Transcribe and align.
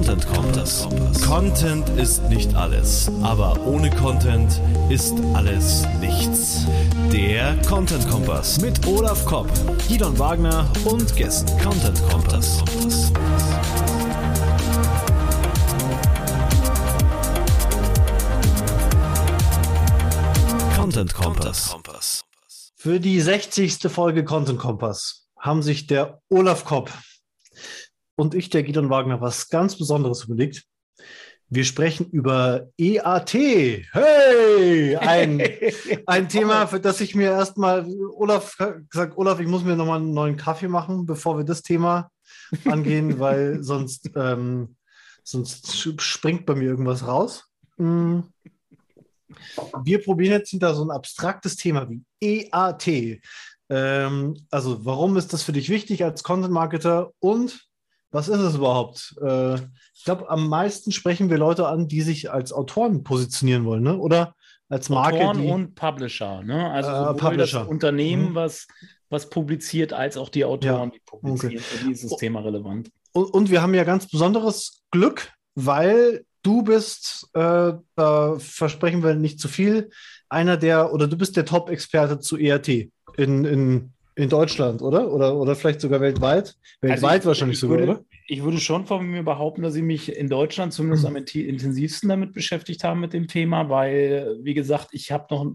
Content 0.00 0.26
Kompass. 0.28 0.88
Content 1.26 1.88
ist 1.90 2.22
nicht 2.30 2.54
alles, 2.54 3.10
aber 3.22 3.60
ohne 3.66 3.90
Content 3.90 4.58
ist 4.88 5.12
alles 5.34 5.86
nichts. 6.00 6.64
Der 7.12 7.54
Content 7.68 8.08
Kompass 8.08 8.62
mit 8.62 8.86
Olaf 8.86 9.26
Kopp, 9.26 9.50
Gidon 9.86 10.18
Wagner 10.18 10.66
und 10.86 11.14
Gästen. 11.16 11.50
Content 11.60 12.02
Kompass. 12.08 12.64
Content 20.76 21.12
Kompass. 21.12 21.76
Für 22.74 22.98
die 22.98 23.20
60. 23.20 23.80
Folge 23.90 24.24
Content 24.24 24.58
Kompass 24.58 25.26
haben 25.38 25.62
sich 25.62 25.86
der 25.86 26.22
Olaf 26.30 26.64
Kopp 26.64 26.90
und 28.16 28.34
ich, 28.34 28.50
der 28.50 28.62
Gidon 28.62 28.90
Wagner, 28.90 29.20
was 29.20 29.48
ganz 29.48 29.76
Besonderes 29.76 30.24
überlegt. 30.24 30.64
Wir 31.52 31.64
sprechen 31.64 32.08
über 32.10 32.68
EAT. 32.78 33.34
Hey! 33.34 34.96
Ein, 34.96 35.42
ein 36.06 36.28
Thema, 36.28 36.68
für 36.68 36.78
das 36.78 37.00
ich 37.00 37.16
mir 37.16 37.30
erstmal, 37.30 37.86
Olaf 38.14 38.56
gesagt, 38.88 39.18
Olaf, 39.18 39.40
ich 39.40 39.48
muss 39.48 39.64
mir 39.64 39.74
nochmal 39.74 39.98
einen 39.98 40.14
neuen 40.14 40.36
Kaffee 40.36 40.68
machen, 40.68 41.06
bevor 41.06 41.38
wir 41.38 41.44
das 41.44 41.62
Thema 41.62 42.12
angehen, 42.66 43.18
weil 43.18 43.64
sonst, 43.64 44.10
ähm, 44.14 44.76
sonst 45.24 46.00
springt 46.00 46.46
bei 46.46 46.54
mir 46.54 46.68
irgendwas 46.68 47.04
raus. 47.04 47.50
Mm. 47.78 48.20
Wir 49.82 50.02
probieren 50.02 50.34
jetzt 50.34 50.50
hinter 50.50 50.74
so 50.74 50.84
ein 50.84 50.90
abstraktes 50.90 51.56
Thema 51.56 51.88
wie 51.88 52.02
EAT. 52.20 53.20
Ähm, 53.68 54.36
also, 54.50 54.84
warum 54.84 55.16
ist 55.16 55.32
das 55.32 55.42
für 55.42 55.52
dich 55.52 55.68
wichtig 55.68 56.04
als 56.04 56.22
Content 56.22 56.52
Marketer 56.52 57.10
und 57.18 57.69
was 58.10 58.28
ist 58.28 58.40
es 58.40 58.56
überhaupt? 58.56 59.14
Äh, 59.22 59.54
ich 59.94 60.04
glaube, 60.04 60.28
am 60.30 60.48
meisten 60.48 60.92
sprechen 60.92 61.30
wir 61.30 61.38
Leute 61.38 61.66
an, 61.68 61.88
die 61.88 62.02
sich 62.02 62.30
als 62.30 62.52
Autoren 62.52 63.02
positionieren 63.04 63.64
wollen, 63.64 63.82
ne? 63.82 63.96
oder 63.98 64.34
als 64.68 64.88
Marke. 64.88 65.16
Autoren 65.18 65.42
die, 65.42 65.48
und 65.48 65.74
Publisher. 65.74 66.42
Ne? 66.42 66.70
Also 66.70 66.90
Äh, 66.90 67.14
Publisher. 67.16 67.60
das 67.60 67.68
Unternehmen, 67.68 68.30
Mhm. 68.30 68.34
was, 68.34 68.66
was 69.08 69.28
publiziert, 69.30 69.92
als 69.92 70.16
auch 70.16 70.28
die 70.28 70.44
Autoren, 70.44 70.90
Ja, 70.90 70.94
die 70.94 71.00
publizieren. 71.04 71.54
okay. 71.54 71.58
Für 71.62 71.84
die 71.84 71.92
ist 71.92 72.04
das 72.04 72.16
Thema 72.16 72.40
relevant. 72.40 72.90
und, 73.12 73.24
und 73.24 73.50
wir 73.50 73.62
haben 73.62 73.74
ja 73.74 73.84
ganz 73.84 74.08
besonderes 74.08 74.82
Glück, 74.92 75.32
weil 75.56 76.24
du 76.42 76.62
bist, 76.62 77.28
äh, 77.34 77.72
da 77.96 78.36
versprechen 78.38 79.02
wir 79.02 79.14
nicht 79.14 79.40
zu 79.40 79.48
viel, 79.48 79.90
einer 80.28 80.56
der, 80.56 80.92
oder 80.92 81.06
du 81.08 81.16
bist 81.16 81.36
der 81.36 81.44
Top-Experte 81.44 82.18
zu 82.20 82.36
ERT 82.38 82.68
in, 82.68 83.44
in, 83.44 83.92
in 84.20 84.28
Deutschland, 84.28 84.82
oder? 84.82 85.12
oder? 85.12 85.36
Oder 85.36 85.54
vielleicht 85.56 85.80
sogar 85.80 86.00
weltweit? 86.00 86.54
Weltweit 86.80 87.02
Also 87.04 87.18
ich- 87.18 87.26
wahrscheinlich 87.26 87.54
ich 87.56 87.60
sogar, 87.60 87.78
würde, 87.78 87.92
oder? 87.92 88.04
Ich 88.26 88.42
würde 88.42 88.58
schon 88.58 88.86
von 88.86 89.06
mir 89.06 89.22
behaupten, 89.22 89.62
dass 89.62 89.74
ich 89.74 89.82
mich 89.82 90.14
in 90.16 90.28
Deutschland 90.28 90.72
zumindest 90.72 91.04
am 91.06 91.16
intensivsten 91.16 92.08
damit 92.08 92.32
beschäftigt 92.32 92.84
habe 92.84 92.98
mit 93.00 93.12
dem 93.12 93.26
Thema, 93.26 93.68
weil, 93.68 94.38
wie 94.42 94.54
gesagt, 94.54 94.88
ich 94.92 95.10
habe 95.10 95.26
noch 95.30 95.52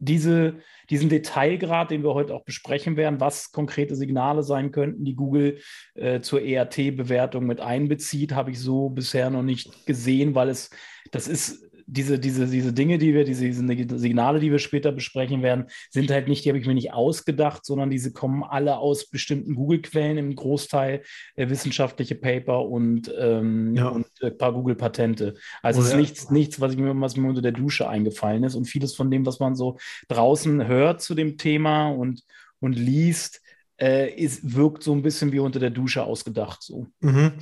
diese, 0.00 0.54
diesen 0.90 1.08
Detailgrad, 1.08 1.90
den 1.90 2.04
wir 2.04 2.14
heute 2.14 2.34
auch 2.34 2.44
besprechen 2.44 2.96
werden, 2.96 3.18
was 3.20 3.50
konkrete 3.50 3.96
Signale 3.96 4.44
sein 4.44 4.70
könnten, 4.70 5.04
die 5.04 5.16
Google 5.16 5.58
äh, 5.94 6.20
zur 6.20 6.40
ERT-Bewertung 6.40 7.46
mit 7.46 7.60
einbezieht, 7.60 8.32
habe 8.32 8.52
ich 8.52 8.60
so 8.60 8.90
bisher 8.90 9.28
noch 9.30 9.42
nicht 9.42 9.86
gesehen, 9.86 10.34
weil 10.36 10.50
es, 10.50 10.70
das 11.10 11.26
ist 11.26 11.67
diese, 11.90 12.18
diese, 12.18 12.46
diese 12.46 12.74
Dinge, 12.74 12.98
die 12.98 13.14
wir, 13.14 13.24
diese, 13.24 13.44
diese 13.46 13.64
Signale, 13.98 14.40
die 14.40 14.52
wir 14.52 14.58
später 14.58 14.92
besprechen 14.92 15.42
werden, 15.42 15.64
sind 15.90 16.10
halt 16.10 16.28
nicht, 16.28 16.44
die 16.44 16.50
habe 16.50 16.58
ich 16.58 16.66
mir 16.66 16.74
nicht 16.74 16.92
ausgedacht, 16.92 17.64
sondern 17.64 17.88
diese 17.88 18.12
kommen 18.12 18.44
alle 18.44 18.76
aus 18.76 19.08
bestimmten 19.08 19.54
Google-Quellen 19.54 20.18
im 20.18 20.34
Großteil, 20.34 21.02
äh, 21.36 21.48
wissenschaftliche 21.48 22.14
Paper 22.14 22.66
und, 22.66 23.10
ähm, 23.18 23.74
Ja. 23.74 23.88
und 23.88 24.06
äh, 24.20 24.26
ein 24.26 24.38
paar 24.38 24.52
Google-Patente. 24.52 25.34
Also 25.62 25.80
es 25.80 25.88
ist 25.88 25.96
nichts, 25.96 26.30
nichts, 26.30 26.60
was, 26.60 26.72
ich 26.74 26.78
mir, 26.78 26.98
was 27.00 27.16
mir 27.16 27.28
unter 27.28 27.42
der 27.42 27.52
Dusche 27.52 27.88
eingefallen 27.88 28.44
ist. 28.44 28.54
Und 28.54 28.66
vieles 28.66 28.94
von 28.94 29.10
dem, 29.10 29.24
was 29.24 29.40
man 29.40 29.54
so 29.56 29.78
draußen 30.08 30.66
hört 30.66 31.00
zu 31.00 31.14
dem 31.14 31.38
Thema 31.38 31.88
und, 31.88 32.22
und 32.60 32.74
liest, 32.74 33.40
äh, 33.80 34.12
ist, 34.12 34.54
wirkt 34.54 34.82
so 34.82 34.92
ein 34.92 35.02
bisschen 35.02 35.32
wie 35.32 35.38
unter 35.38 35.58
der 35.60 35.70
Dusche 35.70 36.02
ausgedacht. 36.04 36.62
So. 36.62 36.86
Mhm. 37.00 37.32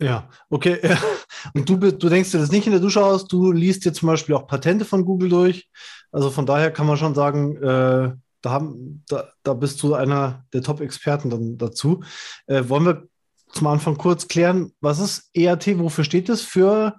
Ja, 0.00 0.28
okay. 0.48 0.78
Und 1.54 1.68
du, 1.68 1.76
du 1.76 2.08
denkst 2.08 2.30
dir 2.32 2.38
das 2.38 2.50
nicht 2.50 2.66
in 2.66 2.72
der 2.72 2.80
Dusche 2.80 3.04
aus, 3.04 3.26
du 3.26 3.52
liest 3.52 3.84
dir 3.84 3.92
zum 3.92 4.08
Beispiel 4.08 4.34
auch 4.34 4.46
Patente 4.46 4.84
von 4.84 5.04
Google 5.04 5.28
durch. 5.28 5.68
Also 6.10 6.30
von 6.30 6.46
daher 6.46 6.70
kann 6.70 6.86
man 6.86 6.96
schon 6.96 7.14
sagen, 7.14 7.56
äh, 7.56 8.12
da, 8.40 8.50
haben, 8.50 9.04
da, 9.08 9.28
da 9.42 9.54
bist 9.54 9.82
du 9.82 9.94
einer 9.94 10.44
der 10.52 10.62
Top-Experten 10.62 11.30
dann 11.30 11.58
dazu. 11.58 12.02
Äh, 12.46 12.68
wollen 12.68 12.84
wir 12.86 13.08
zum 13.52 13.66
Anfang 13.66 13.96
kurz 13.96 14.28
klären, 14.28 14.72
was 14.80 15.00
ist 15.00 15.30
EAT, 15.34 15.78
wofür 15.78 16.04
steht 16.04 16.28
das 16.28 16.40
für? 16.40 16.96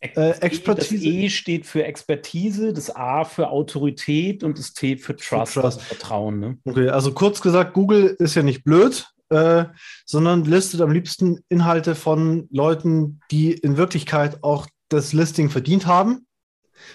Äh, 0.00 0.30
Expertise? 0.40 0.94
Das 0.94 1.04
E 1.04 1.28
steht 1.28 1.66
für 1.66 1.84
Expertise, 1.84 2.72
das 2.72 2.94
A 2.94 3.24
für 3.24 3.48
Autorität 3.48 4.44
und 4.44 4.58
das 4.58 4.72
T 4.72 4.96
für 4.96 5.16
Trust, 5.16 5.54
Trust. 5.54 5.64
also 5.64 5.80
Vertrauen. 5.80 6.40
Ne? 6.40 6.58
Okay, 6.64 6.88
also 6.88 7.12
kurz 7.12 7.40
gesagt, 7.40 7.74
Google 7.74 8.16
ist 8.18 8.36
ja 8.36 8.42
nicht 8.42 8.64
blöd, 8.64 9.08
äh, 9.30 9.64
sondern 10.04 10.44
listet 10.44 10.80
am 10.80 10.90
liebsten 10.90 11.40
Inhalte 11.48 11.94
von 11.94 12.48
Leuten, 12.50 13.20
die 13.30 13.52
in 13.52 13.76
Wirklichkeit 13.76 14.42
auch 14.42 14.66
das 14.88 15.12
Listing 15.12 15.50
verdient 15.50 15.86
haben. 15.86 16.26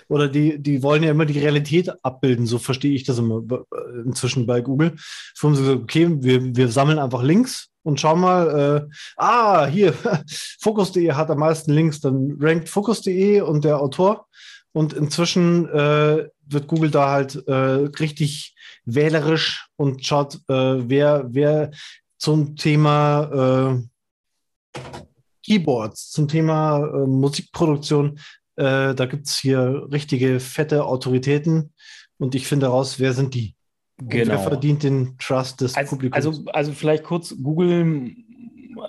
Oder 0.08 0.30
die, 0.30 0.62
die 0.62 0.82
wollen 0.82 1.04
ja 1.04 1.12
immer 1.12 1.26
die 1.26 1.40
Realität 1.40 1.92
abbilden, 2.04 2.46
so 2.46 2.58
verstehe 2.58 2.96
ich 2.96 3.04
das 3.04 3.20
immer 3.20 3.42
be- 3.42 3.66
inzwischen 4.06 4.46
bei 4.46 4.62
Google. 4.62 4.96
So 5.34 5.48
haben 5.48 5.56
sie 5.56 5.62
gesagt, 5.64 5.82
okay, 5.84 6.08
wir, 6.22 6.56
wir 6.56 6.70
sammeln 6.70 7.00
einfach 7.00 7.22
Links 7.22 7.70
und 7.84 8.00
schauen 8.00 8.22
mal, 8.22 8.88
äh, 8.90 8.94
ah, 9.18 9.66
hier, 9.66 9.94
Focus.de 10.62 11.12
hat 11.12 11.30
am 11.30 11.40
meisten 11.40 11.74
Links, 11.74 12.00
dann 12.00 12.38
rankt 12.40 12.70
Focus.de 12.70 13.42
und 13.42 13.66
der 13.66 13.80
Autor. 13.82 14.28
Und 14.72 14.94
inzwischen 14.94 15.68
äh, 15.70 16.30
wird 16.48 16.68
Google 16.68 16.90
da 16.90 17.12
halt 17.12 17.48
äh, 17.48 17.54
richtig 17.54 18.56
wählerisch 18.86 19.68
und 19.76 20.06
schaut, 20.06 20.36
äh, 20.48 20.90
wer, 20.90 21.26
wer 21.30 21.72
zum 22.24 22.56
Thema 22.56 23.76
äh, 24.74 24.80
Keyboards, 25.46 26.10
zum 26.12 26.30
Thema 26.30 26.78
äh, 26.78 27.06
Musikproduktion, 27.06 28.18
äh, 28.56 28.96
da 28.96 29.06
gibt 29.08 29.28
es 29.28 29.38
hier 29.38 29.90
richtige 29.92 30.40
fette 30.40 30.86
Autoritäten 30.86 31.74
und 32.18 32.34
ich 32.34 32.48
finde 32.48 32.68
heraus, 32.68 32.98
wer 33.02 33.12
sind 33.12 33.34
die? 33.34 33.56
Und 34.02 34.14
Wer 34.14 34.40
verdient 34.40 34.84
den 34.84 35.18
Trust 35.18 35.60
des 35.60 35.76
Also, 35.76 35.90
Publikums? 35.90 36.16
also, 36.26 36.46
also 36.54 36.72
vielleicht 36.72 37.04
kurz, 37.04 37.36
Google 37.44 38.16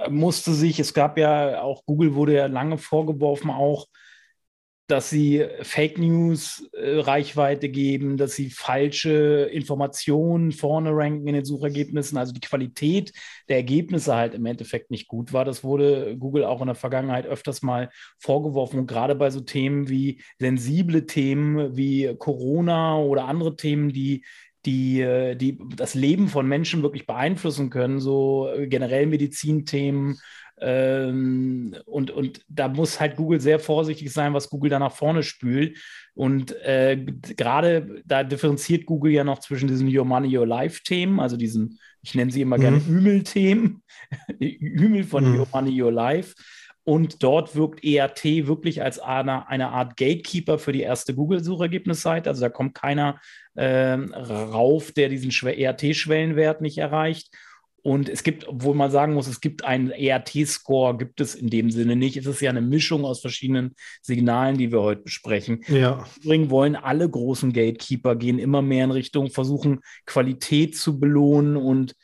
musste 0.08 0.52
sich, 0.52 0.78
es 0.78 0.94
gab 0.94 1.18
ja 1.18 1.60
auch, 1.60 1.84
Google 1.86 2.14
wurde 2.14 2.34
ja 2.34 2.46
lange 2.46 2.78
vorgeworfen 2.78 3.50
auch, 3.50 3.88
dass 4.86 5.08
sie 5.08 5.46
Fake 5.62 5.98
News 5.98 6.68
äh, 6.72 6.98
Reichweite 6.98 7.70
geben, 7.70 8.18
dass 8.18 8.34
sie 8.34 8.50
falsche 8.50 9.48
Informationen 9.50 10.52
vorne 10.52 10.90
ranken 10.92 11.26
in 11.26 11.34
den 11.34 11.44
Suchergebnissen, 11.44 12.18
also 12.18 12.32
die 12.32 12.40
Qualität 12.40 13.12
der 13.48 13.56
Ergebnisse 13.56 14.14
halt 14.14 14.34
im 14.34 14.44
Endeffekt 14.44 14.90
nicht 14.90 15.08
gut 15.08 15.32
war. 15.32 15.46
Das 15.46 15.64
wurde 15.64 16.16
Google 16.18 16.44
auch 16.44 16.60
in 16.60 16.66
der 16.66 16.74
Vergangenheit 16.74 17.26
öfters 17.26 17.62
mal 17.62 17.90
vorgeworfen 18.18 18.78
und 18.78 18.86
gerade 18.86 19.14
bei 19.14 19.30
so 19.30 19.40
Themen 19.40 19.88
wie 19.88 20.22
sensible 20.38 21.06
Themen 21.06 21.76
wie 21.76 22.14
Corona 22.18 22.98
oder 22.98 23.24
andere 23.24 23.56
Themen, 23.56 23.90
die 23.90 24.22
die, 24.66 25.00
äh, 25.00 25.34
die 25.36 25.58
das 25.76 25.94
Leben 25.94 26.28
von 26.28 26.46
Menschen 26.46 26.82
wirklich 26.82 27.06
beeinflussen 27.06 27.70
können, 27.70 28.00
so 28.00 28.48
äh, 28.48 28.66
generell 28.66 29.06
Medizinthemen. 29.06 30.18
Ähm, 30.60 31.74
und, 31.86 32.10
und 32.10 32.40
da 32.48 32.68
muss 32.68 33.00
halt 33.00 33.16
Google 33.16 33.40
sehr 33.40 33.58
vorsichtig 33.58 34.12
sein, 34.12 34.34
was 34.34 34.48
Google 34.48 34.70
da 34.70 34.78
nach 34.78 34.92
vorne 34.94 35.22
spült. 35.22 35.78
Und 36.14 36.52
äh, 36.62 36.96
gerade 37.36 38.02
da 38.04 38.22
differenziert 38.22 38.86
Google 38.86 39.12
ja 39.12 39.24
noch 39.24 39.40
zwischen 39.40 39.68
diesen 39.68 39.94
Your 39.94 40.04
Money, 40.04 40.36
Your 40.36 40.46
Life-Themen, 40.46 41.18
also 41.20 41.36
diesen, 41.36 41.78
ich 42.02 42.14
nenne 42.14 42.30
sie 42.30 42.42
immer 42.42 42.58
gerne 42.58 42.78
Mhm. 42.78 42.98
Ümel-Themen, 42.98 43.82
Ümel 44.40 45.04
von 45.04 45.24
Mhm. 45.32 45.38
Your 45.40 45.48
Money, 45.52 45.82
Your 45.82 45.92
Life. 45.92 46.34
Und 46.86 47.22
dort 47.22 47.56
wirkt 47.56 47.82
ERT 47.82 48.24
wirklich 48.46 48.82
als 48.82 48.98
eine, 48.98 49.48
eine 49.48 49.70
Art 49.70 49.96
Gatekeeper 49.96 50.58
für 50.58 50.70
die 50.72 50.82
erste 50.82 51.14
Google-Suchergebnisseite. 51.14 52.28
Also 52.28 52.42
da 52.42 52.50
kommt 52.50 52.74
keiner 52.74 53.20
ähm, 53.56 54.12
rauf, 54.12 54.92
der 54.92 55.08
diesen 55.08 55.30
Schwe- 55.30 55.56
ERT-Schwellenwert 55.56 56.60
nicht 56.60 56.76
erreicht. 56.76 57.30
Und 57.86 58.08
es 58.08 58.22
gibt, 58.22 58.48
obwohl 58.48 58.74
man 58.74 58.90
sagen 58.90 59.12
muss, 59.12 59.26
es 59.26 59.42
gibt 59.42 59.62
einen 59.62 59.90
ERT-Score, 59.90 60.96
gibt 60.96 61.20
es 61.20 61.34
in 61.34 61.50
dem 61.50 61.70
Sinne 61.70 61.96
nicht. 61.96 62.16
Es 62.16 62.24
ist 62.24 62.40
ja 62.40 62.48
eine 62.48 62.62
Mischung 62.62 63.04
aus 63.04 63.20
verschiedenen 63.20 63.74
Signalen, 64.00 64.56
die 64.56 64.72
wir 64.72 64.80
heute 64.80 65.02
besprechen. 65.02 65.62
ja, 65.68 66.02
Übrigens 66.22 66.48
wollen 66.48 66.76
alle 66.76 67.06
großen 67.06 67.52
Gatekeeper 67.52 68.16
gehen 68.16 68.38
immer 68.38 68.62
mehr 68.62 68.84
in 68.84 68.90
Richtung 68.90 69.30
versuchen, 69.30 69.80
Qualität 70.06 70.78
zu 70.78 70.98
belohnen 70.98 71.58
und 71.58 71.94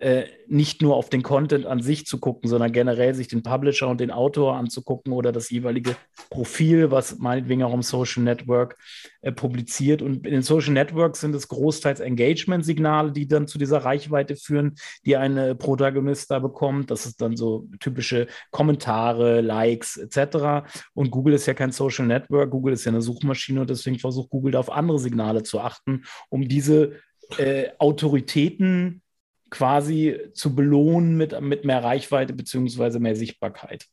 äh, 0.00 0.24
nicht 0.46 0.80
nur 0.80 0.96
auf 0.96 1.10
den 1.10 1.22
Content 1.22 1.66
an 1.66 1.82
sich 1.82 2.06
zu 2.06 2.18
gucken, 2.18 2.48
sondern 2.48 2.72
generell 2.72 3.14
sich 3.14 3.28
den 3.28 3.42
Publisher 3.42 3.86
und 3.86 4.00
den 4.00 4.10
Autor 4.10 4.56
anzugucken 4.56 5.12
oder 5.12 5.30
das 5.30 5.50
jeweilige 5.50 5.94
Profil, 6.30 6.90
was 6.90 7.18
meinetwegen 7.18 7.62
auch 7.62 7.74
im 7.74 7.82
Social 7.82 8.22
Network 8.22 8.76
äh, 9.20 9.30
publiziert. 9.30 10.00
Und 10.00 10.26
in 10.26 10.32
den 10.32 10.42
Social 10.42 10.72
Networks 10.72 11.20
sind 11.20 11.34
es 11.34 11.48
großteils 11.48 12.00
Engagement-Signale, 12.00 13.12
die 13.12 13.28
dann 13.28 13.46
zu 13.46 13.58
dieser 13.58 13.84
Reichweite 13.84 14.36
führen, 14.36 14.74
die 15.04 15.18
ein 15.18 15.36
äh, 15.36 15.54
Protagonist 15.54 16.30
da 16.30 16.38
bekommt. 16.38 16.90
Das 16.90 17.04
ist 17.04 17.20
dann 17.20 17.36
so 17.36 17.68
typische 17.78 18.26
Kommentare, 18.50 19.42
Likes 19.42 19.98
etc. 19.98 20.66
Und 20.94 21.10
Google 21.10 21.34
ist 21.34 21.44
ja 21.44 21.52
kein 21.52 21.72
Social 21.72 22.06
Network, 22.06 22.50
Google 22.50 22.72
ist 22.72 22.86
ja 22.86 22.92
eine 22.92 23.02
Suchmaschine 23.02 23.60
und 23.60 23.68
deswegen 23.68 23.98
versucht 23.98 24.30
Google 24.30 24.52
da 24.52 24.60
auf 24.60 24.72
andere 24.72 24.98
Signale 24.98 25.42
zu 25.42 25.60
achten, 25.60 26.04
um 26.30 26.48
diese 26.48 26.92
äh, 27.36 27.68
Autoritäten 27.78 29.02
quasi 29.50 30.16
zu 30.32 30.54
belohnen 30.54 31.16
mit, 31.16 31.38
mit 31.40 31.64
mehr 31.64 31.82
Reichweite 31.82 32.32
beziehungsweise 32.32 33.00
mehr 33.00 33.16
Sichtbarkeit. 33.16 33.86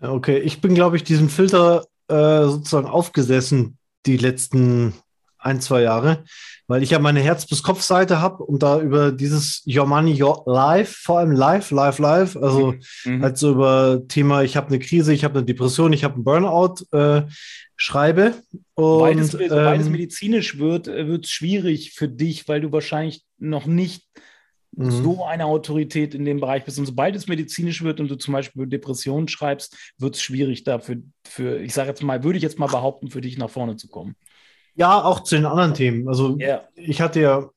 Okay, 0.00 0.38
ich 0.38 0.60
bin, 0.60 0.74
glaube 0.74 0.96
ich, 0.96 1.04
diesem 1.04 1.28
Filter 1.28 1.86
äh, 2.08 2.42
sozusagen 2.44 2.86
aufgesessen 2.86 3.78
die 4.06 4.16
letzten 4.16 4.94
ein, 5.38 5.60
zwei 5.60 5.82
Jahre, 5.82 6.24
weil 6.66 6.82
ich 6.82 6.90
ja 6.90 6.98
meine 6.98 7.20
Herz- 7.20 7.46
bis 7.46 7.62
Kopf-Seite 7.62 8.20
habe 8.20 8.42
und 8.44 8.62
da 8.62 8.80
über 8.80 9.10
dieses 9.10 9.62
Your 9.66 9.86
Money, 9.86 10.22
Your 10.22 10.42
Life, 10.46 10.94
vor 11.02 11.18
allem 11.18 11.32
live, 11.32 11.70
live, 11.70 11.98
live, 11.98 12.36
also 12.36 12.74
mhm. 13.04 13.22
halt 13.22 13.38
so 13.38 13.52
über 13.52 14.02
Thema, 14.06 14.42
ich 14.42 14.56
habe 14.56 14.68
eine 14.68 14.78
Krise, 14.78 15.14
ich 15.14 15.24
habe 15.24 15.38
eine 15.38 15.46
Depression, 15.46 15.92
ich 15.92 16.04
habe 16.04 16.14
einen 16.14 16.24
Burnout, 16.24 16.84
äh, 16.92 17.22
schreibe. 17.76 18.34
Und, 18.74 19.00
beides, 19.00 19.34
ähm, 19.34 19.48
beides 19.48 19.88
medizinisch 19.88 20.58
wird, 20.58 20.88
äh, 20.88 21.06
wird 21.06 21.24
es 21.24 21.30
schwierig 21.30 21.92
für 21.92 22.08
dich, 22.08 22.46
weil 22.46 22.60
du 22.60 22.72
wahrscheinlich 22.72 23.24
noch 23.38 23.66
nicht 23.66 24.04
mhm. 24.72 24.90
so 24.90 25.24
eine 25.24 25.46
Autorität 25.46 26.14
in 26.14 26.24
dem 26.24 26.40
Bereich 26.40 26.64
bist. 26.64 26.78
Und 26.78 26.86
sobald 26.86 27.16
es 27.16 27.28
medizinisch 27.28 27.82
wird 27.82 28.00
und 28.00 28.10
du 28.10 28.16
zum 28.16 28.32
Beispiel 28.32 28.66
Depressionen 28.66 29.28
schreibst, 29.28 29.76
wird 29.98 30.16
es 30.16 30.22
schwierig 30.22 30.64
dafür, 30.64 30.96
für, 31.24 31.60
ich 31.60 31.74
sage 31.74 31.88
jetzt 31.88 32.02
mal, 32.02 32.24
würde 32.24 32.36
ich 32.36 32.42
jetzt 32.42 32.58
mal 32.58 32.66
behaupten, 32.66 33.10
für 33.10 33.20
dich 33.20 33.38
nach 33.38 33.50
vorne 33.50 33.76
zu 33.76 33.88
kommen. 33.88 34.16
Ja, 34.74 35.02
auch 35.02 35.20
zu 35.20 35.34
den 35.34 35.46
anderen 35.46 35.74
Themen. 35.74 36.08
Also 36.08 36.36
yeah. 36.38 36.68
ich 36.74 37.00
hatte 37.00 37.20
ja 37.20 37.50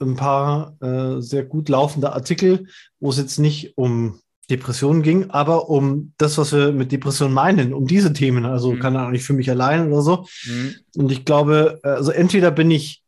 ein 0.00 0.16
paar 0.16 0.76
äh, 0.80 1.20
sehr 1.20 1.44
gut 1.44 1.68
laufende 1.68 2.12
Artikel, 2.12 2.66
wo 3.00 3.10
es 3.10 3.18
jetzt 3.18 3.38
nicht 3.38 3.76
um 3.76 4.20
Depressionen 4.50 5.02
ging, 5.02 5.30
aber 5.30 5.70
um 5.70 6.12
das, 6.18 6.36
was 6.36 6.52
wir 6.52 6.72
mit 6.72 6.92
Depressionen 6.92 7.32
meinen, 7.32 7.72
um 7.72 7.86
diese 7.86 8.12
Themen. 8.12 8.44
Also 8.44 8.72
mhm. 8.72 8.80
kann 8.80 8.96
auch 8.96 9.10
nicht 9.10 9.24
für 9.24 9.32
mich 9.32 9.50
allein 9.50 9.90
oder 9.90 10.02
so. 10.02 10.26
Mhm. 10.46 10.74
Und 10.96 11.12
ich 11.12 11.24
glaube, 11.24 11.80
also 11.82 12.10
entweder 12.10 12.50
bin 12.50 12.70
ich 12.70 13.03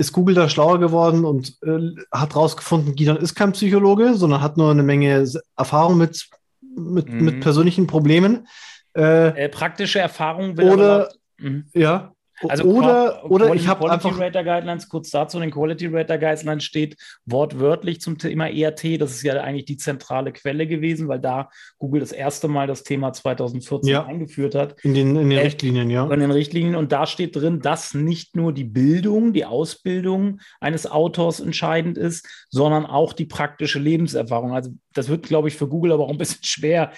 ist 0.00 0.12
Google 0.12 0.34
da 0.34 0.48
schlauer 0.48 0.80
geworden 0.80 1.24
und 1.24 1.58
äh, 1.62 1.94
hat 2.10 2.34
rausgefunden, 2.34 2.96
Gidon 2.96 3.18
ist 3.18 3.34
kein 3.34 3.52
Psychologe, 3.52 4.14
sondern 4.14 4.40
hat 4.40 4.56
nur 4.56 4.70
eine 4.70 4.82
Menge 4.82 5.30
Erfahrung 5.56 5.98
mit, 5.98 6.28
mit, 6.60 7.08
mhm. 7.08 7.24
mit 7.24 7.40
persönlichen 7.40 7.86
Problemen. 7.86 8.48
Äh, 8.96 9.44
äh, 9.44 9.48
praktische 9.48 10.00
Erfahrung 10.00 10.52
oder, 10.52 10.72
aber, 10.72 11.08
mhm. 11.38 11.66
ja, 11.74 12.12
also 12.48 12.64
oder, 12.64 13.24
oder 13.30 13.46
Quality, 13.46 13.62
ich 13.62 13.68
habe 13.68 13.90
einfach 13.90 14.10
Quality 14.10 14.38
Rater 14.38 14.44
Guidelines 14.44 14.88
kurz 14.88 15.10
dazu. 15.10 15.38
In 15.38 15.42
den 15.42 15.50
Quality 15.50 15.86
Rater 15.88 16.18
Guidelines 16.18 16.64
steht 16.64 16.96
wortwörtlich 17.26 18.00
zum 18.00 18.18
Thema 18.18 18.48
ERT. 18.48 19.00
Das 19.00 19.10
ist 19.12 19.22
ja 19.22 19.40
eigentlich 19.40 19.66
die 19.66 19.76
zentrale 19.76 20.32
Quelle 20.32 20.66
gewesen, 20.66 21.08
weil 21.08 21.20
da 21.20 21.50
Google 21.78 22.00
das 22.00 22.12
erste 22.12 22.48
Mal 22.48 22.66
das 22.66 22.82
Thema 22.82 23.12
2014 23.12 23.90
ja. 23.90 24.04
eingeführt 24.04 24.54
hat. 24.54 24.80
In 24.82 24.94
den, 24.94 25.16
in 25.16 25.30
den 25.30 25.38
äh, 25.38 25.42
Richtlinien, 25.42 25.90
ja. 25.90 26.10
In 26.10 26.20
den 26.20 26.30
Richtlinien. 26.30 26.74
Und 26.74 26.92
da 26.92 27.06
steht 27.06 27.36
drin, 27.36 27.60
dass 27.60 27.94
nicht 27.94 28.36
nur 28.36 28.52
die 28.52 28.64
Bildung, 28.64 29.32
die 29.32 29.44
Ausbildung 29.44 30.40
eines 30.60 30.90
Autors 30.90 31.40
entscheidend 31.40 31.98
ist, 31.98 32.26
sondern 32.50 32.86
auch 32.86 33.12
die 33.12 33.26
praktische 33.26 33.78
Lebenserfahrung. 33.78 34.52
Also 34.52 34.70
das 34.94 35.08
wird, 35.08 35.24
glaube 35.24 35.48
ich, 35.48 35.56
für 35.56 35.68
Google 35.68 35.92
aber 35.92 36.04
auch 36.04 36.10
ein 36.10 36.18
bisschen 36.18 36.40
schwer, 36.44 36.92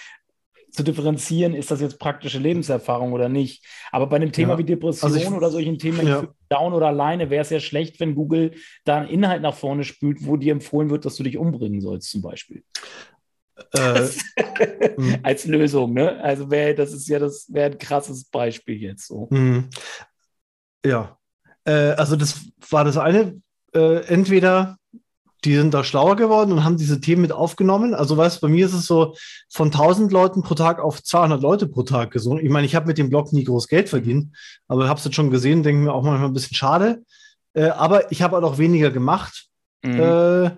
zu 0.73 0.83
differenzieren, 0.83 1.55
ist 1.55 1.71
das 1.71 1.81
jetzt 1.81 1.99
praktische 1.99 2.39
Lebenserfahrung 2.39 3.13
oder 3.13 3.29
nicht. 3.29 3.65
Aber 3.91 4.07
bei 4.07 4.17
einem 4.17 4.33
Thema 4.33 4.55
ja. 4.55 4.59
wie 4.59 4.65
Depression 4.65 5.13
also 5.13 5.23
ich, 5.23 5.31
oder 5.31 5.51
solchen 5.51 5.79
Themen 5.79 6.07
ja. 6.07 6.27
down 6.49 6.73
oder 6.73 6.87
alleine 6.87 7.29
wäre 7.29 7.43
es 7.43 7.51
ja 7.51 7.61
schlecht, 7.61 8.01
wenn 8.01 8.15
Google 8.15 8.53
da 8.85 8.97
einen 8.97 9.09
Inhalt 9.09 9.43
nach 9.43 9.55
vorne 9.55 9.85
spült, 9.85 10.27
wo 10.27 10.37
dir 10.37 10.53
empfohlen 10.53 10.89
wird, 10.89 11.05
dass 11.05 11.17
du 11.17 11.23
dich 11.23 11.37
umbringen 11.37 11.83
sollst, 11.83 12.11
zum 12.11 12.23
Beispiel. 12.23 12.65
Äh, 13.75 14.09
Als 15.23 15.45
Lösung, 15.45 15.93
ne? 15.93 16.19
Also 16.23 16.51
wäre 16.51 16.75
das 16.75 16.93
ist 16.93 17.07
ja 17.07 17.19
das 17.19 17.47
wäre 17.53 17.73
ein 17.73 17.79
krasses 17.79 18.25
Beispiel 18.25 18.81
jetzt 18.81 19.07
so. 19.07 19.29
Mhm. 19.31 19.69
Ja. 20.85 21.19
Äh, 21.65 21.93
also 21.93 22.17
das 22.17 22.47
war 22.71 22.85
das 22.85 22.97
eine. 22.97 23.41
Äh, 23.75 24.05
entweder 24.07 24.79
die 25.45 25.57
sind 25.57 25.75
da 25.75 25.83
schlauer 25.83 26.17
geworden 26.17 26.53
und 26.53 26.65
haben 26.65 26.77
diese 26.77 27.01
Themen 27.01 27.23
mit 27.23 27.33
aufgenommen. 27.33 27.95
Also 27.95 28.17
weißt 28.17 28.41
bei 28.41 28.49
mir 28.49 28.65
ist 28.65 28.75
es 28.75 28.87
so 28.87 29.15
von 29.49 29.69
1000 29.69 30.13
Leuten 30.13 30.43
pro 30.43 30.55
Tag 30.55 30.79
auf 30.79 31.03
200 31.03 31.43
Leute 31.43 31.67
pro 31.67 31.83
Tag 31.83 32.11
gesungen. 32.11 32.45
Ich 32.45 32.51
meine, 32.51 32.67
ich 32.67 32.75
habe 32.75 32.87
mit 32.87 32.99
dem 32.99 33.11
Blog 33.11 33.33
nie 33.33 33.45
groß 33.45 33.69
Geld 33.69 33.89
verdient, 33.89 34.37
aber 34.69 34.89
habe 34.89 34.99
es 34.99 35.05
jetzt 35.05 35.15
schon 35.15 35.31
gesehen, 35.31 35.63
denke 35.63 35.83
mir 35.83 35.93
auch 35.93 36.03
manchmal 36.03 36.29
ein 36.29 36.35
bisschen 36.35 36.57
schade. 36.57 37.03
Äh, 37.55 37.69
aber 37.69 38.13
ich 38.13 38.23
habe 38.23 38.37
halt 38.37 38.45
auch 38.45 38.59
weniger 38.59 38.91
gemacht. 38.91 39.47
Mhm. 39.83 40.01
Äh, 40.01 40.51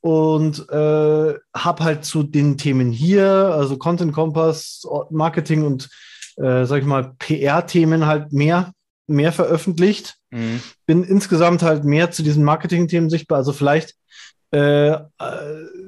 und 0.00 0.68
äh, 0.70 1.34
habe 1.56 1.84
halt 1.84 2.04
zu 2.04 2.22
den 2.22 2.56
Themen 2.58 2.92
hier, 2.92 3.26
also 3.26 3.76
Content 3.76 4.12
Kompass, 4.12 4.86
Marketing 5.10 5.64
und, 5.64 5.88
äh, 6.36 6.64
sag 6.64 6.80
ich 6.80 6.86
mal, 6.86 7.14
PR-Themen 7.18 8.06
halt 8.06 8.32
mehr, 8.32 8.72
mehr 9.06 9.32
veröffentlicht. 9.32 10.16
Mhm. 10.30 10.60
Bin 10.86 11.04
insgesamt 11.04 11.62
halt 11.62 11.84
mehr 11.84 12.10
zu 12.10 12.22
diesen 12.22 12.44
Marketing-Themen 12.44 13.10
sichtbar. 13.10 13.38
Also 13.38 13.52
vielleicht 13.52 13.94
äh, 14.52 14.90
äh, 14.90 14.98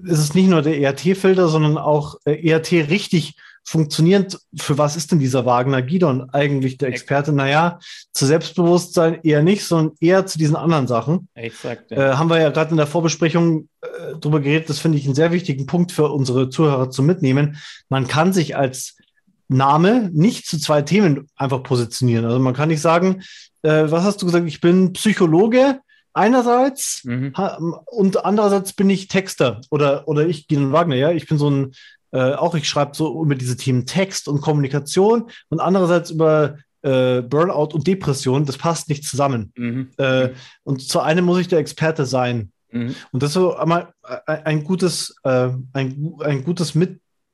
ist 0.04 0.18
es 0.18 0.34
nicht 0.34 0.48
nur 0.48 0.62
der 0.62 0.78
ERT-Filter, 0.78 1.48
sondern 1.48 1.78
auch 1.78 2.16
äh, 2.24 2.48
ERT 2.48 2.72
richtig 2.72 3.36
funktionierend. 3.64 4.38
Für 4.56 4.78
was 4.78 4.96
ist 4.96 5.12
denn 5.12 5.18
dieser 5.18 5.44
Wagner 5.46 5.82
Gidon 5.82 6.30
eigentlich 6.30 6.78
der 6.78 6.88
Experte? 6.88 7.32
Naja, 7.32 7.78
zu 8.12 8.26
Selbstbewusstsein 8.26 9.20
eher 9.22 9.42
nicht, 9.42 9.64
sondern 9.64 9.94
eher 10.00 10.26
zu 10.26 10.38
diesen 10.38 10.56
anderen 10.56 10.86
Sachen. 10.86 11.28
Exakt. 11.34 11.90
Ja. 11.90 11.96
Äh, 11.96 12.16
haben 12.16 12.30
wir 12.30 12.40
ja 12.40 12.50
gerade 12.50 12.70
in 12.72 12.78
der 12.78 12.86
Vorbesprechung 12.86 13.68
äh, 13.80 14.16
drüber 14.20 14.40
geredet. 14.40 14.70
Das 14.70 14.78
finde 14.78 14.98
ich 14.98 15.04
einen 15.04 15.14
sehr 15.14 15.32
wichtigen 15.32 15.66
Punkt 15.66 15.92
für 15.92 16.10
unsere 16.10 16.50
Zuhörer 16.50 16.90
zu 16.90 17.02
mitnehmen. 17.02 17.58
Man 17.88 18.06
kann 18.06 18.32
sich 18.32 18.56
als 18.56 18.97
Name 19.48 20.10
nicht 20.12 20.46
zu 20.46 20.58
zwei 20.58 20.82
Themen 20.82 21.28
einfach 21.36 21.62
positionieren. 21.62 22.24
Also 22.24 22.38
man 22.38 22.54
kann 22.54 22.68
nicht 22.68 22.82
sagen, 22.82 23.22
äh, 23.62 23.90
was 23.90 24.04
hast 24.04 24.22
du 24.22 24.26
gesagt? 24.26 24.46
Ich 24.46 24.60
bin 24.60 24.92
Psychologe 24.92 25.80
einerseits 26.12 27.04
mhm. 27.04 27.32
und 27.86 28.24
andererseits 28.24 28.72
bin 28.72 28.90
ich 28.90 29.08
Texter 29.08 29.60
oder, 29.70 30.06
oder 30.08 30.26
ich, 30.26 30.48
Gino 30.48 30.72
Wagner, 30.72 30.96
ja, 30.96 31.10
ich 31.12 31.26
bin 31.26 31.38
so 31.38 31.50
ein, 31.50 31.72
äh, 32.12 32.32
auch 32.32 32.54
ich 32.54 32.68
schreibe 32.68 32.94
so 32.94 33.22
über 33.22 33.34
diese 33.34 33.56
Themen 33.56 33.86
Text 33.86 34.28
und 34.28 34.40
Kommunikation 34.40 35.30
und 35.48 35.60
andererseits 35.60 36.10
über 36.10 36.56
äh, 36.82 37.22
Burnout 37.22 37.74
und 37.74 37.86
Depression, 37.86 38.46
das 38.46 38.58
passt 38.58 38.88
nicht 38.88 39.04
zusammen. 39.04 39.52
Mhm. 39.56 39.90
Äh, 39.96 40.30
und 40.64 40.82
zu 40.82 41.00
einem 41.00 41.24
muss 41.24 41.38
ich 41.38 41.48
der 41.48 41.58
Experte 41.58 42.06
sein. 42.06 42.52
Mhm. 42.70 42.94
Und 43.12 43.22
das 43.22 43.30
ist 43.30 43.34
so 43.34 43.56
einmal 43.56 43.92
ein, 44.26 44.46
ein 44.46 44.64
gutes, 44.64 45.16
äh, 45.24 45.50
ein, 45.72 46.14
ein 46.20 46.44
gutes 46.44 46.74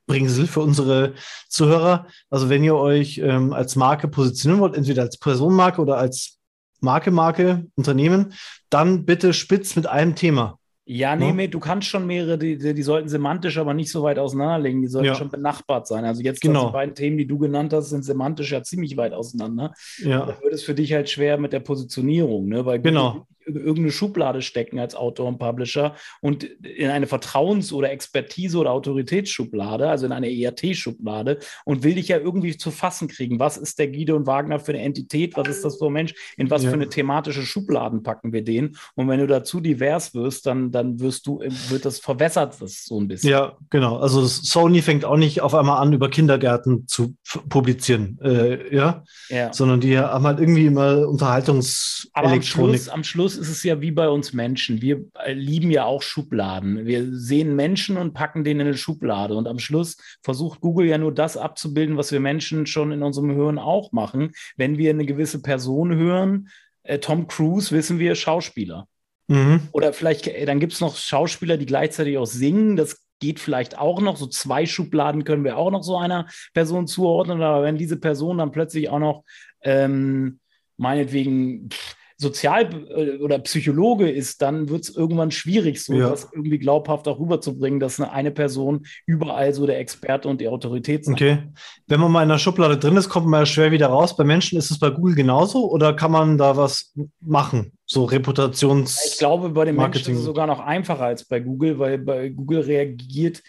Mitbringsel 0.06 0.47
für 0.47 0.61
unsere 0.61 1.15
Zuhörer. 1.49 2.06
Also 2.31 2.49
wenn 2.49 2.65
ihr 2.65 2.77
euch 2.77 3.19
ähm, 3.19 3.53
als 3.53 3.77
Marke 3.77 4.08
positionieren 4.08 4.61
wollt, 4.61 4.77
entweder 4.77 5.03
als 5.03 5.19
Personenmarke 5.19 5.81
oder 5.81 5.96
als 5.96 6.39
Marke, 6.81 7.11
Marke, 7.11 7.67
Unternehmen, 7.77 8.34
dann 8.70 9.05
bitte 9.05 9.32
spitz 9.32 9.77
mit 9.77 9.87
einem 9.87 10.15
Thema. 10.15 10.58
Ja, 10.87 11.17
nee, 11.17 11.32
nee, 11.32 11.49
du 11.49 11.61
kannst 11.61 11.89
schon 11.89 12.06
mehrere, 12.06 12.37
die, 12.37 12.58
die, 12.58 12.82
sollten 12.82 13.08
semantisch 13.08 13.56
aber 13.56 13.73
nicht 13.73 13.91
so 13.91 14.03
weit 14.03 14.19
auseinanderlegen. 14.19 14.82
Die 14.82 14.89
sollten 14.89 15.06
ja. 15.06 15.15
schon 15.15 15.31
benachbart 15.31 15.87
sein. 15.87 16.05
Also 16.05 16.20
jetzt 16.20 16.43
genau. 16.43 16.67
die 16.67 16.73
beiden 16.75 16.94
Themen, 16.94 17.17
die 17.17 17.27
du 17.27 17.39
genannt 17.39 17.73
hast, 17.73 17.89
sind 17.89 18.05
semantisch 18.05 18.53
ja 18.53 18.63
ziemlich 18.63 18.94
weit 18.99 19.15
auseinander. 19.15 19.73
Ja. 19.96 20.27
Da 20.27 20.43
wird 20.43 20.53
es 20.53 20.63
für 20.63 20.75
dich 20.75 20.93
halt 20.93 21.08
schwer 21.08 21.39
mit 21.39 21.55
der 21.55 21.61
Positionierung, 21.61 22.49
ne? 22.49 22.67
Weil 22.67 22.82
genau 22.82 23.27
irgendeine 23.46 23.91
Schublade 23.91 24.43
stecken 24.43 24.79
als 24.79 24.94
Autor 24.94 25.27
und 25.29 25.39
Publisher 25.39 25.94
und 26.20 26.44
in 26.44 26.91
eine 26.91 27.06
Vertrauens- 27.06 27.72
oder 27.72 27.91
Expertise- 27.91 28.58
oder 28.58 28.72
Autoritätsschublade, 28.72 29.89
also 29.89 30.06
in 30.06 30.13
eine 30.13 30.31
ERT-Schublade 30.31 31.39
und 31.65 31.82
will 31.82 31.94
dich 31.94 32.08
ja 32.08 32.19
irgendwie 32.19 32.56
zu 32.56 32.70
fassen 32.70 33.08
kriegen. 33.08 33.39
Was 33.39 33.56
ist 33.56 33.79
der 33.79 33.89
Guido 33.89 34.17
und 34.17 34.27
Wagner 34.27 34.58
für 34.58 34.72
eine 34.72 34.82
Entität? 34.82 35.36
Was 35.36 35.48
ist 35.48 35.65
das 35.65 35.79
für 35.79 35.86
ein 35.86 35.93
Mensch? 35.93 36.15
In 36.36 36.51
was 36.51 36.63
ja. 36.63 36.70
für 36.70 36.77
eine 36.77 36.89
thematische 36.89 37.43
Schubladen 37.43 38.03
packen 38.03 38.32
wir 38.32 38.43
den? 38.43 38.77
Und 38.94 39.08
wenn 39.08 39.20
du 39.20 39.27
dazu 39.27 39.60
divers 39.60 40.15
wirst, 40.15 40.46
dann, 40.46 40.70
dann 40.70 41.01
wirst 41.01 41.27
du, 41.27 41.41
wird 41.69 41.84
das 41.84 41.98
verwässert 41.98 42.60
das 42.60 42.84
so 42.84 43.01
ein 43.01 43.08
bisschen. 43.08 43.31
Ja, 43.31 43.56
genau. 43.70 43.98
Also 43.98 44.24
Sony 44.27 44.82
fängt 44.82 45.05
auch 45.05 45.17
nicht 45.17 45.41
auf 45.41 45.55
einmal 45.55 45.81
an, 45.81 45.93
über 45.93 46.08
Kindergärten 46.08 46.86
zu 46.86 47.15
publizieren, 47.48 48.19
äh, 48.22 48.74
ja? 48.74 49.05
ja? 49.29 49.53
sondern 49.53 49.81
die 49.81 49.98
haben 49.98 50.27
halt 50.27 50.41
irgendwie 50.41 50.67
immer 50.67 51.06
Unterhaltungselektronik. 51.08 52.13
Aber 52.15 52.32
am 52.32 52.43
Schluss, 52.43 52.89
am 52.89 53.05
Schluss 53.05 53.33
Schluss 53.34 53.48
ist 53.48 53.56
es 53.56 53.64
ja 53.64 53.81
wie 53.81 53.91
bei 53.91 54.08
uns 54.08 54.32
Menschen. 54.32 54.81
Wir 54.81 55.05
äh, 55.24 55.32
lieben 55.32 55.70
ja 55.70 55.84
auch 55.84 56.03
Schubladen. 56.03 56.86
Wir 56.86 57.06
sehen 57.10 57.56
Menschen 57.56 57.96
und 57.96 58.14
packen 58.14 58.44
den 58.44 58.60
in 58.60 58.69
eine 58.69 58.76
Schublade. 58.76 59.34
Und 59.34 59.46
am 59.46 59.58
Schluss 59.58 59.96
versucht 60.22 60.60
Google 60.60 60.86
ja 60.86 60.98
nur 60.98 61.12
das 61.12 61.36
abzubilden, 61.36 61.96
was 61.96 62.12
wir 62.12 62.20
Menschen 62.20 62.67
schon 62.67 62.93
in 62.93 63.03
unserem 63.03 63.34
Hören 63.34 63.58
auch 63.58 63.93
machen. 63.93 64.32
Wenn 64.56 64.79
wir 64.79 64.91
eine 64.91 65.06
gewisse 65.06 65.43
Person 65.43 65.94
hören, 65.94 66.48
äh, 66.84 66.98
Tom 66.98 67.26
Cruise, 67.26 67.74
wissen 67.74 67.98
wir, 67.98 68.14
Schauspieler. 68.14 68.86
Mhm. 69.26 69.69
Oder 69.72 69.93
vielleicht, 69.93 70.26
äh, 70.29 70.44
dann 70.44 70.60
gibt 70.60 70.72
es 70.72 70.81
noch 70.81 70.96
Schauspieler, 70.96 71.56
die 71.56 71.67
gleichzeitig 71.67 72.19
auch 72.19 72.26
singen. 72.26 72.76
Das 72.76 73.03
geht 73.20 73.41
vielleicht 73.41 73.79
auch 73.79 74.00
noch. 74.00 74.17
So 74.17 74.26
zwei 74.26 74.67
Schubladen 74.67 75.24
können 75.24 75.44
wir 75.44 75.56
auch 75.56 75.70
noch 75.70 75.82
so 75.82 75.96
einer 75.96 76.29
Person 76.53 76.86
zuordnen. 76.86 77.43
Aber 77.43 77.62
wenn 77.62 77.79
diese 77.79 77.98
Person 77.98 78.38
dann 78.38 78.53
plötzlich 78.53 78.88
auch 78.91 78.98
noch 78.98 79.24
ähm, 79.62 80.38
meinetwegen 80.76 81.70
pff, 81.70 81.96
Sozial- 82.17 82.87
äh, 82.89 83.19
oder 83.19 83.39
Psychologe 83.41 84.09
ist, 84.09 84.41
dann 84.41 84.69
wird 84.69 84.85
es 84.85 84.97
irgendwann 84.97 85.31
schwierig, 85.31 85.83
so 85.83 85.94
ja. 85.94 86.11
das 86.11 86.29
irgendwie 86.33 86.59
glaubhaft 86.59 87.09
auch 87.09 87.19
rüberzubringen, 87.19 87.81
dass 87.81 88.01
eine, 88.01 88.13
eine 88.13 88.31
Person 88.31 88.87
überall 89.06 89.53
so 89.53 89.67
der 89.67 89.79
Experte 89.79 90.29
und 90.29 90.41
die 90.41 90.49
Autorität 90.49 91.03
ist. 91.03 91.09
Okay. 91.09 91.39
Wenn 91.87 92.01
man 92.01 92.13
mal 92.13 92.23
in 92.23 92.29
der 92.29 92.39
Schublade 92.39 92.79
drin 92.79 92.97
ist, 92.97 93.09
kommt 93.09 93.27
man 93.27 93.41
ja 93.41 93.47
schwer 93.47 93.73
wieder 93.73 93.89
raus. 93.89 94.17
Bei 94.17 94.25
Menschen 94.25 94.59
ist 94.59 94.71
es 94.71 94.79
bei 94.79 94.91
Google 94.91 95.15
genauso 95.15 95.71
oder 95.71 95.94
kann 95.94 96.13
man 96.13 96.39
da 96.39 96.56
was 96.56 96.94
machen? 97.21 97.73
So 97.87 98.05
Reputations. 98.05 99.13
Ich 99.13 99.19
glaube, 99.19 99.51
bei 99.51 99.67
den 99.67 99.77
Marketing. 99.77 100.01
Menschen 100.01 100.13
ist 100.15 100.21
es 100.21 100.25
sogar 100.25 100.47
noch 100.47 100.61
einfacher 100.61 101.05
als 101.05 101.25
bei 101.25 101.41
Google, 101.41 101.79
weil 101.79 101.99
bei 101.99 102.31
Google 102.31 102.61
reagiert, 102.61 103.43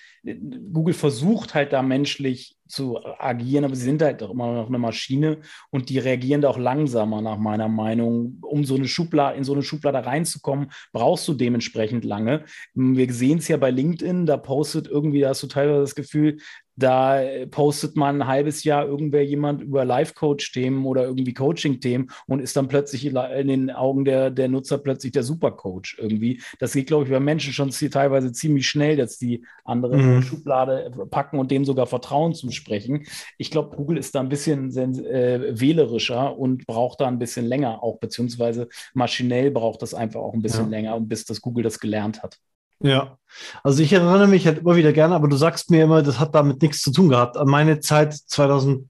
Google 0.73 0.93
versucht 0.93 1.53
halt 1.53 1.71
da 1.71 1.81
menschlich 1.81 2.54
zu 2.67 2.99
agieren, 3.19 3.65
aber 3.65 3.75
sie 3.75 3.83
sind 3.83 4.01
halt 4.01 4.23
auch 4.23 4.31
immer 4.31 4.53
noch 4.53 4.67
eine 4.67 4.79
Maschine 4.79 5.37
und 5.69 5.89
die 5.89 5.99
reagieren 5.99 6.41
da 6.41 6.49
auch 6.49 6.57
langsamer, 6.57 7.21
nach 7.21 7.37
meiner 7.37 7.67
Meinung. 7.67 8.39
Um 8.41 8.65
so 8.65 8.75
eine 8.75 8.87
Schublade, 8.87 9.37
in 9.37 9.43
so 9.43 9.53
eine 9.53 9.63
Schublade 9.63 10.05
reinzukommen, 10.05 10.71
brauchst 10.91 11.27
du 11.27 11.33
dementsprechend 11.33 12.05
lange. 12.05 12.45
Wir 12.73 13.11
sehen 13.13 13.37
es 13.37 13.47
ja 13.47 13.57
bei 13.57 13.71
LinkedIn, 13.71 14.25
da 14.25 14.37
postet 14.37 14.87
irgendwie, 14.87 15.21
da 15.21 15.29
hast 15.29 15.43
du 15.43 15.47
teilweise 15.47 15.81
das 15.81 15.95
Gefühl, 15.95 16.37
da 16.75 17.21
postet 17.51 17.95
man 17.95 18.21
ein 18.21 18.27
halbes 18.27 18.63
Jahr 18.63 18.85
irgendwer 18.85 19.25
jemand 19.25 19.61
über 19.61 19.85
Life-Coach-Themen 19.85 20.85
oder 20.85 21.03
irgendwie 21.03 21.33
Coaching-Themen 21.33 22.11
und 22.27 22.39
ist 22.39 22.55
dann 22.57 22.67
plötzlich 22.67 23.05
in 23.05 23.47
den 23.47 23.71
Augen 23.71 24.05
der, 24.05 24.29
der 24.29 24.49
Nutzer 24.49 24.77
plötzlich 24.77 25.13
der 25.13 25.23
Supercoach 25.23 25.97
irgendwie. 25.97 26.41
Das 26.59 26.73
geht, 26.73 26.87
glaube 26.87 27.05
ich, 27.05 27.09
bei 27.09 27.19
Menschen 27.19 27.53
schon 27.53 27.69
teilweise 27.69 28.31
ziemlich 28.31 28.67
schnell, 28.67 28.97
dass 28.97 29.17
die 29.17 29.45
andere 29.63 29.97
mhm. 29.97 30.21
Schublade 30.21 30.91
packen 31.09 31.39
und 31.39 31.51
dem 31.51 31.65
sogar 31.65 31.87
Vertrauen 31.87 32.33
zusprechen. 32.33 33.05
Ich 33.37 33.51
glaube, 33.51 33.75
Google 33.75 33.97
ist 33.97 34.15
da 34.15 34.19
ein 34.19 34.29
bisschen 34.29 34.75
äh, 34.75 35.59
wählerischer 35.59 36.37
und 36.37 36.67
braucht 36.67 37.01
da 37.01 37.07
ein 37.07 37.19
bisschen 37.19 37.45
länger 37.45 37.83
auch, 37.83 37.99
beziehungsweise 37.99 38.67
maschinell 38.93 39.51
braucht 39.51 39.81
das 39.81 39.93
einfach 39.93 40.21
auch 40.21 40.33
ein 40.33 40.41
bisschen 40.41 40.65
ja. 40.65 40.71
länger, 40.71 40.99
bis 40.99 41.25
das 41.25 41.41
Google 41.41 41.63
das 41.63 41.79
gelernt 41.79 42.21
hat. 42.21 42.37
Ja, 42.81 43.17
also 43.63 43.81
ich 43.81 43.91
erinnere 43.91 44.27
mich 44.27 44.45
halt 44.45 44.59
immer 44.59 44.75
wieder 44.75 44.93
gerne, 44.93 45.15
aber 45.15 45.27
du 45.27 45.35
sagst 45.35 45.69
mir 45.69 45.83
immer, 45.83 46.01
das 46.01 46.19
hat 46.19 46.35
damit 46.35 46.61
nichts 46.61 46.81
zu 46.81 46.91
tun 46.91 47.09
gehabt. 47.09 47.37
An 47.37 47.47
meine 47.47 47.79
Zeit 47.79 48.13
2012 48.13 48.85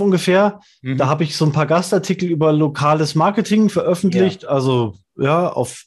ungefähr, 0.00 0.60
mhm. 0.82 0.96
da 0.96 1.06
habe 1.06 1.24
ich 1.24 1.36
so 1.36 1.44
ein 1.44 1.52
paar 1.52 1.66
Gastartikel 1.66 2.28
über 2.28 2.52
lokales 2.52 3.14
Marketing 3.14 3.68
veröffentlicht. 3.68 4.44
Ja. 4.44 4.50
Also 4.50 4.94
ja, 5.16 5.48
auf 5.48 5.84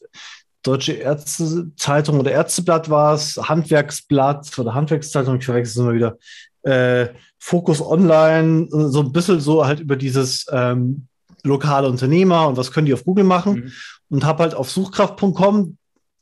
Deutsche 0.61 0.93
Ärztezeitung 0.93 2.19
oder 2.19 2.31
Ärzteblatt 2.31 2.89
war 2.89 3.13
es, 3.15 3.35
Handwerksblatt 3.37 4.57
oder 4.57 4.73
Handwerkszeitung, 4.73 5.37
ich 5.37 5.45
verwechsel 5.45 5.71
es 5.71 5.85
immer 5.85 5.93
wieder. 5.93 6.17
Äh, 6.61 7.09
Fokus 7.37 7.81
Online, 7.81 8.67
so 8.69 9.01
ein 9.01 9.11
bisschen 9.11 9.41
so 9.41 9.65
halt 9.65 9.81
über 9.81 9.97
dieses 9.97 10.45
ähm, 10.49 11.07
lokale 11.43 11.89
Unternehmer 11.89 12.47
und 12.47 12.55
was 12.55 12.71
können 12.71 12.85
die 12.85 12.93
auf 12.93 13.03
Google 13.03 13.25
machen. 13.25 13.55
Mhm. 13.55 13.71
Und 14.09 14.25
habe 14.25 14.43
halt 14.43 14.55
auf 14.55 14.71
suchkraft.com 14.71 15.77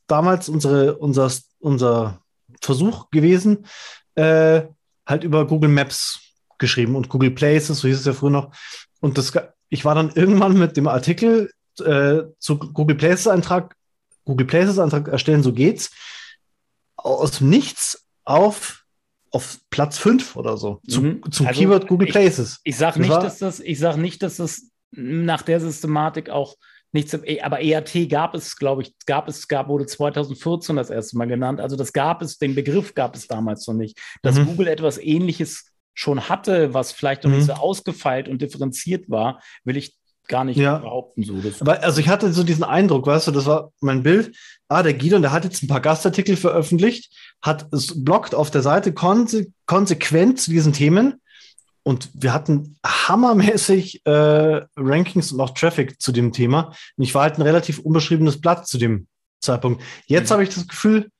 damals 0.06 0.48
unsere, 0.48 0.96
unser, 0.96 1.30
unser 1.58 2.20
Versuch 2.60 3.10
gewesen, 3.10 3.66
äh, 4.14 4.62
halt 5.06 5.24
über 5.24 5.46
Google 5.46 5.70
Maps 5.70 6.20
geschrieben 6.58 6.96
und 6.96 7.08
Google 7.08 7.32
Places, 7.32 7.78
so 7.78 7.88
hieß 7.88 7.98
es 8.00 8.06
ja 8.06 8.12
früher 8.12 8.30
noch. 8.30 8.54
Und 9.00 9.18
das, 9.18 9.32
ich 9.68 9.84
war 9.84 9.94
dann 9.94 10.12
irgendwann 10.14 10.58
mit 10.58 10.76
dem 10.76 10.88
Artikel 10.88 11.50
äh, 11.80 12.22
zu 12.38 12.58
Google 12.58 12.96
Places 12.96 13.26
Eintrag, 13.26 13.76
Google 14.24 14.46
Places 14.46 14.78
Eintrag 14.78 15.08
erstellen, 15.08 15.42
so 15.42 15.52
geht's, 15.52 15.90
aus 16.96 17.40
nichts 17.40 18.06
auf, 18.24 18.84
auf 19.30 19.58
Platz 19.70 19.98
5 19.98 20.36
oder 20.36 20.56
so, 20.56 20.80
zu, 20.88 21.02
mhm. 21.02 21.32
zum 21.32 21.46
also 21.46 21.60
Keyword 21.60 21.88
Google 21.88 22.08
ich, 22.08 22.12
Places. 22.12 22.60
Ich 22.64 22.76
sage 22.76 23.00
nicht, 23.00 23.12
dass 23.12 23.38
das, 23.38 23.60
ich 23.60 23.78
sag 23.78 23.96
nicht, 23.96 24.22
dass 24.22 24.36
das 24.36 24.70
nach 24.92 25.42
der 25.42 25.60
Systematik 25.60 26.30
auch 26.30 26.56
nichts, 26.92 27.14
e, 27.14 27.40
aber 27.40 27.60
ERT 27.60 28.08
gab 28.08 28.34
es, 28.34 28.56
glaube 28.56 28.82
ich, 28.82 28.94
gab 29.06 29.28
es, 29.28 29.48
gab, 29.48 29.68
wurde 29.68 29.86
2014 29.86 30.76
das 30.76 30.90
erste 30.90 31.16
Mal 31.16 31.26
genannt. 31.26 31.60
Also 31.60 31.76
das 31.76 31.92
gab 31.92 32.22
es, 32.22 32.38
den 32.38 32.54
Begriff 32.54 32.94
gab 32.94 33.16
es 33.16 33.26
damals 33.26 33.66
noch 33.66 33.74
nicht. 33.74 33.98
Dass 34.22 34.38
mhm. 34.38 34.46
Google 34.46 34.68
etwas 34.68 34.98
ähnliches 34.98 35.72
schon 35.94 36.28
hatte, 36.28 36.74
was 36.74 36.92
vielleicht 36.92 37.24
noch 37.24 37.30
mhm. 37.30 37.38
nicht 37.38 37.46
so 37.46 37.54
ausgefeilt 37.54 38.28
und 38.28 38.40
differenziert 38.40 39.10
war, 39.10 39.40
will 39.64 39.76
ich 39.76 39.96
gar 40.28 40.44
nicht 40.44 40.56
ja. 40.56 40.78
behaupten. 40.78 41.22
So. 41.24 41.34
Aber 41.60 41.82
also 41.82 42.00
ich 42.00 42.08
hatte 42.08 42.32
so 42.32 42.44
diesen 42.44 42.64
Eindruck, 42.64 43.06
weißt 43.06 43.26
du, 43.26 43.32
das 43.32 43.46
war 43.46 43.72
mein 43.80 44.02
Bild. 44.02 44.36
Ah, 44.68 44.82
der 44.82 44.94
Guido, 44.94 45.18
der 45.18 45.32
hat 45.32 45.44
jetzt 45.44 45.62
ein 45.62 45.68
paar 45.68 45.80
Gastartikel 45.80 46.36
veröffentlicht, 46.36 47.12
hat 47.42 47.66
es 47.72 48.04
blockt 48.04 48.34
auf 48.34 48.50
der 48.50 48.62
Seite 48.62 48.92
konse 48.92 49.48
konsequent 49.66 50.40
zu 50.40 50.50
diesen 50.50 50.72
Themen 50.72 51.20
und 51.84 52.10
wir 52.14 52.32
hatten 52.32 52.76
hammermäßig 52.86 54.06
äh, 54.06 54.62
Rankings 54.76 55.32
und 55.32 55.40
auch 55.40 55.50
Traffic 55.50 56.00
zu 56.00 56.12
dem 56.12 56.32
Thema. 56.32 56.74
Und 56.96 57.04
ich 57.04 57.14
war 57.14 57.22
halt 57.22 57.38
ein 57.38 57.42
relativ 57.42 57.80
unbeschriebenes 57.80 58.40
Blatt 58.40 58.66
zu 58.66 58.78
dem 58.78 59.08
Zeitpunkt. 59.40 59.82
Jetzt 60.06 60.30
mhm. 60.30 60.32
habe 60.34 60.42
ich 60.44 60.50
das 60.50 60.68
Gefühl, 60.68 61.10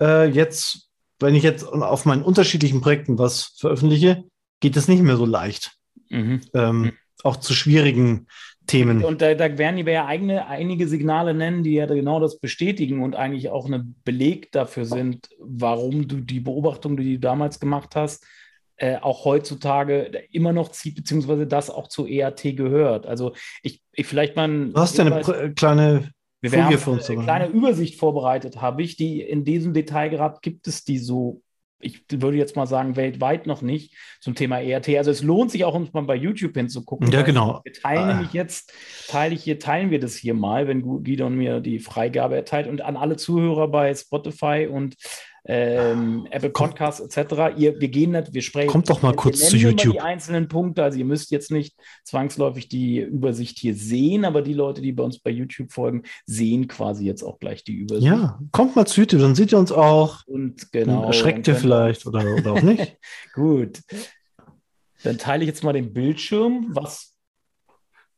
äh, 0.00 0.28
jetzt, 0.28 0.88
wenn 1.18 1.34
ich 1.34 1.42
jetzt 1.42 1.64
auf 1.64 2.04
meinen 2.04 2.22
unterschiedlichen 2.22 2.80
Projekten 2.80 3.18
was 3.18 3.54
veröffentliche, 3.58 4.24
geht 4.60 4.76
das 4.76 4.88
nicht 4.88 5.02
mehr 5.02 5.16
so 5.16 5.26
leicht. 5.26 5.72
Mhm. 6.10 6.40
Ähm, 6.54 6.80
mhm. 6.80 6.92
Auch 7.24 7.36
zu 7.36 7.54
schwierigen 7.54 8.26
Themen. 8.66 9.04
Und 9.04 9.20
da, 9.20 9.34
da 9.34 9.58
werden 9.58 9.84
wir 9.84 9.92
ja 9.92 10.06
eigene, 10.06 10.46
einige 10.46 10.88
Signale 10.88 11.34
nennen, 11.34 11.62
die 11.62 11.74
ja 11.74 11.86
genau 11.86 12.20
das 12.20 12.38
bestätigen 12.38 13.02
und 13.02 13.16
eigentlich 13.16 13.50
auch 13.50 13.68
ein 13.68 13.94
Beleg 14.04 14.52
dafür 14.52 14.84
sind, 14.84 15.28
warum 15.38 16.08
du 16.08 16.20
die 16.20 16.40
Beobachtung, 16.40 16.96
die 16.96 17.14
du 17.14 17.20
damals 17.20 17.60
gemacht 17.60 17.96
hast, 17.96 18.24
äh, 18.76 18.96
auch 18.96 19.24
heutzutage 19.24 20.24
immer 20.30 20.52
noch 20.52 20.70
zieht, 20.70 20.96
beziehungsweise 20.96 21.46
das 21.46 21.70
auch 21.70 21.88
zu 21.88 22.06
EAT 22.06 22.42
gehört. 22.56 23.06
Also 23.06 23.34
ich, 23.62 23.82
ich 23.92 24.06
vielleicht 24.06 24.36
mal. 24.36 24.70
Du 24.70 24.80
hast 24.80 24.98
ja 24.98 25.04
eine 25.04 25.54
kleine 25.54 26.10
wir 26.50 26.64
haben 26.64 26.76
eine 26.76 27.22
kleine 27.24 27.46
Übersicht 27.48 27.98
vorbereitet, 27.98 28.60
habe 28.60 28.82
ich, 28.82 28.96
die 28.96 29.22
in 29.22 29.44
diesem 29.44 29.72
Detailgrad 29.72 30.42
gibt 30.42 30.66
es 30.66 30.84
die 30.84 30.98
so, 30.98 31.40
ich 31.80 32.04
würde 32.12 32.36
jetzt 32.36 32.54
mal 32.54 32.66
sagen, 32.66 32.96
weltweit 32.96 33.46
noch 33.46 33.62
nicht 33.62 33.94
zum 34.20 34.34
Thema 34.34 34.60
ERT. 34.60 34.90
Also 34.90 35.10
es 35.10 35.22
lohnt 35.22 35.50
sich 35.50 35.64
auch, 35.64 35.74
uns 35.74 35.94
mal 35.94 36.02
bei 36.02 36.16
YouTube 36.16 36.54
hinzugucken. 36.54 37.10
Ja, 37.10 37.22
genau. 37.22 37.60
Wir 37.64 37.72
teilen 37.72 38.02
ah. 38.02 38.14
nämlich 38.14 38.34
jetzt, 38.34 38.74
teile 39.08 39.34
ich 39.34 39.42
hier, 39.42 39.58
teilen 39.58 39.90
wir 39.90 40.00
das 40.00 40.16
hier 40.16 40.34
mal, 40.34 40.68
wenn 40.68 40.82
Guido 40.82 41.30
mir 41.30 41.60
die 41.60 41.78
Freigabe 41.78 42.36
erteilt 42.36 42.66
und 42.66 42.82
an 42.82 42.98
alle 42.98 43.16
Zuhörer 43.16 43.68
bei 43.68 43.94
Spotify 43.94 44.68
und 44.70 44.96
ähm, 45.46 46.26
Apple 46.30 46.50
Podcasts 46.50 47.00
etc. 47.00 47.56
Ihr, 47.56 47.78
wir 47.78 47.88
gehen 47.88 48.12
nicht, 48.12 48.32
wir 48.32 48.42
sprechen. 48.42 48.70
Kommt 48.70 48.88
doch 48.88 49.02
mal 49.02 49.14
kurz 49.14 49.48
zu 49.48 49.56
YouTube. 49.56 49.92
Die 49.92 50.00
einzelnen 50.00 50.48
Punkte, 50.48 50.82
also 50.82 50.98
ihr 50.98 51.04
müsst 51.04 51.30
jetzt 51.30 51.50
nicht 51.50 51.76
zwangsläufig 52.04 52.68
die 52.68 53.00
Übersicht 53.00 53.58
hier 53.58 53.74
sehen, 53.74 54.24
aber 54.24 54.42
die 54.42 54.54
Leute, 54.54 54.80
die 54.80 54.92
bei 54.92 55.04
uns 55.04 55.18
bei 55.18 55.30
YouTube 55.30 55.70
folgen, 55.70 56.02
sehen 56.24 56.66
quasi 56.66 57.04
jetzt 57.04 57.22
auch 57.22 57.38
gleich 57.38 57.62
die 57.64 57.74
Übersicht. 57.74 58.06
Ja, 58.06 58.38
kommt 58.52 58.74
mal 58.74 58.86
zu 58.86 59.00
YouTube, 59.00 59.20
dann 59.20 59.34
seht 59.34 59.52
ihr 59.52 59.58
uns 59.58 59.72
auch. 59.72 60.26
Und 60.26 60.72
genau. 60.72 61.04
Erschreckt 61.04 61.46
ihr 61.46 61.56
vielleicht 61.56 62.06
oder, 62.06 62.24
oder 62.34 62.52
auch 62.52 62.62
nicht. 62.62 62.96
Gut. 63.34 63.80
Dann 65.02 65.18
teile 65.18 65.44
ich 65.44 65.48
jetzt 65.48 65.62
mal 65.62 65.74
den 65.74 65.92
Bildschirm. 65.92 66.68
Was 66.70 67.13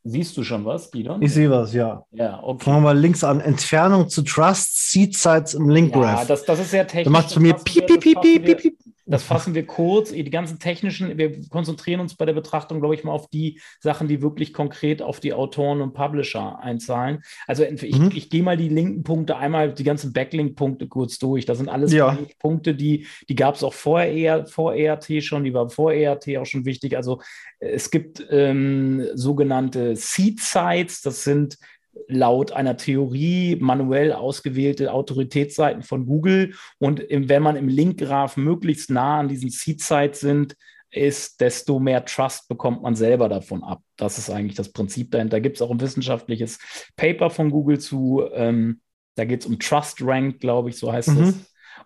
Siehst 0.08 0.36
du 0.36 0.44
schon 0.44 0.64
was, 0.64 0.90
Guido? 0.92 1.16
Ich 1.20 1.34
sehe 1.34 1.50
was, 1.50 1.74
ja. 1.74 2.04
Ja, 2.12 2.40
okay. 2.40 2.64
Fangen 2.64 2.76
wir 2.78 2.94
mal 2.94 2.98
links 2.98 3.24
an. 3.24 3.40
Entfernung 3.40 4.08
zu 4.08 4.22
Trust 4.22 4.90
Seed 4.90 5.16
Sites 5.16 5.54
im 5.54 5.68
Link 5.68 5.92
Graph. 5.92 6.20
Ja, 6.20 6.24
das, 6.26 6.44
das 6.44 6.60
ist 6.60 6.70
sehr 6.70 6.86
technisch. 6.86 7.04
Da 7.06 7.10
macht 7.10 7.28
es 7.28 7.34
bei 7.34 7.40
mir 7.40 7.54
piep, 7.54 7.86
piep, 7.88 8.00
piep, 8.00 8.20
piep, 8.20 8.58
piep. 8.58 8.78
Das 9.08 9.22
fassen 9.22 9.54
wir 9.54 9.64
kurz. 9.64 10.10
Die 10.10 10.30
ganzen 10.30 10.58
technischen, 10.58 11.16
wir 11.16 11.48
konzentrieren 11.48 12.00
uns 12.00 12.16
bei 12.16 12.24
der 12.24 12.32
Betrachtung, 12.32 12.80
glaube 12.80 12.96
ich, 12.96 13.04
mal 13.04 13.12
auf 13.12 13.28
die 13.28 13.60
Sachen, 13.78 14.08
die 14.08 14.20
wirklich 14.20 14.52
konkret 14.52 15.00
auf 15.00 15.20
die 15.20 15.32
Autoren 15.32 15.80
und 15.80 15.94
Publisher 15.94 16.58
einzahlen. 16.58 17.22
Also 17.46 17.62
ich, 17.62 17.96
mhm. 17.96 18.10
ich 18.12 18.30
gehe 18.30 18.42
mal 18.42 18.56
die 18.56 18.68
linken 18.68 19.04
Punkte 19.04 19.36
einmal, 19.36 19.72
die 19.72 19.84
ganzen 19.84 20.12
Backlink-Punkte 20.12 20.88
kurz 20.88 21.18
durch. 21.18 21.46
Das 21.46 21.58
sind 21.58 21.68
alles 21.68 21.92
ja. 21.92 22.18
Punkte, 22.40 22.74
die, 22.74 23.06
die 23.28 23.36
gab 23.36 23.54
es 23.54 23.62
auch 23.62 23.74
vor, 23.74 24.00
ER, 24.02 24.46
vor 24.46 24.74
ERT 24.74 25.22
schon, 25.22 25.44
die 25.44 25.54
waren 25.54 25.70
vor 25.70 25.92
ERT 25.92 26.36
auch 26.38 26.46
schon 26.46 26.64
wichtig. 26.64 26.96
Also 26.96 27.20
es 27.60 27.92
gibt 27.92 28.26
ähm, 28.30 29.06
sogenannte 29.14 29.94
Seed-Sites, 29.94 31.02
das 31.02 31.22
sind 31.22 31.58
laut 32.08 32.52
einer 32.52 32.76
Theorie 32.76 33.56
manuell 33.60 34.12
ausgewählte 34.12 34.92
Autoritätsseiten 34.92 35.82
von 35.82 36.06
Google. 36.06 36.54
Und 36.78 37.02
wenn 37.08 37.42
man 37.42 37.56
im 37.56 37.68
Linkgraph 37.68 38.36
möglichst 38.36 38.90
nah 38.90 39.20
an 39.20 39.28
diesen 39.28 39.50
Seed-Sites 39.50 40.20
sind, 40.20 40.56
ist, 40.90 41.40
desto 41.40 41.78
mehr 41.78 42.04
Trust 42.04 42.48
bekommt 42.48 42.82
man 42.82 42.94
selber 42.94 43.28
davon 43.28 43.62
ab. 43.62 43.82
Das 43.96 44.18
ist 44.18 44.30
eigentlich 44.30 44.56
das 44.56 44.72
Prinzip 44.72 45.10
dahinter. 45.10 45.36
Da 45.36 45.40
gibt 45.40 45.56
es 45.56 45.62
auch 45.62 45.70
ein 45.70 45.80
wissenschaftliches 45.80 46.58
Paper 46.96 47.30
von 47.30 47.50
Google 47.50 47.78
zu, 47.78 48.24
ähm, 48.32 48.80
da 49.16 49.24
geht 49.24 49.40
es 49.40 49.46
um 49.46 49.58
Trust 49.58 49.98
Rank, 50.00 50.40
glaube 50.40 50.70
ich, 50.70 50.78
so 50.78 50.92
heißt 50.92 51.08
mhm. 51.08 51.18
das. 51.18 51.34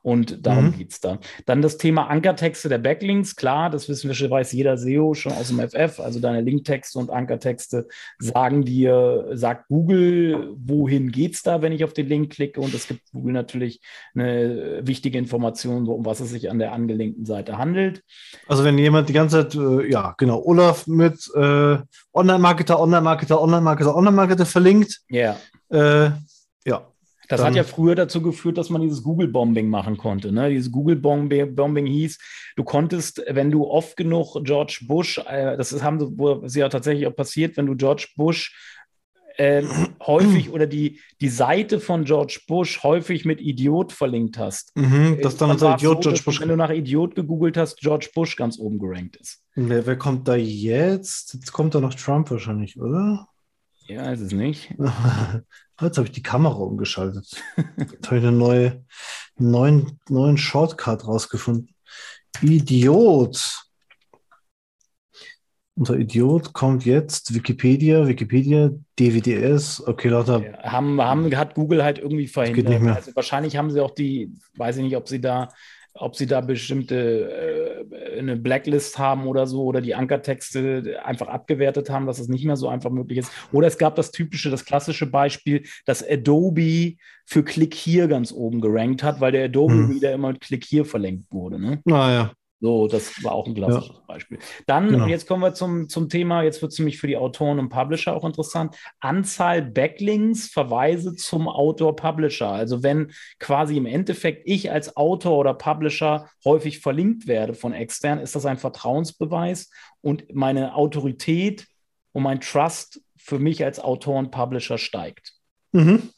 Und 0.02 0.46
darum 0.46 0.66
Mhm. 0.66 0.78
geht 0.78 0.92
es 0.92 1.00
da. 1.00 1.18
Dann 1.44 1.60
das 1.60 1.76
Thema 1.76 2.08
Ankertexte 2.08 2.68
der 2.70 2.78
Backlinks. 2.78 3.36
Klar, 3.36 3.68
das 3.68 3.88
wissen 3.88 4.08
wir 4.08 4.14
schon, 4.14 4.30
weiß 4.30 4.52
jeder 4.52 4.76
SEO 4.78 5.12
schon 5.14 5.32
aus 5.32 5.48
dem 5.48 5.60
FF. 5.60 6.00
Also 6.00 6.20
deine 6.20 6.40
Linktexte 6.40 6.98
und 6.98 7.10
Ankertexte 7.10 7.86
sagen 8.18 8.64
dir, 8.64 9.28
sagt 9.32 9.68
Google, 9.68 10.54
wohin 10.56 11.10
geht 11.12 11.34
es 11.34 11.42
da, 11.42 11.60
wenn 11.60 11.72
ich 11.72 11.84
auf 11.84 11.92
den 11.92 12.06
Link 12.08 12.32
klicke. 12.32 12.60
Und 12.60 12.72
es 12.72 12.88
gibt 12.88 13.10
Google 13.12 13.32
natürlich 13.34 13.80
eine 14.14 14.80
wichtige 14.86 15.18
Information, 15.18 15.86
um 15.86 16.04
was 16.06 16.20
es 16.20 16.30
sich 16.30 16.50
an 16.50 16.58
der 16.58 16.72
angelinkten 16.72 17.26
Seite 17.26 17.58
handelt. 17.58 18.02
Also 18.48 18.64
wenn 18.64 18.78
jemand 18.78 19.08
die 19.08 19.12
ganze 19.12 19.48
Zeit, 19.48 19.54
äh, 19.54 19.90
ja, 19.90 20.14
genau, 20.16 20.42
Olaf 20.42 20.86
mit 20.86 21.30
äh, 21.34 21.76
Online-Marketer, 22.14 22.80
Online-Marketer, 22.80 23.40
Online-Marketer, 23.40 23.94
Online-Marketer 23.94 24.46
verlinkt, 24.46 25.00
Ja. 25.10 25.36
äh, 25.70 26.10
ja. 26.64 26.86
Das 27.30 27.44
hat 27.44 27.54
ja 27.54 27.62
früher 27.64 27.94
dazu 27.94 28.22
geführt, 28.22 28.58
dass 28.58 28.70
man 28.70 28.82
dieses 28.82 29.02
Google-Bombing 29.04 29.68
machen 29.68 29.96
konnte. 29.96 30.32
Ne? 30.32 30.50
Dieses 30.50 30.72
Google-Bombing 30.72 31.86
hieß, 31.86 32.18
du 32.56 32.64
konntest, 32.64 33.22
wenn 33.28 33.50
du 33.52 33.66
oft 33.66 33.96
genug 33.96 34.36
George 34.44 34.80
Bush, 34.88 35.18
äh, 35.18 35.56
das 35.56 35.72
ist, 35.72 35.82
haben, 35.84 36.00
sie- 36.48 36.58
ja 36.58 36.68
tatsächlich 36.68 37.06
auch 37.06 37.14
passiert, 37.14 37.56
wenn 37.56 37.66
du 37.66 37.76
George 37.76 38.08
Bush 38.16 38.52
äh, 39.36 39.62
häufig 40.06 40.50
oder 40.50 40.66
die, 40.66 41.00
die 41.20 41.28
Seite 41.28 41.78
von 41.78 42.04
George 42.04 42.40
Bush 42.48 42.82
häufig 42.82 43.24
mit 43.24 43.40
Idiot 43.40 43.92
verlinkt 43.92 44.36
hast. 44.36 44.76
Mhm, 44.76 45.18
das 45.22 45.36
dann 45.36 45.50
es 45.50 45.62
Idiot 45.62 45.78
so, 45.80 46.00
George 46.00 46.10
dass, 46.10 46.22
Bush. 46.22 46.40
Wenn 46.40 46.48
du 46.48 46.56
nach 46.56 46.70
Idiot 46.70 47.14
gegoogelt 47.14 47.56
hast, 47.56 47.78
George 47.78 48.10
Bush 48.12 48.34
ganz 48.34 48.58
oben 48.58 48.80
gerankt 48.80 49.16
ist. 49.16 49.40
Wer, 49.54 49.86
wer 49.86 49.96
kommt 49.96 50.26
da 50.26 50.34
jetzt? 50.34 51.34
Jetzt 51.34 51.52
kommt 51.52 51.76
da 51.76 51.80
noch 51.80 51.94
Trump 51.94 52.30
wahrscheinlich, 52.30 52.76
oder? 52.80 53.28
Ja, 53.86 54.10
ist 54.10 54.20
es 54.20 54.32
nicht. 54.32 54.74
Jetzt 55.80 55.96
habe 55.96 56.06
ich 56.06 56.12
die 56.12 56.22
Kamera 56.22 56.56
umgeschaltet. 56.56 57.42
Jetzt 57.76 58.06
habe 58.06 58.18
ich 58.18 58.24
einen 58.24 58.38
neue, 58.38 58.84
neuen, 59.38 59.98
neuen 60.08 60.36
Shortcut 60.36 61.06
rausgefunden. 61.06 61.74
Idiot. 62.42 63.66
Unter 65.74 65.96
Idiot 65.96 66.52
kommt 66.52 66.84
jetzt 66.84 67.34
Wikipedia, 67.34 68.06
Wikipedia, 68.06 68.70
DWDS. 68.98 69.86
Okay, 69.86 70.08
lauter. 70.08 70.42
Ja, 70.42 70.62
haben, 70.70 71.00
haben, 71.00 71.34
hat 71.34 71.54
Google 71.54 71.82
halt 71.82 71.98
irgendwie 71.98 72.28
verhindert. 72.28 72.68
nicht 72.68 72.82
mehr. 72.82 72.96
Also 72.96 73.16
wahrscheinlich 73.16 73.56
haben 73.56 73.70
sie 73.70 73.80
auch 73.80 73.92
die, 73.92 74.34
weiß 74.56 74.76
ich 74.76 74.82
nicht, 74.84 74.96
ob 74.96 75.08
sie 75.08 75.20
da, 75.20 75.48
ob 75.94 76.16
sie 76.16 76.26
da 76.26 76.40
bestimmte 76.40 77.84
äh, 77.92 78.18
eine 78.18 78.36
Blacklist 78.36 78.98
haben 78.98 79.26
oder 79.26 79.46
so 79.46 79.64
oder 79.64 79.80
die 79.80 79.94
Ankertexte 79.94 81.00
einfach 81.04 81.28
abgewertet 81.28 81.90
haben, 81.90 82.06
dass 82.06 82.18
es 82.18 82.28
nicht 82.28 82.44
mehr 82.44 82.56
so 82.56 82.68
einfach 82.68 82.90
möglich 82.90 83.18
ist. 83.18 83.32
Oder 83.52 83.66
es 83.66 83.78
gab 83.78 83.96
das 83.96 84.10
typische, 84.10 84.50
das 84.50 84.64
klassische 84.64 85.06
Beispiel, 85.06 85.64
dass 85.86 86.06
Adobe 86.08 86.94
für 87.26 87.44
Klick 87.44 87.74
hier 87.74 88.08
ganz 88.08 88.32
oben 88.32 88.60
gerankt 88.60 89.02
hat, 89.02 89.20
weil 89.20 89.32
der 89.32 89.44
Adobe 89.46 89.74
Hm. 89.74 89.94
wieder 89.94 90.12
immer 90.12 90.28
mit 90.32 90.40
Klick 90.40 90.64
hier 90.64 90.84
verlinkt 90.84 91.32
wurde. 91.32 91.60
Ne? 91.60 91.80
Naja. 91.84 92.32
So, 92.62 92.88
das 92.88 93.24
war 93.24 93.32
auch 93.32 93.46
ein 93.46 93.54
klassisches 93.54 94.02
Beispiel. 94.06 94.38
Dann, 94.66 94.88
Genau. 94.88 95.04
und 95.04 95.10
jetzt 95.10 95.26
kommen 95.26 95.42
wir 95.42 95.54
zum, 95.54 95.88
zum 95.88 96.10
Thema, 96.10 96.42
jetzt 96.42 96.60
wird 96.60 96.72
es 96.72 96.78
nämlich 96.78 96.98
für 96.98 97.06
die 97.06 97.16
Autoren 97.16 97.58
und 97.58 97.70
Publisher 97.70 98.14
auch 98.14 98.24
interessant. 98.24 98.76
Anzahl 99.00 99.62
Backlinks, 99.62 100.48
Verweise 100.48 101.14
zum 101.16 101.48
Autor-Publisher. 101.48 102.48
Also 102.50 102.82
wenn 102.82 103.12
quasi 103.38 103.78
im 103.78 103.86
Endeffekt 103.86 104.42
ich 104.44 104.70
als 104.70 104.94
Autor 104.96 105.38
oder 105.38 105.54
Publisher 105.54 106.28
häufig 106.44 106.80
verlinkt 106.80 107.26
werde 107.26 107.54
von 107.54 107.72
extern, 107.72 108.18
ist 108.18 108.34
das 108.36 108.44
ein 108.44 108.58
Vertrauensbeweis 108.58 109.70
und 110.02 110.34
meine 110.34 110.74
Autorität 110.74 111.66
und 112.12 112.24
mein 112.24 112.42
Trust 112.42 113.00
für 113.16 113.38
mich 113.38 113.64
als 113.64 113.80
Autor 113.80 114.18
und 114.18 114.30
Publisher 114.32 114.76
steigt. 114.76 115.32
Mhm. 115.72 116.10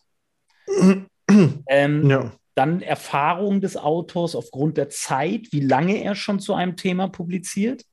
Ähm, 1.69 2.11
Ja. 2.11 2.33
Dann 2.55 2.83
Erfahrung 2.83 3.61
des 3.61 3.77
Autors 3.77 4.35
aufgrund 4.35 4.77
der 4.77 4.89
Zeit, 4.89 5.49
wie 5.53 5.61
lange 5.61 6.03
er 6.03 6.15
schon 6.15 6.41
zu 6.41 6.55
einem 6.55 6.77
Thema 6.77 7.09
publiziert. 7.09 7.85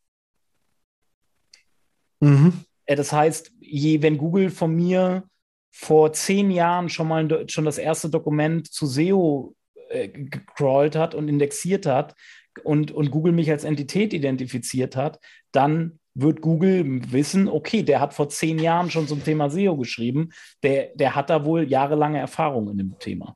Mhm. 2.19 2.65
Äh, 2.85 2.95
Das 2.95 3.13
heißt, 3.13 3.51
je, 3.59 4.01
wenn 4.01 4.17
Google 4.17 4.49
von 4.49 4.75
mir 4.75 5.23
vor 5.71 6.11
zehn 6.13 6.51
Jahren 6.51 6.89
schon 6.89 7.07
mal 7.07 7.47
schon 7.47 7.65
das 7.65 7.77
erste 7.77 8.09
Dokument 8.09 8.67
zu 8.71 8.85
SEO 8.85 9.55
äh, 9.89 10.09
gecrawlt 10.09 10.95
hat 10.95 11.15
und 11.15 11.27
indexiert 11.27 11.85
hat 11.85 12.15
und, 12.63 12.91
und 12.91 13.11
Google 13.11 13.31
mich 13.31 13.49
als 13.51 13.63
Entität 13.63 14.13
identifiziert 14.13 14.95
hat, 14.95 15.19
dann 15.51 15.99
wird 16.15 16.41
Google 16.41 17.11
wissen, 17.11 17.47
okay, 17.47 17.83
der 17.83 18.01
hat 18.01 18.13
vor 18.13 18.29
zehn 18.29 18.59
Jahren 18.59 18.91
schon 18.91 19.07
zum 19.07 19.23
Thema 19.23 19.49
SEO 19.49 19.77
geschrieben, 19.77 20.29
der, 20.63 20.89
der 20.95 21.15
hat 21.15 21.29
da 21.29 21.45
wohl 21.45 21.63
jahrelange 21.63 22.19
Erfahrung 22.19 22.69
in 22.69 22.77
dem 22.77 22.99
Thema. 22.99 23.35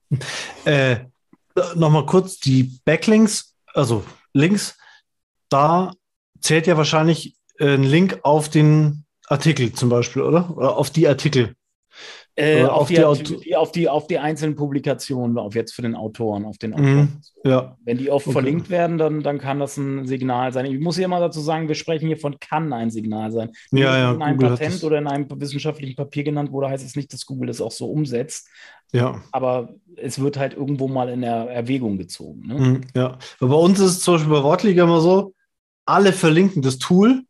Äh, 0.65 0.97
Nochmal 1.75 2.05
kurz 2.05 2.39
die 2.39 2.79
Backlinks, 2.85 3.55
also 3.73 4.03
Links, 4.33 4.77
da 5.49 5.93
zählt 6.41 6.67
ja 6.67 6.77
wahrscheinlich 6.77 7.35
äh, 7.59 7.75
ein 7.75 7.83
Link 7.83 8.19
auf 8.23 8.49
den 8.49 9.05
Artikel 9.27 9.73
zum 9.73 9.89
Beispiel, 9.89 10.21
oder? 10.23 10.55
Oder 10.55 10.75
auf 10.77 10.89
die 10.89 11.07
Artikel. 11.07 11.55
Äh, 12.35 12.63
auf, 12.63 12.81
auf 12.81 12.87
die, 12.87 12.95
die 12.95 13.55
auf, 13.55 13.71
die, 13.71 13.87
auf, 13.89 14.07
die, 14.07 14.17
einzelnen 14.17 14.55
Publikationen, 14.55 15.37
auf 15.37 15.53
jetzt 15.53 15.73
für 15.75 15.83
den 15.83 15.93
Autoren, 15.95 16.45
auf 16.45 16.57
den 16.57 16.71
Mhm. 16.71 16.75
Autoren. 16.75 17.21
Ja. 17.45 17.77
Wenn 17.85 17.97
die 17.99 18.09
oft 18.09 18.25
Okay. 18.25 18.33
verlinkt 18.33 18.69
werden, 18.71 18.97
dann, 18.97 19.21
dann 19.21 19.37
kann 19.37 19.59
das 19.59 19.77
ein 19.77 20.07
Signal 20.07 20.51
sein. 20.51 20.65
Ich 20.65 20.79
muss 20.79 20.97
hier 20.97 21.07
mal 21.07 21.19
dazu 21.19 21.41
sagen, 21.41 21.67
wir 21.67 21.75
sprechen 21.75 22.07
hier 22.07 22.17
von 22.17 22.39
kann 22.39 22.73
ein 22.73 22.89
Signal 22.89 23.31
sein. 23.31 23.51
Nur 23.69 23.83
Ja, 23.83 23.97
ja, 23.97 24.13
In 24.13 24.21
einem 24.23 24.37
Google 24.37 24.57
Patent 24.57 24.83
oder 24.83 24.97
in 24.97 25.07
einem 25.07 25.27
wissenschaftlichen 25.29 25.95
Papier 25.95 26.23
genannt 26.23 26.51
wurde, 26.51 26.69
heißt 26.69 26.83
es 26.83 26.95
nicht, 26.95 27.13
dass 27.13 27.27
Google 27.27 27.47
das 27.47 27.61
auch 27.61 27.71
so 27.71 27.85
umsetzt. 27.85 28.47
Ja. 28.93 29.21
Aber 29.31 29.75
es 29.95 30.17
wird 30.19 30.37
halt 30.37 30.53
irgendwo 30.55 30.87
mal 30.87 31.09
in 31.09 31.21
der 31.21 31.49
Erwägung 31.51 31.99
gezogen. 31.99 32.47
Ne? 32.47 32.53
Mhm, 32.55 32.81
ja. 32.95 33.17
Aber 33.41 33.49
bei 33.49 33.57
uns 33.57 33.79
ist 33.79 33.91
es 33.91 33.99
zum 33.99 34.15
Beispiel 34.15 34.33
bei 34.33 34.41
Wortliga 34.43 34.83
immer 34.85 35.01
so, 35.01 35.33
alle 35.85 36.13
verlinken 36.13 36.63
das 36.63 36.79
Tool 36.79 37.21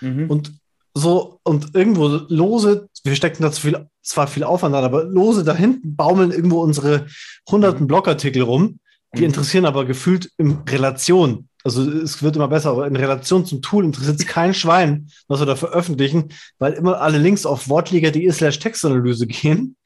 Mhm. 0.00 0.30
und 0.30 0.52
so 0.98 1.40
und 1.44 1.74
irgendwo 1.74 2.06
lose, 2.28 2.88
wir 3.04 3.14
stecken 3.14 3.42
da 3.42 3.52
zu 3.52 3.62
viel, 3.62 3.86
zwar 4.02 4.26
viel 4.26 4.44
Aufwand 4.44 4.74
an, 4.74 4.84
aber 4.84 5.04
lose 5.04 5.44
da 5.44 5.54
hinten 5.54 5.96
baumeln 5.96 6.30
irgendwo 6.30 6.60
unsere 6.62 7.06
hunderten 7.48 7.86
Blogartikel 7.86 8.42
rum, 8.42 8.80
die 9.14 9.20
Mhm. 9.20 9.26
interessieren 9.26 9.64
aber 9.64 9.84
gefühlt 9.84 10.30
in 10.36 10.58
Relation. 10.68 11.48
Also 11.64 11.90
es 11.90 12.22
wird 12.22 12.36
immer 12.36 12.48
besser, 12.48 12.70
aber 12.70 12.86
in 12.86 12.96
Relation 12.96 13.44
zum 13.44 13.62
Tool 13.62 13.84
interessiert 13.84 14.20
es 14.20 14.26
kein 14.26 14.54
Schwein, 14.54 15.10
was 15.26 15.40
wir 15.40 15.46
da 15.46 15.56
veröffentlichen, 15.56 16.28
weil 16.58 16.74
immer 16.74 17.00
alle 17.00 17.18
Links 17.18 17.46
auf 17.46 17.68
wortliga.de 17.68 18.30
slash 18.30 18.58
Textanalyse 18.58 19.26
gehen. 19.26 19.76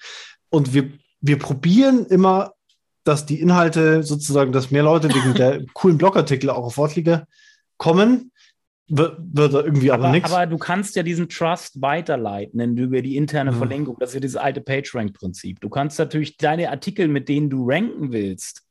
Und 0.51 0.75
wir, 0.75 0.91
wir 1.21 1.39
probieren 1.39 2.07
immer, 2.07 2.53
dass 3.05 3.27
die 3.27 3.41
Inhalte 3.41 4.03
sozusagen, 4.03 4.53
dass 4.53 4.71
mehr 4.71 4.83
Leute 4.83 5.09
wegen 5.09 5.35
der 5.35 5.65
coolen 5.75 5.99
Blogartikel 5.99 6.51
auch 6.51 6.65
auf 6.65 6.77
Wortliga 6.77 7.27
kommen. 7.79 8.32
Wird, 8.95 9.17
da 9.33 9.61
irgendwie 9.63 9.91
aber, 9.91 10.05
Aber, 10.05 10.13
nichts. 10.13 10.31
aber 10.31 10.47
du 10.47 10.59
kannst 10.59 10.97
ja 10.97 11.03
diesen 11.03 11.29
Trust 11.31 11.81
weiterleiten 11.81 12.59
denn 12.59 12.77
über 12.77 13.01
die 13.01 13.17
interne 13.17 13.53
Ja. 13.53 13.57
Verlinkung. 13.57 13.97
Das 13.99 14.11
ist 14.11 14.15
ja 14.15 14.21
dieses 14.21 14.37
alte 14.37 14.61
PageRank-Prinzip. 14.61 15.61
Du 15.61 15.71
kannst 15.71 15.99
natürlich 15.99 16.37
deine 16.37 16.69
Artikel, 16.71 17.09
mit 17.09 17.29
denen 17.31 17.49
du 17.49 17.65
ranken 17.67 18.13
willst, 18.13 18.67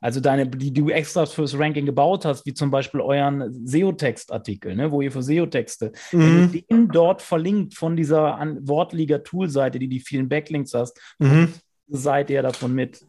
also 0.00 0.20
deine, 0.20 0.46
die 0.48 0.72
du 0.72 0.88
extra 0.90 1.26
fürs 1.26 1.58
Ranking 1.58 1.84
gebaut 1.84 2.24
hast, 2.24 2.46
wie 2.46 2.54
zum 2.54 2.70
Beispiel 2.70 3.00
euren 3.00 3.66
SEO-Text-Artikel, 3.66 4.76
ne, 4.76 4.90
wo 4.92 5.00
ihr 5.02 5.10
für 5.12 5.22
SEO-Texte, 5.22 5.92
wenn 6.12 6.36
Mhm. 6.46 6.52
du 6.52 6.60
den 6.62 6.88
dort 6.88 7.20
verlinkt 7.22 7.74
von 7.74 7.96
dieser 7.96 8.38
Wortliga-Tool-Seite, 8.62 9.78
die 9.78 9.88
die 9.88 10.00
vielen 10.00 10.28
Backlinks 10.28 10.74
hast, 10.74 10.98
Mhm. 11.18 11.48
seid 11.88 12.30
ihr 12.30 12.42
davon 12.42 12.74
mit. 12.74 13.00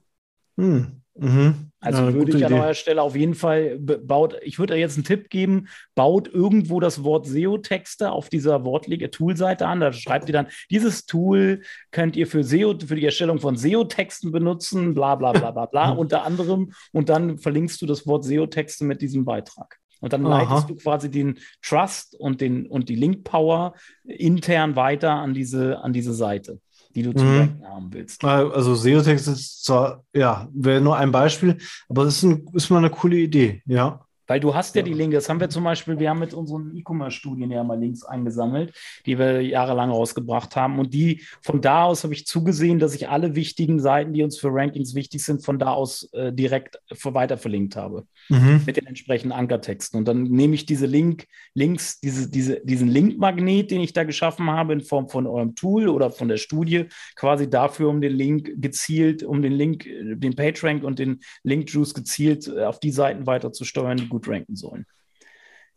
Mhm. 0.57 1.01
Mhm. 1.19 1.71
Also 1.79 2.03
Ja, 2.05 2.13
würde 2.13 2.31
ich 2.37 2.45
an 2.45 2.51
Idee. 2.51 2.61
eurer 2.61 2.73
Stelle 2.73 3.01
auf 3.01 3.15
jeden 3.15 3.33
Fall 3.35 3.77
baut, 3.79 4.35
ich 4.41 4.59
würde 4.59 4.73
euch 4.73 4.79
jetzt 4.79 4.97
einen 4.97 5.03
Tipp 5.03 5.29
geben, 5.29 5.67
baut 5.95 6.27
irgendwo 6.27 6.79
das 6.79 7.03
Wort 7.03 7.27
SEO-Texte 7.27 8.11
auf 8.11 8.29
dieser 8.29 8.65
Wortliga-Tool-Seite 8.65 9.67
an. 9.67 9.79
Da 9.79 9.93
schreibt 9.93 10.27
ihr 10.29 10.33
dann, 10.33 10.47
dieses 10.69 11.05
Tool 11.05 11.61
könnt 11.91 12.15
ihr 12.15 12.27
für 12.27 12.43
SEO, 12.43 12.75
für 12.85 12.95
die 12.95 13.05
Erstellung 13.05 13.39
von 13.39 13.57
SEO-Texten 13.57 14.31
benutzen, 14.31 14.93
bla 14.93 15.15
bla 15.15 15.31
bla 15.31 15.51
bla 15.51 15.65
bla, 15.65 15.89
unter 15.97 16.23
anderem. 16.23 16.71
Und 16.93 17.09
dann 17.09 17.37
verlinkst 17.37 17.81
du 17.81 17.85
das 17.85 18.05
Wort 18.07 18.25
SEO-Texte 18.25 18.83
mit 18.85 19.01
diesem 19.01 19.23
Beitrag. 19.25 19.77
Und 19.99 20.13
dann 20.13 20.25
Aha. 20.25 20.43
leitest 20.43 20.69
du 20.69 20.75
quasi 20.75 21.09
den 21.09 21.39
Trust 21.63 22.15
und, 22.19 22.41
den, 22.41 22.67
und 22.67 22.89
die 22.89 22.95
Link-Power 22.95 23.73
intern 24.03 24.75
weiter 24.75 25.13
an 25.13 25.33
diese, 25.33 25.79
an 25.79 25.93
diese 25.93 26.13
Seite, 26.13 26.59
die 26.97 27.03
du 27.03 27.13
zum 27.13 27.27
Mhm. 27.27 27.37
Ranken 27.37 27.67
haben 27.67 27.93
willst. 27.93 28.23
Also 28.25 28.73
SEO-Text 28.73 29.27
ist 29.27 29.63
zwar, 29.63 30.03
ja, 30.13 30.49
wäre 30.51 30.81
nur 30.81 30.97
ein 30.97 31.11
Beispiel, 31.11 31.57
aber 31.89 32.03
es 32.05 32.17
ist, 32.17 32.23
ein, 32.23 32.43
ist 32.53 32.71
mal 32.71 32.79
eine 32.79 32.89
coole 32.89 33.17
Idee, 33.17 33.61
ja. 33.67 34.01
Weil 34.27 34.39
du 34.39 34.53
hast 34.53 34.75
ja, 34.75 34.81
ja, 34.81 34.85
die 34.85 34.93
Linke, 34.93 35.15
das 35.15 35.29
haben 35.29 35.39
wir 35.39 35.49
zum 35.49 35.63
Beispiel, 35.63 35.99
wir 35.99 36.09
haben 36.09 36.19
mit 36.19 36.33
unseren 36.33 36.75
E-Commerce-Studien 36.75 37.49
ja 37.49 37.63
mal 37.63 37.79
Links 37.79 38.03
eingesammelt, 38.03 38.73
die 39.05 39.17
wir 39.17 39.41
jahrelang 39.41 39.89
rausgebracht 39.89 40.55
haben. 40.55 40.79
Und 40.79 40.93
die 40.93 41.23
von 41.41 41.61
da 41.61 41.83
aus 41.83 42.03
habe 42.03 42.13
ich 42.13 42.27
zugesehen, 42.27 42.79
dass 42.79 42.93
ich 42.93 43.09
alle 43.09 43.35
wichtigen 43.35 43.79
Seiten, 43.79 44.13
die 44.13 44.23
uns 44.23 44.37
für 44.37 44.49
Rankings 44.51 44.95
wichtig 44.95 45.23
sind, 45.23 45.43
von 45.43 45.59
da 45.59 45.71
aus 45.71 46.09
äh, 46.13 46.33
direkt 46.33 46.79
weiter 47.03 47.37
verlinkt 47.37 47.75
habe. 47.75 48.05
Mhm. 48.29 48.61
Mit 48.65 48.77
den 48.77 48.85
entsprechenden 48.85 49.31
Ankertexten. 49.31 49.97
Und 49.97 50.07
dann 50.07 50.23
nehme 50.23 50.55
ich 50.55 50.65
diese 50.65 50.85
Link, 50.85 51.27
Links, 51.53 51.99
diese, 51.99 52.29
diese, 52.29 52.59
diesen 52.63 52.89
Linkmagnet, 52.89 53.71
den 53.71 53.81
ich 53.81 53.93
da 53.93 54.03
geschaffen 54.03 54.49
habe, 54.51 54.73
in 54.73 54.81
Form 54.81 55.07
von 55.07 55.25
eurem 55.25 55.55
Tool 55.55 55.87
oder 55.87 56.11
von 56.11 56.27
der 56.27 56.37
Studie, 56.37 56.85
quasi 57.15 57.49
dafür, 57.49 57.89
um 57.89 58.01
den 58.01 58.13
Link 58.13 58.51
gezielt, 58.57 59.23
um 59.23 59.41
den 59.41 59.53
Link, 59.53 59.85
den 59.85 60.35
PageRank 60.35 60.83
und 60.83 60.99
den 60.99 61.21
Link-Juice 61.43 61.93
gezielt 61.93 62.47
äh, 62.47 62.65
auf 62.65 62.79
die 62.79 62.91
Seiten 62.91 63.25
weiter 63.25 63.53
zu 63.53 63.63
steuern, 63.63 63.97
die 63.97 64.09
gut 64.17 64.27
ranken 64.27 64.55
sollen. 64.55 64.85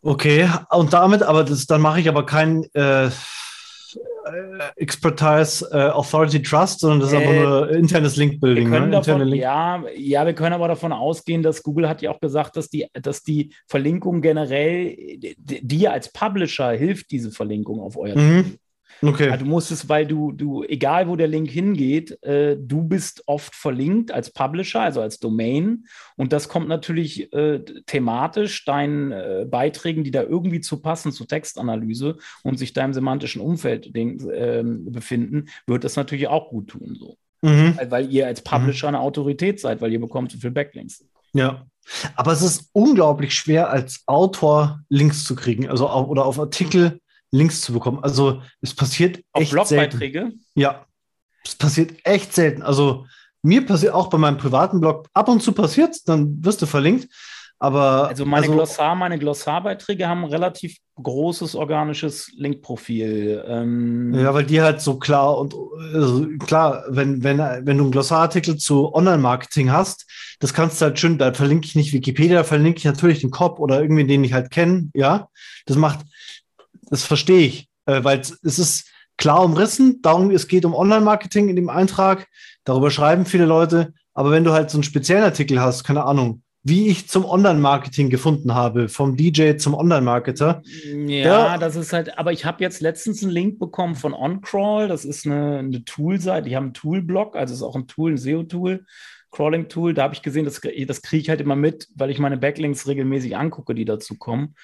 Okay, 0.01 0.49
und 0.71 0.93
damit, 0.93 1.21
aber 1.21 1.43
das, 1.43 1.67
dann 1.67 1.81
mache 1.81 1.99
ich 1.99 2.09
aber 2.09 2.25
kein 2.25 2.63
äh, 2.73 3.09
Expertise 4.75 5.67
äh, 5.71 5.89
Authority 5.89 6.41
Trust, 6.41 6.79
sondern 6.79 7.01
das 7.01 7.09
ist 7.09 7.15
äh, 7.15 7.17
einfach 7.17 7.33
nur 7.33 7.69
internes 7.69 8.15
Link-Building. 8.15 8.69
Ne? 8.69 8.87
Link 9.25 9.41
ja, 9.41 9.83
ja, 9.95 10.25
wir 10.25 10.33
können 10.33 10.53
aber 10.53 10.67
davon 10.67 10.91
ausgehen, 10.91 11.43
dass 11.43 11.61
Google 11.61 11.87
hat 11.87 12.01
ja 12.01 12.11
auch 12.11 12.19
gesagt, 12.19 12.57
dass 12.57 12.69
die, 12.69 12.87
dass 12.93 13.23
die 13.23 13.53
Verlinkung 13.67 14.21
generell 14.21 14.95
dir 15.37 15.91
als 15.91 16.11
Publisher 16.11 16.71
hilft, 16.71 17.11
diese 17.11 17.31
Verlinkung 17.31 17.79
auf 17.79 17.97
euer 17.97 18.17
mhm. 18.17 18.57
Okay. 19.01 19.29
Also 19.29 19.45
du 19.45 19.49
musst 19.49 19.71
es, 19.71 19.89
weil 19.89 20.05
du, 20.05 20.31
du, 20.31 20.63
egal 20.63 21.07
wo 21.07 21.15
der 21.15 21.27
Link 21.27 21.49
hingeht, 21.49 22.21
äh, 22.23 22.55
du 22.57 22.83
bist 22.83 23.23
oft 23.25 23.55
verlinkt 23.55 24.11
als 24.11 24.31
Publisher, 24.31 24.81
also 24.81 25.01
als 25.01 25.19
Domain. 25.19 25.85
Und 26.17 26.33
das 26.33 26.49
kommt 26.49 26.67
natürlich 26.67 27.33
äh, 27.33 27.63
thematisch 27.87 28.63
deinen 28.65 29.11
äh, 29.11 29.45
Beiträgen, 29.49 30.03
die 30.03 30.11
da 30.11 30.21
irgendwie 30.23 30.61
zu 30.61 30.81
passen 30.81 31.11
zur 31.11 31.27
Textanalyse 31.27 32.17
und 32.43 32.59
sich 32.59 32.73
da 32.73 32.85
im 32.85 32.93
semantischen 32.93 33.41
Umfeld 33.41 33.91
ähm, 33.95 34.91
befinden, 34.91 35.45
wird 35.65 35.83
das 35.83 35.95
natürlich 35.95 36.27
auch 36.27 36.49
gut 36.49 36.69
tun. 36.69 36.95
So. 36.99 37.17
Mhm. 37.41 37.77
Weil, 37.77 37.91
weil, 37.91 38.11
ihr 38.11 38.27
als 38.27 38.43
Publisher 38.43 38.89
mhm. 38.89 38.95
eine 38.95 39.03
Autorität 39.03 39.59
seid, 39.59 39.81
weil 39.81 39.91
ihr 39.91 39.99
bekommt 39.99 40.31
so 40.31 40.37
viel 40.37 40.51
Backlinks. 40.51 41.03
Ja. 41.33 41.65
Aber 42.15 42.31
es 42.31 42.41
ist 42.41 42.69
unglaublich 42.73 43.33
schwer, 43.33 43.71
als 43.71 44.03
Autor 44.05 44.81
Links 44.89 45.23
zu 45.23 45.35
kriegen, 45.35 45.67
also 45.67 45.87
auf, 45.87 46.07
oder 46.07 46.25
auf 46.25 46.39
Artikel 46.39 47.00
Links 47.31 47.61
zu 47.61 47.73
bekommen. 47.73 47.99
Also 48.03 48.41
es 48.61 48.73
passiert 48.73 49.23
Auf 49.31 49.43
echt 49.43 49.51
Blogbeiträge? 49.51 50.19
Selten. 50.19 50.45
Ja, 50.55 50.85
es 51.43 51.55
passiert 51.55 51.93
echt 52.03 52.33
selten. 52.33 52.61
Also 52.61 53.05
mir 53.41 53.65
passiert 53.65 53.93
auch 53.93 54.09
bei 54.09 54.17
meinem 54.17 54.37
privaten 54.37 54.79
Blog 54.79 55.07
ab 55.13 55.29
und 55.29 55.41
zu 55.41 55.53
passiert, 55.53 55.97
dann 56.07 56.43
wirst 56.43 56.61
du 56.61 56.65
verlinkt. 56.65 57.07
Aber 57.61 58.07
also 58.07 58.25
meine 58.25 58.47
also, 58.47 58.55
Glossar, 58.55 58.95
meine 58.95 59.19
Glossarbeiträge 59.19 60.07
haben 60.07 60.23
ein 60.23 60.31
relativ 60.31 60.77
großes 60.95 61.53
organisches 61.53 62.31
Linkprofil. 62.35 63.43
Ähm, 63.47 64.15
ja, 64.15 64.33
weil 64.33 64.45
die 64.45 64.63
halt 64.63 64.81
so 64.81 64.97
klar 64.97 65.37
und 65.37 65.53
also 65.93 66.25
klar, 66.39 66.83
wenn, 66.89 67.23
wenn, 67.23 67.37
wenn 67.37 67.77
du 67.77 67.83
einen 67.83 67.91
Glossarartikel 67.91 68.57
zu 68.57 68.91
Online-Marketing 68.95 69.71
hast, 69.71 70.07
das 70.39 70.55
kannst 70.55 70.81
du 70.81 70.85
halt 70.85 70.99
schön, 70.99 71.19
da 71.19 71.33
verlinke 71.33 71.67
ich 71.67 71.75
nicht 71.75 71.93
Wikipedia, 71.93 72.37
da 72.37 72.43
verlinke 72.43 72.79
ich 72.79 72.85
natürlich 72.85 73.21
den 73.21 73.29
Cop 73.29 73.59
oder 73.59 73.79
irgendwie 73.79 74.07
den 74.07 74.23
ich 74.23 74.33
halt 74.33 74.49
kenne, 74.49 74.89
ja. 74.95 75.27
Das 75.67 75.77
macht, 75.77 75.99
das 76.91 77.03
verstehe 77.03 77.47
ich, 77.47 77.69
äh, 77.87 78.03
weil 78.03 78.19
es 78.19 78.59
ist 78.59 78.91
klar 79.17 79.43
umrissen, 79.43 80.01
darum 80.03 80.29
es 80.29 80.47
geht 80.47 80.65
um 80.65 80.75
Online-Marketing 80.75 81.49
in 81.49 81.55
dem 81.55 81.69
Eintrag, 81.69 82.27
darüber 82.63 82.91
schreiben 82.91 83.25
viele 83.25 83.45
Leute, 83.45 83.93
aber 84.13 84.29
wenn 84.29 84.43
du 84.43 84.51
halt 84.51 84.69
so 84.69 84.77
einen 84.77 84.83
speziellen 84.83 85.23
Artikel 85.23 85.59
hast, 85.59 85.83
keine 85.83 86.03
Ahnung, 86.03 86.43
wie 86.63 86.89
ich 86.89 87.07
zum 87.07 87.25
Online-Marketing 87.25 88.09
gefunden 88.09 88.53
habe, 88.53 88.87
vom 88.87 89.15
DJ 89.17 89.55
zum 89.55 89.73
Online-Marketer. 89.73 90.61
Ja, 91.07 91.57
das 91.57 91.75
ist 91.75 91.91
halt, 91.91 92.19
aber 92.19 92.33
ich 92.33 92.45
habe 92.45 92.63
jetzt 92.63 92.81
letztens 92.81 93.23
einen 93.23 93.31
Link 93.31 93.57
bekommen 93.57 93.95
von 93.95 94.13
OnCrawl, 94.13 94.87
das 94.87 95.05
ist 95.05 95.25
eine, 95.25 95.59
eine 95.59 95.83
Tool-Seite, 95.83 96.49
die 96.49 96.55
haben 96.55 96.65
einen 96.65 96.73
Tool-Blog, 96.73 97.35
also 97.35 97.53
ist 97.53 97.63
auch 97.63 97.75
ein 97.75 97.87
Tool, 97.87 98.11
ein 98.11 98.17
SEO-Tool, 98.17 98.85
Crawling-Tool, 99.31 99.93
da 99.93 100.03
habe 100.03 100.13
ich 100.13 100.21
gesehen, 100.21 100.45
das, 100.45 100.61
das 100.61 101.01
kriege 101.01 101.21
ich 101.21 101.29
halt 101.29 101.41
immer 101.41 101.55
mit, 101.55 101.87
weil 101.95 102.11
ich 102.11 102.19
meine 102.19 102.37
Backlinks 102.37 102.87
regelmäßig 102.87 103.37
angucke, 103.37 103.73
die 103.73 103.85
dazu 103.85 104.17
kommen. 104.17 104.55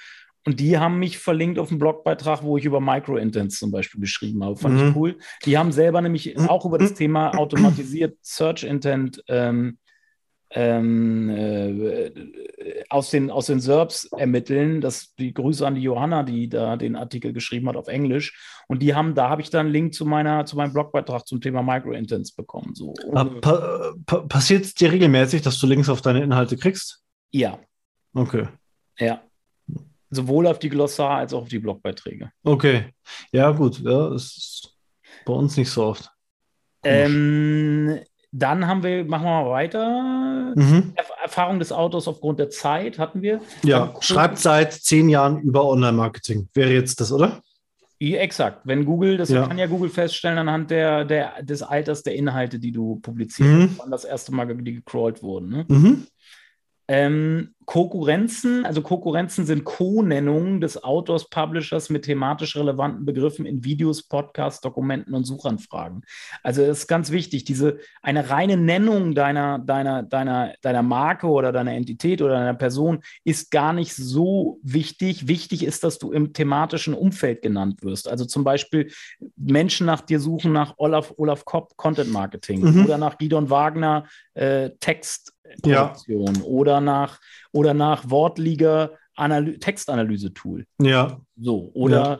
Und 0.47 0.61
die 0.61 0.77
haben 0.77 0.97
mich 0.97 1.17
verlinkt 1.17 1.59
auf 1.59 1.71
einen 1.71 1.77
Blogbeitrag, 1.77 2.41
wo 2.41 2.57
ich 2.57 2.63
über 2.63 2.79
Microintents 2.79 3.59
zum 3.59 3.69
Beispiel 3.69 3.99
geschrieben 3.99 4.45
habe. 4.45 4.55
Fand 4.55 4.75
mhm. 4.75 4.87
ich 4.87 4.95
cool. 4.95 5.17
Die 5.43 5.57
haben 5.57 5.73
selber 5.73 5.99
nämlich 5.99 6.39
auch 6.39 6.63
über 6.63 6.77
das 6.77 6.93
Thema 6.93 7.37
automatisiert 7.37 8.17
Search 8.21 8.63
Intent 8.63 9.21
ähm, 9.27 9.77
ähm, 10.51 11.29
äh, 11.29 12.11
aus, 12.87 13.09
den, 13.09 13.29
aus 13.29 13.47
den 13.47 13.59
SERPs 13.59 14.05
ermitteln. 14.05 14.79
Das, 14.79 15.13
die 15.15 15.33
Grüße 15.33 15.67
an 15.67 15.75
die 15.75 15.81
Johanna, 15.81 16.23
die 16.23 16.47
da 16.47 16.77
den 16.77 16.95
Artikel 16.95 17.33
geschrieben 17.33 17.67
hat 17.67 17.75
auf 17.75 17.89
Englisch. 17.89 18.63
Und 18.69 18.81
die 18.81 18.95
haben, 18.95 19.15
da 19.15 19.27
habe 19.27 19.41
ich 19.41 19.49
dann 19.49 19.65
einen 19.65 19.73
Link 19.73 19.95
zu, 19.95 20.05
meiner, 20.05 20.45
zu 20.45 20.55
meinem 20.55 20.71
Blogbeitrag 20.71 21.27
zum 21.27 21.41
Thema 21.41 21.61
Microintents 21.61 22.31
bekommen. 22.31 22.73
So. 22.73 22.93
Pa 23.11 23.25
pa 24.05 24.19
Passiert 24.21 24.63
es 24.63 24.75
dir 24.75 24.93
regelmäßig, 24.93 25.41
dass 25.41 25.59
du 25.59 25.67
Links 25.67 25.89
auf 25.89 26.01
deine 26.01 26.23
Inhalte 26.23 26.55
kriegst? 26.55 27.03
Ja. 27.31 27.59
Okay. 28.13 28.47
Ja. 28.97 29.26
Sowohl 30.09 30.47
auf 30.47 30.59
die 30.59 30.69
Glossar 30.69 31.17
als 31.17 31.33
auch 31.33 31.43
auf 31.43 31.49
die 31.49 31.59
Blogbeiträge. 31.59 32.31
Okay. 32.43 32.93
Ja, 33.31 33.51
gut. 33.51 33.79
Ja, 33.79 34.09
das 34.09 34.37
ist 34.37 34.77
bei 35.25 35.33
uns 35.33 35.57
nicht 35.57 35.69
so 35.69 35.83
oft. 35.83 36.09
Ähm, 36.83 37.99
dann 38.31 38.67
haben 38.67 38.83
wir, 38.83 39.03
machen 39.05 39.25
wir 39.25 39.43
mal 39.43 39.49
weiter. 39.49 40.53
Mhm. 40.55 40.93
Erfahrung 41.21 41.59
des 41.59 41.71
Autors 41.71 42.07
aufgrund 42.07 42.39
der 42.39 42.49
Zeit 42.49 42.99
hatten 42.99 43.21
wir. 43.21 43.41
Ja, 43.63 43.93
schreibt 43.99 44.37
seit 44.37 44.73
zehn 44.73 45.09
Jahren 45.09 45.41
über 45.41 45.65
Online-Marketing. 45.65 46.47
Wäre 46.53 46.71
jetzt 46.71 47.01
das, 47.01 47.11
oder? 47.11 47.41
Ja, 47.99 48.19
exakt. 48.19 48.61
Wenn 48.63 48.85
Google, 48.85 49.17
das 49.17 49.29
ja. 49.29 49.47
kann 49.47 49.57
ja 49.57 49.65
Google 49.65 49.89
feststellen 49.89 50.37
anhand 50.37 50.69
der, 50.69 51.03
der, 51.03 51.41
des 51.41 51.63
Alters 51.63 52.03
der 52.03 52.15
Inhalte, 52.15 52.59
die 52.59 52.71
du 52.71 52.97
publizierst, 52.97 53.51
mhm. 53.51 53.75
wann 53.77 53.91
das 53.91 54.05
erste 54.05 54.33
Mal 54.33 54.45
die 54.55 54.75
gecrawlt 54.75 55.23
wurden. 55.23 55.49
Ne? 55.49 55.65
Mhm. 55.67 56.07
Ähm, 56.87 57.53
Konkurrenzen, 57.67 58.65
also 58.65 58.81
Konkurrenzen 58.81 59.45
sind 59.45 59.65
Co-Nennungen 59.65 60.61
des 60.61 60.85
Autors, 60.85 61.29
Publishers 61.29 61.89
mit 61.89 62.05
thematisch 62.05 62.55
relevanten 62.55 63.05
Begriffen 63.05 63.45
in 63.45 63.65
Videos, 63.65 64.03
Podcasts, 64.03 64.61
Dokumenten 64.61 65.13
und 65.13 65.25
Suchanfragen. 65.25 66.03
Also 66.43 66.65
das 66.65 66.79
ist 66.79 66.87
ganz 66.87 67.11
wichtig, 67.11 67.43
diese 67.43 67.79
eine 68.01 68.29
reine 68.29 68.55
Nennung 68.55 69.15
deiner, 69.15 69.59
deiner, 69.59 70.01
deiner, 70.01 70.53
deiner 70.61 70.81
Marke 70.81 71.27
oder 71.27 71.51
deiner 71.51 71.73
Entität 71.73 72.21
oder 72.21 72.35
deiner 72.35 72.53
Person 72.53 73.01
ist 73.25 73.51
gar 73.51 73.73
nicht 73.73 73.93
so 73.93 74.59
wichtig. 74.63 75.27
Wichtig 75.27 75.65
ist, 75.65 75.83
dass 75.83 75.99
du 75.99 76.13
im 76.13 76.31
thematischen 76.31 76.93
Umfeld 76.93 77.41
genannt 77.41 77.83
wirst. 77.83 78.07
Also 78.07 78.23
zum 78.23 78.45
Beispiel 78.45 78.93
Menschen 79.35 79.87
nach 79.87 79.99
dir 79.99 80.21
suchen 80.21 80.53
nach 80.53 80.75
Olaf, 80.77 81.13
Olaf 81.17 81.43
Kopp 81.43 81.75
Content 81.75 82.13
Marketing 82.13 82.61
mhm. 82.61 82.85
oder 82.85 82.97
nach 82.97 83.17
Gidon 83.17 83.49
Wagner 83.49 84.05
äh, 84.35 84.69
Text 84.79 85.33
Produktion 85.61 86.35
ja. 86.35 86.43
oder 86.43 86.81
nach 86.81 87.19
oder 87.51 87.73
nach 87.73 88.09
Wortliga 88.09 88.91
Textanalyse-Tool. 89.17 90.65
Ja. 90.79 91.19
So, 91.35 91.71
oder 91.73 92.19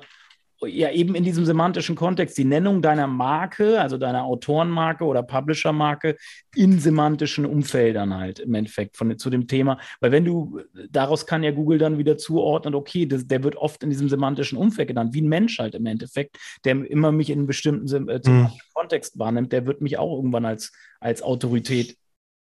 ja. 0.61 0.67
ja. 0.67 0.91
eben 0.91 1.13
in 1.13 1.23
diesem 1.23 1.45
semantischen 1.45 1.95
Kontext, 1.95 2.37
die 2.37 2.43
Nennung 2.43 2.81
deiner 2.81 3.05
Marke, 3.05 3.79
also 3.79 3.97
deiner 3.97 4.23
Autorenmarke 4.23 5.03
oder 5.05 5.21
Publisher-Marke 5.21 6.17
in 6.55 6.79
semantischen 6.79 7.45
Umfeldern 7.45 8.15
halt 8.17 8.39
im 8.39 8.53
Endeffekt 8.55 8.97
von, 8.97 9.15
zu 9.19 9.29
dem 9.29 9.47
Thema. 9.47 9.79
Weil 9.99 10.11
wenn 10.11 10.25
du, 10.25 10.59
daraus 10.89 11.27
kann 11.27 11.43
ja 11.43 11.51
Google 11.51 11.77
dann 11.77 11.99
wieder 11.99 12.17
zuordnen, 12.17 12.73
okay, 12.73 13.05
das, 13.05 13.27
der 13.27 13.43
wird 13.43 13.55
oft 13.55 13.83
in 13.83 13.91
diesem 13.91 14.09
semantischen 14.09 14.57
Umfeld 14.57 14.87
genannt, 14.87 15.13
wie 15.13 15.21
ein 15.21 15.29
Mensch 15.29 15.59
halt 15.59 15.75
im 15.75 15.85
Endeffekt, 15.85 16.37
der 16.65 16.83
immer 16.89 17.11
mich 17.11 17.29
in 17.29 17.39
einem 17.39 17.47
bestimmten 17.47 18.09
äh, 18.09 18.19
mhm. 18.25 18.49
Kontext 18.73 19.19
wahrnimmt, 19.19 19.51
der 19.51 19.67
wird 19.67 19.81
mich 19.81 19.99
auch 19.99 20.15
irgendwann 20.15 20.45
als, 20.45 20.71
als 20.99 21.21
Autorität 21.21 21.95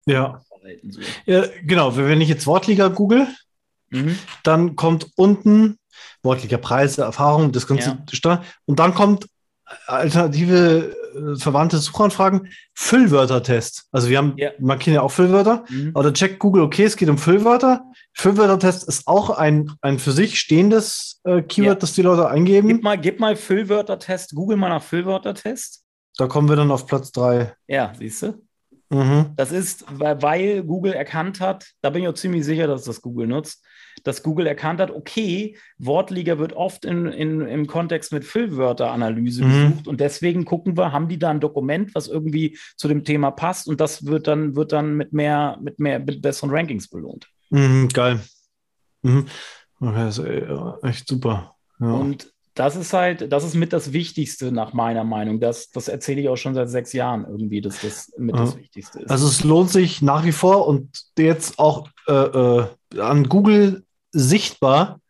ja. 0.05 0.41
So. 0.89 0.99
Ja, 1.25 1.43
genau, 1.63 1.95
wenn 1.95 2.21
ich 2.21 2.29
jetzt 2.29 2.47
Wortliga 2.47 2.87
google, 2.87 3.27
mhm. 3.89 4.17
dann 4.43 4.75
kommt 4.75 5.11
unten 5.15 5.77
Wortliga 6.23 6.57
Preise, 6.57 7.03
Erfahrung, 7.03 7.51
das 7.51 7.67
ganze 7.67 7.99
ja. 8.23 8.43
und 8.65 8.79
dann 8.79 8.95
kommt 8.95 9.27
alternative 9.87 10.95
äh, 11.15 11.39
verwandte 11.39 11.77
Suchanfragen, 11.77 12.49
Füllwörtertest. 12.73 13.87
Also 13.91 14.09
wir 14.09 14.17
haben, 14.17 14.33
ja. 14.37 14.51
markieren 14.59 14.95
ja 14.95 15.01
auch 15.01 15.11
Füllwörter, 15.11 15.65
mhm. 15.69 15.91
aber 15.93 16.13
checkt 16.13 16.39
Google, 16.39 16.63
okay, 16.63 16.83
es 16.83 16.97
geht 16.97 17.09
um 17.09 17.17
Füllwörter. 17.17 17.83
Füllwörtertest 18.13 18.87
ist 18.87 19.07
auch 19.07 19.31
ein, 19.31 19.71
ein 19.81 19.99
für 19.99 20.11
sich 20.11 20.39
stehendes 20.39 21.21
äh, 21.23 21.41
Keyword, 21.41 21.67
ja. 21.67 21.75
das 21.75 21.93
die 21.93 22.01
Leute 22.01 22.27
eingeben. 22.27 22.67
Gib 22.67 22.83
mal, 22.83 22.97
gib 22.97 23.19
mal 23.19 23.35
Füllwörtertest, 23.35 24.35
Google 24.35 24.57
mal 24.57 24.69
nach 24.69 24.83
Füllwörtertest. 24.83 25.83
Da 26.17 26.27
kommen 26.27 26.47
wir 26.47 26.55
dann 26.55 26.71
auf 26.71 26.87
Platz 26.87 27.11
3. 27.11 27.53
Ja, 27.67 27.93
siehst 27.97 28.21
du? 28.21 28.45
Mhm. 28.89 29.31
Das 29.35 29.51
ist, 29.51 29.85
weil, 29.89 30.63
Google 30.63 30.93
erkannt 30.93 31.39
hat, 31.39 31.67
da 31.81 31.89
bin 31.89 32.03
ich 32.03 32.07
auch 32.07 32.13
ziemlich 32.13 32.45
sicher, 32.45 32.67
dass 32.67 32.83
das 32.83 33.01
Google 33.01 33.27
nutzt, 33.27 33.65
dass 34.03 34.23
Google 34.23 34.47
erkannt 34.47 34.79
hat, 34.79 34.91
okay, 34.91 35.57
Wortliga 35.77 36.37
wird 36.37 36.53
oft 36.53 36.85
in, 36.85 37.07
in, 37.07 37.41
im 37.41 37.67
Kontext 37.67 38.11
mit 38.11 38.25
Füllwörteranalyse 38.25 39.43
mhm. 39.43 39.49
gesucht 39.49 39.87
und 39.87 39.99
deswegen 40.01 40.45
gucken 40.45 40.77
wir, 40.77 40.91
haben 40.91 41.07
die 41.07 41.17
da 41.17 41.31
ein 41.31 41.39
Dokument, 41.39 41.95
was 41.95 42.07
irgendwie 42.07 42.57
zu 42.75 42.87
dem 42.87 43.03
Thema 43.03 43.31
passt 43.31 43.67
und 43.67 43.81
das 43.81 44.05
wird 44.05 44.27
dann, 44.27 44.55
wird 44.55 44.71
dann 44.71 44.95
mit 44.95 45.13
mehr, 45.13 45.57
mit 45.61 45.79
mehr, 45.79 45.99
mit 45.99 46.21
besseren 46.21 46.51
Rankings 46.51 46.87
belohnt. 46.87 47.27
Mhm, 47.49 47.87
geil. 47.89 48.19
Mhm. 49.01 49.25
Okay, 49.79 50.05
das 50.05 50.17
ist 50.19 50.25
äh, 50.25 50.87
echt 50.87 51.07
super. 51.07 51.55
Ja. 51.79 51.91
Und 51.91 52.34
das 52.55 52.75
ist 52.77 52.93
halt, 52.93 53.31
das 53.31 53.43
ist 53.43 53.53
mit 53.53 53.73
das 53.73 53.91
Wichtigste 53.91 54.51
nach 54.51 54.73
meiner 54.73 55.03
Meinung. 55.03 55.39
Das, 55.39 55.69
das 55.71 55.89
erzähle 55.89 56.21
ich 56.21 56.29
auch 56.29 56.37
schon 56.37 56.53
seit 56.55 56.69
sechs 56.69 56.93
Jahren 56.93 57.25
irgendwie, 57.29 57.61
dass 57.61 57.81
das 57.81 58.11
mit 58.17 58.35
Ja. 58.35 58.41
das 58.45 58.57
Wichtigste 58.57 59.01
ist. 59.01 59.11
Also 59.11 59.27
es 59.27 59.43
lohnt 59.43 59.69
sich 59.69 60.01
nach 60.01 60.23
wie 60.25 60.31
vor 60.31 60.65
und 60.67 60.89
jetzt 61.17 61.59
auch 61.59 61.89
äh, 62.07 62.13
äh, 62.13 62.65
an 62.99 63.27
Google 63.27 63.83
sichtbar, 64.11 65.01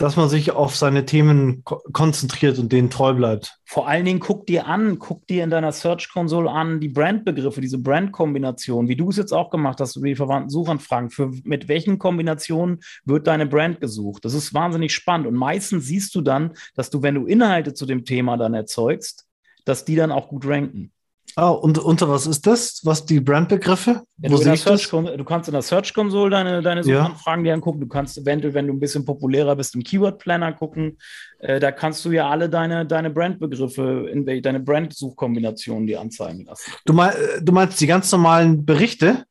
dass 0.00 0.16
man 0.16 0.30
sich 0.30 0.52
auf 0.52 0.74
seine 0.74 1.04
Themen 1.04 1.62
ko 1.62 1.82
konzentriert 1.92 2.58
und 2.58 2.72
denen 2.72 2.88
treu 2.88 3.12
bleibt. 3.12 3.58
Vor 3.66 3.86
allen 3.86 4.06
Dingen 4.06 4.18
guck 4.18 4.46
dir 4.46 4.66
an, 4.66 4.98
guck 4.98 5.26
dir 5.26 5.44
in 5.44 5.50
deiner 5.50 5.72
Search 5.72 6.10
Console 6.10 6.50
an 6.50 6.80
die 6.80 6.88
Brandbegriffe, 6.88 7.60
diese 7.60 7.76
Brandkombination, 7.76 8.88
wie 8.88 8.96
du 8.96 9.10
es 9.10 9.18
jetzt 9.18 9.32
auch 9.32 9.50
gemacht 9.50 9.78
hast, 9.78 9.96
über 9.96 10.06
die 10.06 10.16
verwandten 10.16 10.48
Suchanfragen. 10.48 11.10
Für, 11.10 11.30
mit 11.44 11.68
welchen 11.68 11.98
Kombinationen 11.98 12.80
wird 13.04 13.26
deine 13.26 13.44
Brand 13.44 13.82
gesucht? 13.82 14.24
Das 14.24 14.32
ist 14.32 14.54
wahnsinnig 14.54 14.94
spannend. 14.94 15.26
Und 15.26 15.34
meistens 15.34 15.84
siehst 15.84 16.14
du 16.14 16.22
dann, 16.22 16.54
dass 16.74 16.88
du, 16.88 17.02
wenn 17.02 17.16
du 17.16 17.26
Inhalte 17.26 17.74
zu 17.74 17.84
dem 17.84 18.06
Thema 18.06 18.38
dann 18.38 18.54
erzeugst, 18.54 19.26
dass 19.66 19.84
die 19.84 19.96
dann 19.96 20.12
auch 20.12 20.28
gut 20.28 20.46
ranken. 20.46 20.92
Ah, 21.36 21.50
und 21.50 21.78
unter 21.78 22.08
was 22.08 22.26
ist 22.26 22.46
das? 22.46 22.80
Was 22.84 23.06
die 23.06 23.20
Brandbegriffe? 23.20 24.02
Ja, 24.18 24.28
du, 24.28 24.36
du 24.36 25.24
kannst 25.24 25.48
in 25.48 25.52
der 25.52 25.62
Search 25.62 25.94
Console 25.94 26.30
deine, 26.30 26.60
deine 26.62 26.80
Ja. 26.82 27.02
Suchanfragen 27.04 27.44
dir 27.44 27.54
angucken. 27.54 27.80
Du 27.80 27.86
kannst 27.88 28.18
eventuell, 28.18 28.52
wenn 28.54 28.66
du 28.66 28.72
ein 28.72 28.80
bisschen 28.80 29.04
populärer 29.04 29.54
bist, 29.56 29.74
im 29.74 29.82
Keyword 29.84 30.18
Planner 30.18 30.52
gucken. 30.52 30.98
Äh, 31.38 31.60
da 31.60 31.72
kannst 31.72 32.04
du 32.04 32.10
ja 32.10 32.28
alle 32.28 32.50
deine, 32.50 32.84
deine 32.84 33.10
Brandbegriffe, 33.10 34.08
in 34.12 34.26
deine 34.42 34.60
Brand-Suchkombinationen 34.60 35.86
dir 35.86 36.00
anzeigen 36.00 36.44
lassen. 36.44 36.72
Du, 36.84 36.92
mein, 36.92 37.10
äh, 37.12 37.42
du 37.42 37.52
meinst 37.52 37.80
die 37.80 37.86
ganz 37.86 38.10
normalen 38.12 38.64
Berichte? 38.64 39.24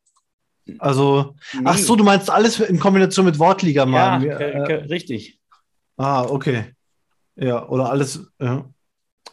Also, 0.78 1.36
ach 1.66 1.76
Nee. 1.76 1.82
so, 1.82 1.96
du 1.96 2.04
meinst 2.04 2.30
alles 2.30 2.60
in 2.60 2.80
Kombination 2.80 3.26
mit 3.26 3.40
Wortliga 3.40 3.82
ja, 3.82 3.86
mal. 3.88 4.20
ke- 4.22 4.64
ke- 4.68 4.90
richtig. 4.90 5.40
ah, 5.98 6.24
okay. 6.24 6.66
Ja, 7.36 7.68
oder 7.70 7.90
alles. 7.90 8.20
Ja. 8.40 8.66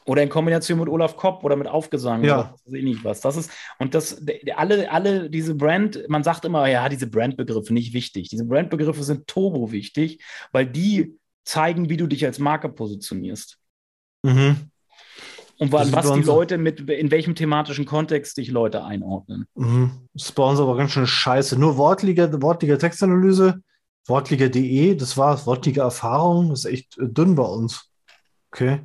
Oder 0.07 0.23
in 0.23 0.29
Kombination 0.29 0.79
mit 0.79 0.89
Olaf 0.89 1.17
Kopp 1.17 1.43
oder 1.45 1.57
mit 1.57 1.67
Aufgesang 1.67 2.23
Ja. 2.25 2.39
oder 2.39 2.51
was 2.53 2.67
weiß 2.67 2.73
ich 2.75 2.85
nicht 2.85 3.05
was. 3.05 3.21
Das 3.21 3.37
ist, 3.37 3.51
und 3.79 3.95
das, 3.95 4.23
alle, 4.55 4.91
alle 4.91 5.29
diese 5.29 5.55
Brand, 5.55 6.05
man 6.09 6.23
sagt 6.23 6.45
immer, 6.45 6.69
ja, 6.69 6.89
diese 6.89 7.09
Brandbegriffe 7.09 7.75
nicht 7.75 7.93
wichtig. 7.93 8.29
Diese 8.29 8.45
Brandbegriffe 8.45 9.03
sind 9.03 9.27
turbo 9.27 9.73
wichtig, 9.73 10.23
weil 10.53 10.67
die 10.67 11.19
zeigen, 11.45 11.89
wie 11.89 11.97
du 11.97 12.07
dich 12.07 12.25
als 12.25 12.39
Marke 12.39 12.69
positionierst. 12.69 13.59
Mhm. 14.23 14.71
Und 15.59 15.73
Das 15.73 15.91
was 15.93 16.13
die. 16.13 16.21
Leute 16.21 16.59
mit, 16.59 16.81
in 16.91 17.11
welchem 17.11 17.35
thematischen 17.35 17.87
Kontext 17.87 18.37
dich 18.37 18.51
Leute 18.51 18.85
einordnen. 18.85 19.47
Mhm. 19.55 19.91
Das 20.13 20.25
ist 20.27 20.33
bei 20.33 20.43
uns 20.45 20.61
aber 20.61 20.77
ganz 20.77 20.93
schön 20.93 21.07
scheiße. 21.07 21.59
Nur 21.59 21.79
Wortliga, 21.79 22.31
Wortliga 22.43 22.77
Textanalyse, 22.77 23.63
Wortliga.de, 24.07 24.95
das 24.95 25.17
war's. 25.17 25.47
Wortliga 25.47 25.85
Erfahrung, 25.85 26.51
das 26.51 26.61
ist 26.65 26.73
echt 26.73 26.97
dünn 27.01 27.35
bei 27.35 27.43
uns. 27.45 27.91
Okay. 28.53 28.81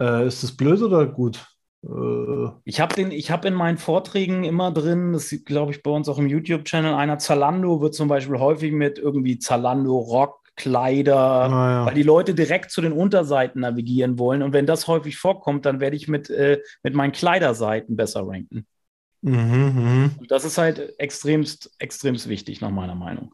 Äh, 0.00 0.26
ist 0.26 0.42
das 0.42 0.52
blöd 0.52 0.80
oder 0.82 1.06
gut? 1.06 1.46
Äh, 1.84 2.50
Ich 2.64 2.80
habe 2.80 2.94
habe 3.30 3.48
in 3.48 3.54
meinen 3.54 3.78
Vorträgen 3.78 4.44
immer 4.44 4.72
drin, 4.72 5.12
das 5.12 5.34
glaube 5.44 5.72
ich, 5.72 5.82
bei 5.82 5.90
uns 5.90 6.08
auch 6.08 6.18
im 6.18 6.28
YouTube-Channel 6.28 6.94
einer 6.94 7.18
Zalando 7.18 7.80
wird 7.80 7.94
zum 7.94 8.08
Beispiel 8.08 8.38
häufig 8.38 8.72
mit 8.72 8.98
irgendwie 8.98 9.38
Zalando 9.38 9.98
Rock, 9.98 10.38
Kleider, 10.58 11.48
naja. 11.48 11.86
weil 11.86 11.94
die 11.94 12.02
Leute 12.02 12.34
direkt 12.34 12.72
zu 12.72 12.80
den 12.80 12.92
Unterseiten 12.92 13.60
navigieren 13.60 14.18
wollen. 14.18 14.42
Und 14.42 14.52
wenn 14.52 14.66
das 14.66 14.88
häufig 14.88 15.16
vorkommt, 15.16 15.64
dann 15.64 15.78
werde 15.78 15.94
ich 15.94 16.08
mit, 16.08 16.30
äh, 16.30 16.60
mit 16.82 16.94
meinen 16.94 17.12
Kleiderseiten 17.12 17.96
besser 17.96 18.26
ranken. 18.26 18.66
Mhm, 19.22 19.32
mhm. 19.32 20.10
Und 20.18 20.30
das 20.30 20.44
ist 20.44 20.58
halt 20.58 20.98
extremst, 20.98 21.70
extremst 21.78 22.28
wichtig, 22.28 22.60
nach 22.60 22.70
meiner 22.70 22.96
Meinung. 22.96 23.32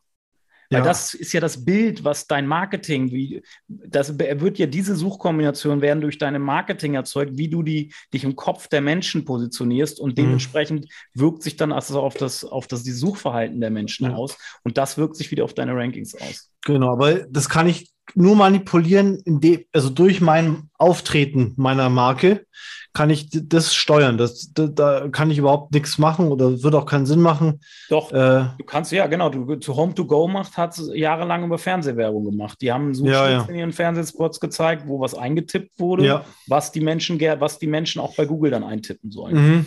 Weil 0.71 0.81
Ja. 0.81 0.85
das 0.85 1.15
ist 1.15 1.33
ja 1.33 1.41
das 1.41 1.65
Bild, 1.65 2.05
was 2.05 2.27
dein 2.27 2.47
Marketing, 2.47 3.11
wie, 3.13 3.43
das 3.69 4.19
wird 4.19 4.59
ja 4.59 4.67
diese 4.67 4.97
Suchkombination 4.97 5.81
werden 5.81 6.01
durch 6.01 6.19
deine 6.19 6.39
Marketing 6.39 6.95
erzeugt, 6.95 7.37
wie 7.37 7.49
du 7.49 7.63
die, 7.63 7.93
dich 8.13 8.25
im 8.25 8.37
Kopf 8.37 8.69
der 8.69 8.81
Menschen 8.81 9.25
positionierst 9.25 10.01
und 10.01 10.11
Mhm. 10.11 10.15
dementsprechend 10.17 10.87
wirkt 11.15 11.43
sich 11.43 11.57
dann 11.57 11.73
also 11.73 12.01
auf 12.01 12.15
das, 12.15 12.45
auf 12.45 12.67
das 12.67 12.83
die 12.83 12.93
Suchverhalten 12.93 13.61
der 13.61 13.71
Menschen 13.71 14.11
Ja. 14.11 14.17
aus 14.17 14.37
und 14.63 14.77
das 14.79 14.99
wirkt 14.99 15.17
sich 15.17 15.31
wieder 15.31 15.45
auf 15.45 15.55
deine 15.55 15.75
Rankings 15.75 16.15
aus. 16.15 16.51
Genau, 16.65 16.91
aber 16.93 17.21
das 17.29 17.49
kann 17.49 17.69
ich 17.69 17.94
nur 18.15 18.37
manipulieren, 18.37 19.23
also 19.73 19.91
durch 19.91 20.21
mein 20.21 20.69
Auftreten 20.79 21.55
meiner 21.57 21.89
Marke 21.89 22.47
kann 22.93 23.11
ich 23.11 23.29
das 23.33 23.75
steuern. 23.75 24.19
Das, 24.19 24.53
da, 24.55 24.67
da 24.69 25.09
kann 25.09 25.29
ich 25.31 25.39
überhaupt 25.39 25.73
nichts 25.73 25.99
machen 25.99 26.29
oder 26.29 26.63
wird 26.63 26.75
auch 26.77 26.87
keinen 26.87 27.07
Sinn 27.07 27.21
machen. 27.21 27.61
Doch, 27.89 28.13
Äh, 28.13 28.45
du 28.57 28.65
kannst, 28.65 28.93
ja 28.93 29.09
genau, 29.09 29.31
du 29.31 29.57
zu 29.57 29.75
Home 29.75 29.95
to 29.95 30.07
Go 30.07 30.29
macht, 30.29 30.57
hat 30.57 30.79
jahrelang 30.95 31.45
über 31.45 31.59
Fernsehwerbung 31.59 32.25
gemacht. 32.25 32.59
Die 32.61 32.71
haben 32.71 32.91
Ja, 32.91 32.95
Suchschlitz 32.95 33.15
ja. 33.17 33.45
in 33.49 33.55
ihren 33.57 33.73
Fernsehspots 33.73 34.39
gezeigt, 34.39 34.85
wo 34.87 35.01
was 35.01 35.15
eingetippt 35.15 35.81
wurde, 35.81 36.07
ja. 36.07 36.25
was 36.47 36.71
die 36.71 36.81
Menschen 36.81 37.19
was 37.41 37.59
die 37.59 37.67
Menschen 37.67 38.01
auch 38.01 38.15
bei 38.15 38.27
Google 38.27 38.53
dann 38.53 38.63
eintippen 38.63 39.11
sollen. 39.11 39.35
Mhm. 39.35 39.67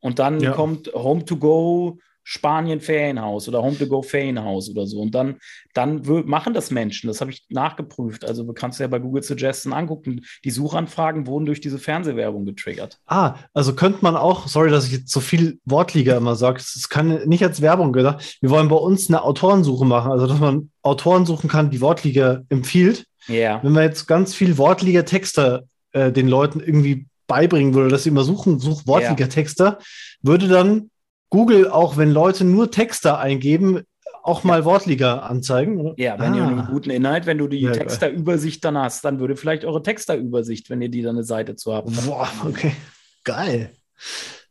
Und 0.00 0.18
dann 0.18 0.40
Ja. 0.40 0.52
kommt 0.52 0.92
Home 0.92 1.24
to 1.24 1.36
Go 1.38 1.98
Spanien 2.28 2.80
Ferienhaus 2.80 3.48
oder 3.48 3.62
Home 3.62 3.78
to 3.78 3.86
Go 3.86 4.02
Ferienhaus 4.02 4.68
oder 4.68 4.84
so. 4.84 4.98
Und 5.00 5.14
dann, 5.14 5.36
dann 5.74 6.02
machen 6.26 6.54
das 6.54 6.72
Menschen. 6.72 7.06
Das 7.06 7.20
habe 7.20 7.30
ich 7.30 7.44
nachgeprüft. 7.50 8.24
Also 8.24 8.42
du 8.42 8.52
kannst 8.52 8.80
ja 8.80 8.88
bei 8.88 8.98
Google 8.98 9.22
Suggestion 9.22 9.72
angucken. 9.72 10.22
Die 10.42 10.50
Suchanfragen 10.50 11.28
wurden 11.28 11.46
durch 11.46 11.60
diese 11.60 11.78
Fernsehwerbung 11.78 12.44
getriggert. 12.44 12.98
Ah, 13.06 13.36
also 13.54 13.76
könnte 13.76 14.00
man 14.02 14.16
auch, 14.16 14.48
sorry, 14.48 14.70
dass 14.70 14.86
ich 14.86 14.92
jetzt 14.92 15.12
so 15.12 15.20
viel 15.20 15.60
Wortliga 15.66 16.16
immer 16.16 16.34
sage, 16.34 16.58
es 16.58 16.88
kann 16.88 17.28
nicht 17.28 17.44
als 17.44 17.62
Werbung 17.62 17.92
gedacht. 17.92 18.38
Wir 18.40 18.50
wollen 18.50 18.66
bei 18.66 18.74
uns 18.74 19.08
eine 19.08 19.22
Autorensuche 19.22 19.84
machen, 19.84 20.10
also 20.10 20.26
dass 20.26 20.40
man 20.40 20.70
Autoren 20.82 21.26
suchen 21.26 21.48
kann, 21.48 21.70
die 21.70 21.80
Wortliga 21.80 22.42
empfiehlt. 22.48 23.06
Ja. 23.28 23.62
Wenn 23.62 23.70
man 23.70 23.84
jetzt 23.84 24.08
ganz 24.08 24.34
viel 24.34 24.58
Wortliga-Texter 24.58 25.62
äh, 25.92 26.10
den 26.10 26.26
Leuten 26.26 26.58
irgendwie 26.58 27.06
beibringen 27.28 27.72
würde, 27.74 27.90
dass 27.90 28.02
sie 28.02 28.08
immer 28.08 28.24
suchen, 28.24 28.58
such 28.58 28.84
Wortliga-Texter, 28.84 29.78
würde 30.22 30.48
dann 30.48 30.90
Google 31.30 31.68
auch, 31.70 31.96
wenn 31.96 32.10
Leute 32.10 32.44
nur 32.44 32.70
Texter 32.70 33.18
eingeben, 33.18 33.82
auch 34.22 34.42
mal 34.44 34.64
Wortliga 34.64 35.18
anzeigen. 35.20 35.78
oder? 35.80 35.94
Ja, 35.98 36.18
wenn 36.18 36.34
ihr 36.34 36.42
Ah. 36.42 36.48
einen 36.48 36.66
guten 36.66 36.90
Inhalt, 36.90 37.26
wenn 37.26 37.38
du 37.38 37.46
die 37.48 37.60
Ja. 37.60 37.72
Texterübersicht 37.72 38.64
dann 38.64 38.76
hast, 38.76 39.04
dann 39.04 39.20
würde 39.20 39.36
vielleicht 39.36 39.64
eure 39.64 39.82
Texterübersicht, 39.82 40.68
wenn 40.70 40.82
ihr 40.82 40.88
die 40.88 41.02
dann 41.02 41.16
eine 41.16 41.24
Seite 41.24 41.54
zu 41.56 41.72
habt. 41.74 41.90
Boah, 42.06 42.28
okay. 42.44 42.72
Geil. 43.24 43.70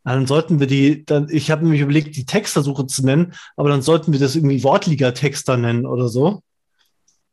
Dann 0.03 0.27
sollten 0.27 0.59
wir 0.59 0.67
die, 0.67 1.03
dann, 1.05 1.27
ich 1.29 1.49
habe 1.51 1.63
nämlich 1.63 1.81
überlegt, 1.81 2.15
die 2.15 2.25
Textersuche 2.25 2.85
zu 2.87 3.03
nennen, 3.05 3.33
aber 3.57 3.69
dann 3.69 3.81
sollten 3.81 4.13
wir 4.13 4.19
das 4.19 4.35
irgendwie 4.35 4.63
Wortliga-Texter 4.63 5.57
nennen 5.57 5.85
oder 5.85 6.07
so. 6.09 6.41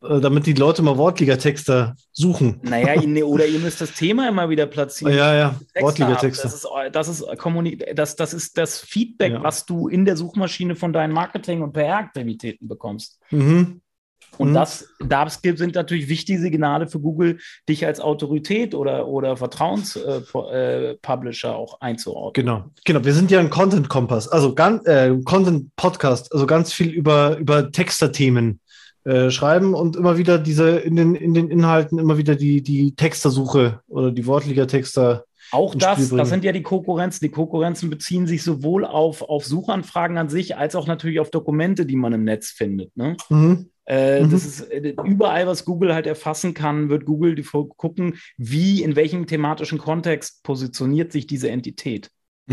Äh, 0.08 0.20
damit 0.20 0.46
die 0.46 0.54
Leute 0.54 0.82
mal 0.82 0.96
Wortliga-Texter 0.96 1.94
suchen. 2.12 2.58
Naja, 2.62 3.00
oder 3.24 3.46
ihr 3.46 3.58
müsst 3.60 3.80
das 3.80 3.92
Thema 3.92 4.28
immer 4.28 4.48
wieder 4.50 4.66
platzieren. 4.66 5.14
Ja, 5.14 5.34
ja. 5.34 5.54
Wortliga-Texter. 5.78 6.42
Das 6.44 6.54
ist, 6.54 6.66
das, 6.92 7.08
ist 7.08 7.24
Kommunik 7.38 7.84
das, 7.94 8.16
das 8.16 8.34
ist 8.34 8.58
das 8.58 8.78
Feedback, 8.80 9.32
Ja. 9.34 9.42
was 9.42 9.64
du 9.66 9.86
in 9.88 10.04
der 10.04 10.16
Suchmaschine 10.16 10.74
von 10.74 10.92
deinen 10.92 11.12
Marketing- 11.12 11.62
und 11.62 11.72
PR-Aktivitäten 11.72 12.66
bekommst. 12.68 13.18
Mhm. 13.30 13.80
Und 14.38 14.50
Mhm. 14.50 14.54
das, 14.54 14.88
das 14.98 15.42
gibt- 15.42 15.58
sind 15.58 15.74
natürlich 15.74 16.08
wichtige 16.08 16.40
Signale 16.40 16.86
für 16.88 16.98
Google, 17.00 17.38
dich 17.68 17.84
als 17.84 18.00
Autorität 18.00 18.74
oder, 18.74 19.06
oder 19.06 19.36
Vertrauenspublisher 19.36 21.54
auch 21.54 21.80
einzuordnen. 21.80 22.32
Genau, 22.46 22.64
genau. 22.84 23.04
Wir 23.04 23.12
sind 23.12 23.30
ja 23.30 23.40
ein 23.40 23.50
Content-Kompass, 23.50 24.28
also 24.28 24.54
ganz, 24.54 24.86
äh, 24.86 25.14
Content-Podcast, 25.24 26.32
also 26.32 26.46
ganz 26.46 26.72
viel 26.72 26.88
über, 26.90 27.36
über 27.36 27.70
Texter-Themen 27.70 28.60
äh, 29.04 29.30
schreiben 29.30 29.74
und 29.74 29.96
immer 29.96 30.18
wieder 30.18 30.38
diese 30.38 30.78
in 30.78 30.96
den, 30.96 31.14
in 31.14 31.34
den 31.34 31.50
Inhalten 31.50 31.98
immer 31.98 32.18
wieder 32.18 32.36
die, 32.36 32.62
die 32.62 32.94
Textersuche 32.94 33.80
oder 33.88 34.12
die 34.12 34.26
Wortliga-Texter. 34.26 35.24
Auch 35.50 35.74
das, 35.74 36.08
das 36.08 36.28
sind 36.30 36.44
ja 36.44 36.52
die 36.52 36.62
Konkurrenzen. 36.62 37.24
Die 37.24 37.30
Konkurrenzen 37.30 37.90
beziehen 37.90 38.26
sich 38.26 38.42
sowohl 38.42 38.84
auf, 38.84 39.22
auf 39.22 39.44
Suchanfragen 39.44 40.16
an 40.16 40.28
sich, 40.28 40.56
als 40.56 40.74
auch 40.74 40.86
natürlich 40.86 41.20
auf 41.20 41.30
Dokumente, 41.30 41.84
die 41.84 41.96
man 41.96 42.12
im 42.12 42.24
Netz 42.24 42.50
findet. 42.50 42.96
Ne? 42.96 43.16
Mhm. 43.28 43.68
Äh, 43.84 44.22
Mhm. 44.22 44.30
Das 44.30 44.44
ist 44.44 44.60
äh, 44.70 44.94
überall, 45.04 45.46
was 45.46 45.64
Google 45.64 45.94
halt 45.94 46.06
erfassen 46.06 46.54
kann, 46.54 46.88
wird 46.88 47.04
Google 47.04 47.34
die, 47.34 47.42
gucken, 47.42 48.18
wie, 48.36 48.82
in 48.82 48.96
welchem 48.96 49.26
thematischen 49.26 49.78
Kontext 49.78 50.42
positioniert 50.42 51.12
sich 51.12 51.26
diese 51.26 51.50
Entität. 51.50 52.10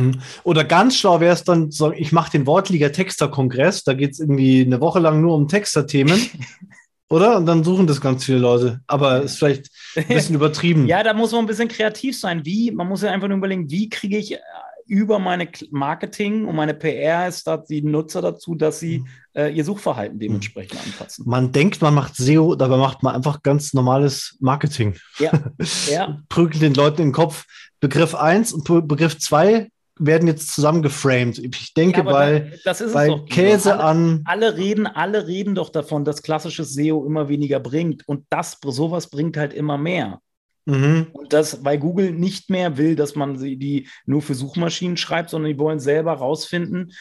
Mhm. 0.08 0.22
Oder 0.44 0.64
ganz 0.64 0.98
schlau 0.98 1.20
wäre 1.20 1.34
es 1.34 1.44
dann, 1.44 1.70
ich 1.96 2.12
mache 2.12 2.32
den 2.32 2.46
Wortliga-Texter-Kongress, 2.46 3.84
da 3.84 3.94
geht 3.94 4.12
es 4.12 4.20
irgendwie 4.20 4.62
eine 4.62 4.82
Woche 4.82 5.00
lang 5.00 5.22
nur 5.22 5.36
um 5.36 5.48
Texter-Themen. 5.48 6.20
Oder? 7.12 7.38
Und 7.38 7.48
dann 7.48 7.64
suchen 7.64 7.88
das 7.88 8.02
ganz 8.02 8.24
viele 8.26 8.38
Leute. 8.38 8.82
Aber 8.86 9.22
ist 9.24 9.38
vielleicht 9.40 9.72
ein 9.96 10.08
bisschen 10.08 10.36
übertrieben. 10.36 10.86
Ja, 10.86 11.02
da 11.04 11.14
muss 11.14 11.32
man 11.32 11.42
ein 11.42 11.48
bisschen 11.48 11.68
kreativ 11.68 12.20
sein. 12.20 12.46
Wie, 12.46 12.70
man 12.72 12.88
muss 12.88 13.02
ja 13.02 13.10
einfach 13.12 13.28
nur 13.28 13.38
überlegen, 13.38 13.70
wie 13.72 13.90
kriege 13.90 14.18
ich 14.18 14.34
äh, 14.34 14.38
über 14.86 15.18
meine 15.18 15.48
Marketing 15.72 16.46
und 16.46 16.56
meine 16.56 16.74
PR 16.76 17.28
ist 17.28 17.46
da 17.48 17.58
die 17.58 17.82
Nutzer 17.82 18.22
dazu, 18.22 18.54
dass 18.56 18.80
sie 18.80 19.04
äh, 19.36 19.52
ihr 19.52 19.64
Suchverhalten 19.66 20.20
dementsprechend 20.20 20.80
anpassen. 20.84 21.26
Man 21.28 21.52
denkt, 21.52 21.82
man 21.82 21.94
macht 21.96 22.16
SEO, 22.16 22.56
dabei 22.56 22.78
macht 22.78 23.02
man 23.04 23.16
einfach 23.16 23.42
ganz 23.44 23.74
normales 23.74 24.36
Marketing. 24.40 24.96
Ja, 25.20 25.32
ja, 25.92 26.20
Prügelt 26.30 26.62
den 26.62 26.74
Leuten 26.76 27.02
in 27.02 27.08
den 27.10 27.14
Kopf 27.14 27.46
Begriff 27.80 28.14
1 28.14 28.52
und 28.54 28.66
Be- 28.66 28.82
Begriff 28.82 29.18
2 29.18 29.70
werden 30.00 30.28
jetzt 30.28 30.54
zusammengeframed. 30.54 31.38
Ich 31.40 31.74
denke 31.74 32.00
Ja, 32.00 32.04
bei, 32.04 32.40
da- 32.40 32.56
das 32.66 32.82
ist 32.82 32.88
es 32.88 32.94
bei 32.94 33.08
doch. 33.08 33.26
Käse 33.28 33.74
alle, 33.74 33.84
an. 33.84 34.22
alle 34.26 34.58
reden, 34.58 34.88
alle 34.88 35.28
reden 35.28 35.56
doch 35.56 35.70
davon, 35.70 36.06
dass 36.06 36.24
klassisches 36.24 36.74
SEO 36.74 37.06
immer 37.06 37.30
weniger 37.30 37.60
bringt. 37.60 38.08
Und 38.08 38.26
das, 38.30 38.58
sowas 38.64 39.10
bringt 39.10 39.38
halt 39.38 39.54
immer 39.54 39.78
mehr. 39.78 40.20
Mhm. 40.66 41.08
Und 41.14 41.34
das, 41.34 41.64
weil 41.66 41.80
Google 41.80 42.12
nicht 42.12 42.50
mehr 42.50 42.78
will, 42.78 42.96
dass 42.96 43.16
man 43.16 43.38
sie 43.38 43.58
die 43.58 43.88
nur 44.06 44.22
für 44.22 44.36
Suchmaschinen 44.36 44.98
schreibt, 44.98 45.30
sondern 45.32 45.52
die 45.52 45.58
wollen 45.60 45.80
selber 45.80 46.14
rausfinden, 46.14 46.92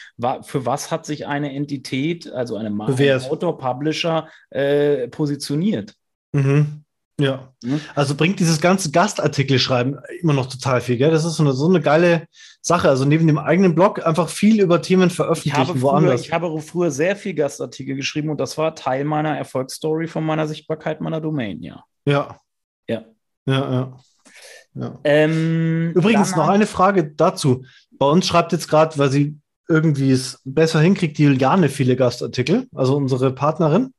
für 0.41 0.65
was 0.65 0.91
hat 0.91 1.05
sich 1.05 1.27
eine 1.27 1.53
Entität, 1.53 2.31
also 2.31 2.55
eine 2.55 2.69
Marke. 2.71 3.21
Autor, 3.29 3.57
Publisher, 3.57 4.27
äh, 4.49 5.07
positioniert. 5.07 5.93
Mhm. 6.33 6.83
Ja. 7.19 7.53
Mhm. 7.63 7.81
Also 7.95 8.15
bringt 8.15 8.39
dieses 8.39 8.61
ganze 8.61 8.91
Gastartikel 8.91 9.59
schreiben 9.59 9.97
immer 10.21 10.33
noch 10.33 10.47
total 10.47 10.81
viel, 10.81 10.97
gell? 10.97 11.11
Das 11.11 11.25
ist 11.25 11.35
so 11.35 11.43
eine, 11.43 11.53
so 11.53 11.67
eine 11.67 11.81
geile 11.81 12.27
Sache. 12.61 12.89
Also 12.89 13.05
neben 13.05 13.27
dem 13.27 13.37
eigenen 13.37 13.75
Blog 13.75 14.05
einfach 14.05 14.29
viel 14.29 14.61
über 14.61 14.81
Themen 14.81 15.09
Ich 15.09 15.15
veröffentlichen, 15.15 15.57
habe, 15.57 15.73
früher, 15.73 15.81
woanders. 15.81 16.21
ich 16.21 16.33
habe 16.33 16.61
früher 16.61 16.91
sehr 16.91 17.15
viel 17.15 17.33
Gastartikel 17.33 17.95
geschrieben 17.95 18.29
und 18.29 18.39
das 18.39 18.57
war 18.57 18.73
Teil 18.73 19.03
meiner 19.03 19.37
Erfolgsstory 19.37 20.07
von 20.07 20.25
meiner 20.25 20.47
Sichtbarkeit 20.47 21.01
meiner 21.01 21.21
Domain, 21.21 21.61
ja. 21.61 21.83
ja. 22.05 22.39
Ja. 22.87 23.03
Ja, 23.45 23.71
ja. 23.71 23.97
ja. 24.75 24.99
Ähm, 25.03 25.91
Übrigens 25.93 26.35
noch 26.35 26.47
eine 26.47 26.65
Frage 26.65 27.11
dazu. 27.11 27.65
Bei 27.91 28.05
uns 28.07 28.25
schreibt 28.27 28.53
jetzt 28.53 28.69
gerade, 28.69 28.97
weil 28.97 29.11
sie 29.11 29.37
irgendwie 29.67 30.11
es 30.11 30.41
besser 30.45 30.79
hinkriegt, 30.79 31.17
die 31.17 31.23
Juliane 31.25 31.69
viele 31.69 31.95
Gastartikel, 31.95 32.67
also 32.73 32.95
unsere 32.95 33.31
Partnerin. 33.31 33.93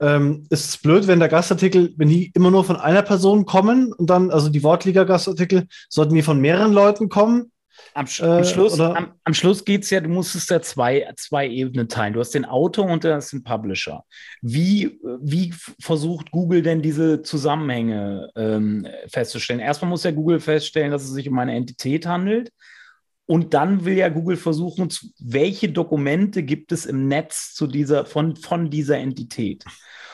Ähm, 0.00 0.46
ist 0.50 0.68
es 0.68 0.78
blöd, 0.78 1.06
wenn 1.06 1.20
der 1.20 1.28
Gastartikel, 1.28 1.94
wenn 1.96 2.08
die 2.08 2.30
immer 2.34 2.50
nur 2.50 2.64
von 2.64 2.76
einer 2.76 3.02
Person 3.02 3.46
kommen 3.46 3.92
und 3.92 4.10
dann, 4.10 4.30
also 4.30 4.48
die 4.50 4.62
Wortliga-Gastartikel, 4.62 5.66
sollten 5.88 6.14
die 6.14 6.22
von 6.22 6.40
mehreren 6.40 6.72
Leuten 6.72 7.08
kommen? 7.08 7.50
Am, 7.94 8.06
Sch 8.06 8.20
Äh, 8.20 8.26
am 8.26 8.44
Schluss, 8.44 8.78
am, 8.78 9.14
am 9.24 9.34
Schluss 9.34 9.64
geht 9.64 9.84
es 9.84 9.90
ja, 9.90 10.00
du 10.00 10.08
musst 10.08 10.34
es 10.34 10.48
ja 10.48 10.60
zwei, 10.60 11.10
zwei 11.16 11.48
Ebenen 11.48 11.88
teilen. 11.88 12.12
Du 12.12 12.20
hast 12.20 12.34
den 12.34 12.44
Autor 12.44 12.86
und 12.86 13.04
du 13.04 13.14
hast 13.14 13.32
den 13.32 13.42
Publisher. 13.42 14.04
Wie, 14.42 14.98
wie 15.20 15.54
versucht 15.80 16.30
Google 16.30 16.62
denn 16.62 16.82
diese 16.82 17.22
Zusammenhänge 17.22 18.30
ähm, 18.36 18.86
festzustellen? 19.08 19.60
Erstmal 19.60 19.90
muss 19.90 20.04
ja 20.04 20.10
Google 20.10 20.40
feststellen, 20.40 20.90
dass 20.90 21.04
es 21.04 21.10
sich 21.10 21.28
um 21.28 21.38
eine 21.38 21.54
Entität 21.54 22.06
handelt. 22.06 22.50
Und 23.26 23.54
dann 23.54 23.84
will 23.84 23.94
ja 23.94 24.08
Google 24.08 24.36
versuchen, 24.36 24.88
welche 25.18 25.68
Dokumente 25.68 26.44
gibt 26.44 26.70
es 26.70 26.86
im 26.86 27.08
Netz 27.08 27.54
zu 27.54 27.66
dieser, 27.66 28.06
von, 28.06 28.36
von 28.36 28.70
dieser 28.70 28.98
Entität. 28.98 29.64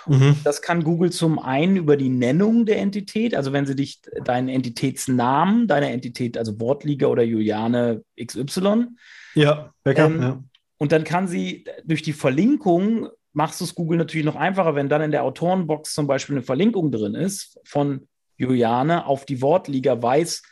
Mhm. 0.07 0.37
Das 0.45 0.63
kann 0.63 0.83
Google 0.83 1.13
zum 1.13 1.39
einen 1.39 1.77
über 1.77 1.97
die 1.97 2.09
Nennung 2.09 2.67
der 2.67 2.79
Entität, 2.79 3.35
also 3.35 3.53
wenn 3.53 3.67
sie 3.67 3.77
dich 3.77 4.01
deinen 4.25 4.49
Entitätsnamen, 4.49 5.69
deine 5.69 5.91
Entität, 5.91 6.37
also 6.39 6.59
Wortliga 6.59 7.07
oder 7.07 7.23
Juliane 7.23 8.03
XY, 8.21 8.87
Ja, 9.35 9.73
Backup, 9.85 10.11
Ähm, 10.11 10.23
ja. 10.23 10.45
und 10.79 10.93
dann 10.93 11.05
kann 11.05 11.29
sie 11.29 11.65
durch 11.85 12.03
die 12.03 12.15
Verlinkung, 12.15 13.09
machst 13.33 13.61
du 13.61 13.65
es 13.65 13.75
Google 13.75 13.99
natürlich 13.99 14.27
noch 14.27 14.37
einfacher, 14.37 14.75
wenn 14.75 14.89
dann 14.89 15.03
in 15.03 15.11
der 15.11 15.23
Autorenbox 15.23 15.95
zum 15.95 16.07
Beispiel 16.07 16.37
eine 16.37 16.43
Verlinkung 16.43 16.91
drin 16.91 17.15
ist 17.15 17.61
von 17.65 18.09
Juliane 18.37 19.07
auf 19.07 19.25
die 19.25 19.41
Wortliga, 19.41 20.03
weiß 20.03 20.43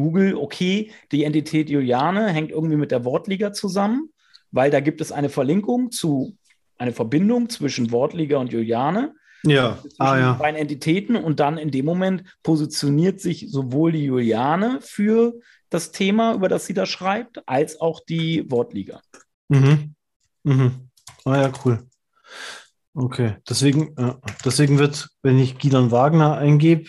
Google, 0.00 0.34
okay, 0.34 0.90
die 1.12 1.24
Entität 1.24 1.68
Juliane 1.68 2.28
hängt 2.28 2.50
irgendwie 2.50 2.76
mit 2.76 2.90
der 2.90 3.04
Wortliga 3.04 3.52
zusammen, 3.52 4.10
weil 4.50 4.70
da 4.70 4.80
gibt 4.80 5.00
es 5.00 5.12
eine 5.12 5.28
Verlinkung 5.28 5.90
zu, 5.90 6.36
eine 6.78 6.92
Verbindung 6.92 7.48
zwischen 7.50 7.92
Wortliga 7.92 8.38
und 8.38 8.52
Juliane 8.52 9.14
Ja, 9.44 9.78
zwischen 9.82 10.02
ah 10.02 10.18
ja. 10.18 10.32
beiden 10.34 10.58
Entitäten 10.58 11.16
und 11.16 11.38
dann 11.38 11.58
in 11.58 11.70
dem 11.70 11.84
Moment 11.84 12.24
positioniert 12.42 13.20
sich 13.20 13.50
sowohl 13.50 13.92
die 13.92 14.04
Juliane 14.04 14.78
für 14.80 15.34
das 15.68 15.92
Thema, 15.92 16.34
über 16.34 16.48
das 16.48 16.66
sie 16.66 16.74
da 16.74 16.86
schreibt, 16.86 17.46
als 17.46 17.80
auch 17.80 18.00
die 18.08 18.50
Wortliga. 18.50 19.00
Mhm. 19.48 19.94
Mhm. 20.42 20.90
Ah 21.24 21.36
ja, 21.36 21.52
cool. 21.64 21.86
Okay, 22.94 23.36
deswegen, 23.48 23.96
äh, 23.96 24.14
deswegen 24.44 24.78
wird, 24.78 25.10
wenn 25.22 25.38
ich 25.38 25.58
Gidon 25.58 25.90
Wagner 25.90 26.38
eingebe, 26.38 26.88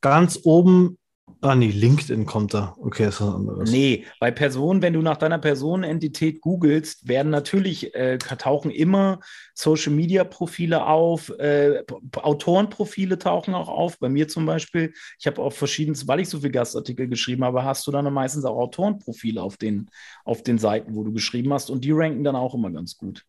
ganz 0.00 0.40
oben, 0.44 0.98
ah 1.42 1.54
nee, 1.54 1.70
LinkedIn 1.70 2.24
kommt 2.24 2.54
da. 2.54 2.74
Okay, 2.78 3.08
ist 3.08 3.20
was 3.20 3.34
anderes. 3.34 3.70
Nee, 3.70 4.06
bei 4.20 4.30
Personen, 4.30 4.80
wenn 4.80 4.94
du 4.94 5.02
nach 5.02 5.16
deiner 5.16 5.38
Personenentität 5.38 6.40
googelst, 6.40 7.06
werden 7.06 7.30
natürlich, 7.30 7.94
äh, 7.94 8.16
tauchen 8.18 8.70
immer 8.70 9.20
Social 9.54 9.92
Media 9.92 10.24
Profile 10.24 10.86
auf, 10.86 11.28
äh, 11.38 11.84
Autorenprofile 12.16 13.18
tauchen 13.18 13.54
auch 13.54 13.68
auf. 13.68 13.98
Bei 13.98 14.08
mir 14.08 14.28
zum 14.28 14.46
Beispiel, 14.46 14.94
ich 15.18 15.26
habe 15.26 15.42
auch 15.42 15.52
verschiedenes, 15.52 16.08
weil 16.08 16.20
ich 16.20 16.28
so 16.28 16.40
viel 16.40 16.50
Gastartikel 16.50 17.08
geschrieben 17.08 17.44
habe, 17.44 17.64
hast 17.64 17.86
du 17.86 17.90
dann 17.90 18.10
meistens 18.12 18.44
auch 18.44 18.56
Autorenprofile 18.56 19.42
auf 19.42 19.56
den, 19.56 19.90
auf 20.24 20.42
den 20.42 20.58
Seiten, 20.58 20.94
wo 20.94 21.02
du 21.02 21.12
geschrieben 21.12 21.52
hast 21.52 21.70
und 21.70 21.84
die 21.84 21.92
ranken 21.92 22.24
dann 22.24 22.36
auch 22.36 22.54
immer 22.54 22.70
ganz 22.70 22.96
gut. 22.96 23.24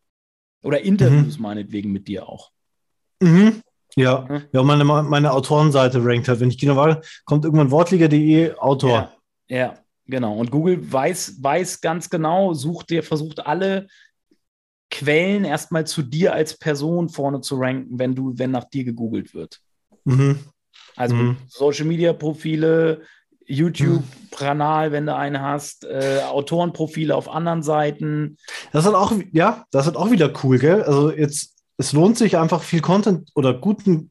Oder 0.64 0.82
Interviews 0.82 1.40
meinetwegen 1.40 1.92
mit 1.92 2.08
dir 2.08 2.30
auch. 2.30 2.52
Mhm. 3.22 3.62
Ja, 3.96 4.26
Mhm. 4.30 4.42
ja, 4.52 4.64
meine, 4.64 4.84
meine 4.86 5.32
Autorenseite 5.34 6.04
rankt 6.04 6.28
halt. 6.28 6.40
Wenn 6.40 6.50
ich 6.50 6.58
Gidon 6.58 6.78
Wagner, 6.78 7.02
kommt 7.26 7.46
irgendwann 7.46 7.70
wortliga.de 7.72 8.56
Autor. 8.56 9.12
Ja, 9.48 9.58
ja, 9.58 9.74
genau. 10.08 10.36
Und 10.36 10.50
Google 10.52 10.92
weiß, 10.92 11.38
weiß 11.44 11.82
ganz 11.82 12.10
genau, 12.10 12.54
sucht 12.54 12.90
dir, 12.90 13.04
versucht 13.04 13.46
alle 13.46 13.88
Quellen 14.90 15.44
erstmal 15.46 15.86
zu 15.88 16.02
dir 16.04 16.34
als 16.34 16.58
Person 16.58 17.10
vorne 17.10 17.42
zu 17.42 17.56
ranken, 17.58 17.98
wenn 18.00 18.14
du, 18.16 18.34
wenn 18.38 18.52
nach 18.52 18.66
dir 18.66 18.84
gegoogelt 18.84 19.34
wird. 19.34 19.60
Mhm. 20.06 20.40
Also 20.96 21.16
Mhm. 21.16 21.38
Social 21.48 21.86
Media 21.86 22.14
Profile, 22.14 23.02
YouTube-Kanal, 23.46 24.92
wenn 24.92 25.06
du 25.06 25.16
einen 25.16 25.42
hast, 25.42 25.84
äh, 25.86 26.22
Autorenprofile 26.30 27.16
auf 27.16 27.28
anderen 27.30 27.64
Seiten. 27.64 28.38
Das 28.72 28.86
ist 28.86 28.94
auch, 28.94 29.12
ja, 29.32 29.66
das 29.72 29.88
ist 29.88 29.96
auch 29.96 30.12
wieder 30.12 30.32
cool, 30.44 30.60
gell? 30.60 30.84
Also 30.84 31.12
jetzt, 31.12 31.63
es 31.84 31.92
lohnt 31.94 32.18
sich 32.18 32.38
einfach 32.38 32.64
viel 32.64 32.82
Content 32.82 33.30
oder 33.36 33.54
guten 33.54 34.10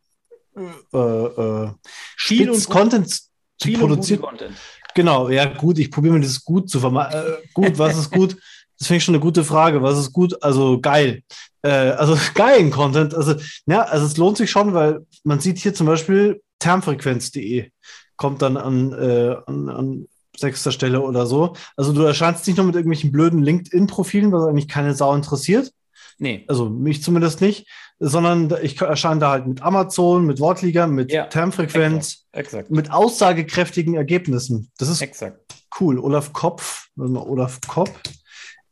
äh, 0.56 0.60
äh, 0.98 1.70
Viel 2.18 2.50
und 2.50 2.56
Spitz 2.56 2.66
gut- 2.66 2.76
Content 2.76 3.10
zu 3.10 3.28
Viel 3.62 3.78
produzieren. 3.78 4.20
Content. 4.20 4.56
Genau, 4.94 5.30
ja, 5.30 5.46
gut, 5.46 5.78
ich 5.78 5.90
probiere 5.90 6.14
mir 6.14 6.20
das 6.20 6.44
gut 6.44 6.68
zu 6.68 6.78
vermeiden. 6.78 7.18
Äh, 7.18 7.36
gut, 7.54 7.78
was 7.78 7.96
ist 7.96 8.10
gut? 8.10 8.36
Das 8.78 8.88
finde 8.88 8.98
ich 8.98 9.04
schon 9.04 9.14
eine 9.14 9.22
gute 9.22 9.42
Frage. 9.44 9.82
Was 9.82 9.98
ist 9.98 10.12
gut? 10.12 10.42
Also 10.42 10.80
geil. 10.80 11.22
Äh, 11.62 11.70
also 11.70 12.16
geilen 12.34 12.70
Content. 12.70 13.14
Also, 13.14 13.36
ja, 13.66 13.82
also 13.82 14.04
es 14.04 14.16
lohnt 14.18 14.36
sich 14.36 14.50
schon, 14.50 14.74
weil 14.74 15.06
man 15.24 15.40
sieht 15.40 15.58
hier 15.58 15.72
zum 15.72 15.86
Beispiel 15.86 16.42
termfrequenz.de 16.58 17.70
kommt 18.16 18.42
dann 18.42 18.56
an, 18.56 18.92
äh, 18.92 19.36
an, 19.46 19.68
an 19.68 20.08
sechster 20.36 20.72
Stelle 20.72 21.00
oder 21.00 21.26
so. 21.26 21.54
Also 21.76 21.92
du 21.92 22.02
erscheinst 22.02 22.46
nicht 22.46 22.56
nur 22.56 22.66
mit 22.66 22.74
irgendwelchen 22.76 23.12
blöden 23.12 23.42
LinkedIn-Profilen, 23.42 24.30
was 24.32 24.44
eigentlich 24.44 24.68
keine 24.68 24.94
Sau 24.94 25.14
interessiert. 25.14 25.72
Nee, 26.22 26.44
Also 26.46 26.70
mich 26.70 27.02
zumindest 27.02 27.40
nicht, 27.40 27.66
sondern 27.98 28.54
ich 28.62 28.80
erscheine 28.80 29.18
da 29.18 29.30
halt 29.32 29.48
mit 29.48 29.60
Amazon, 29.60 30.24
mit 30.24 30.38
Wortliga, 30.38 30.86
mit 30.86 31.10
Ja, 31.10 31.26
Termfrequenz, 31.26 32.28
exakt. 32.30 32.70
mit 32.70 32.92
aussagekräftigen 32.92 33.94
Ergebnissen. 33.94 34.70
Das 34.78 34.88
ist 34.88 35.02
Exakt. 35.02 35.40
Cool. 35.80 35.98
Olaf 35.98 36.32
Kopf, 36.32 36.86
Olaf 36.96 37.58
Kopp 37.66 37.90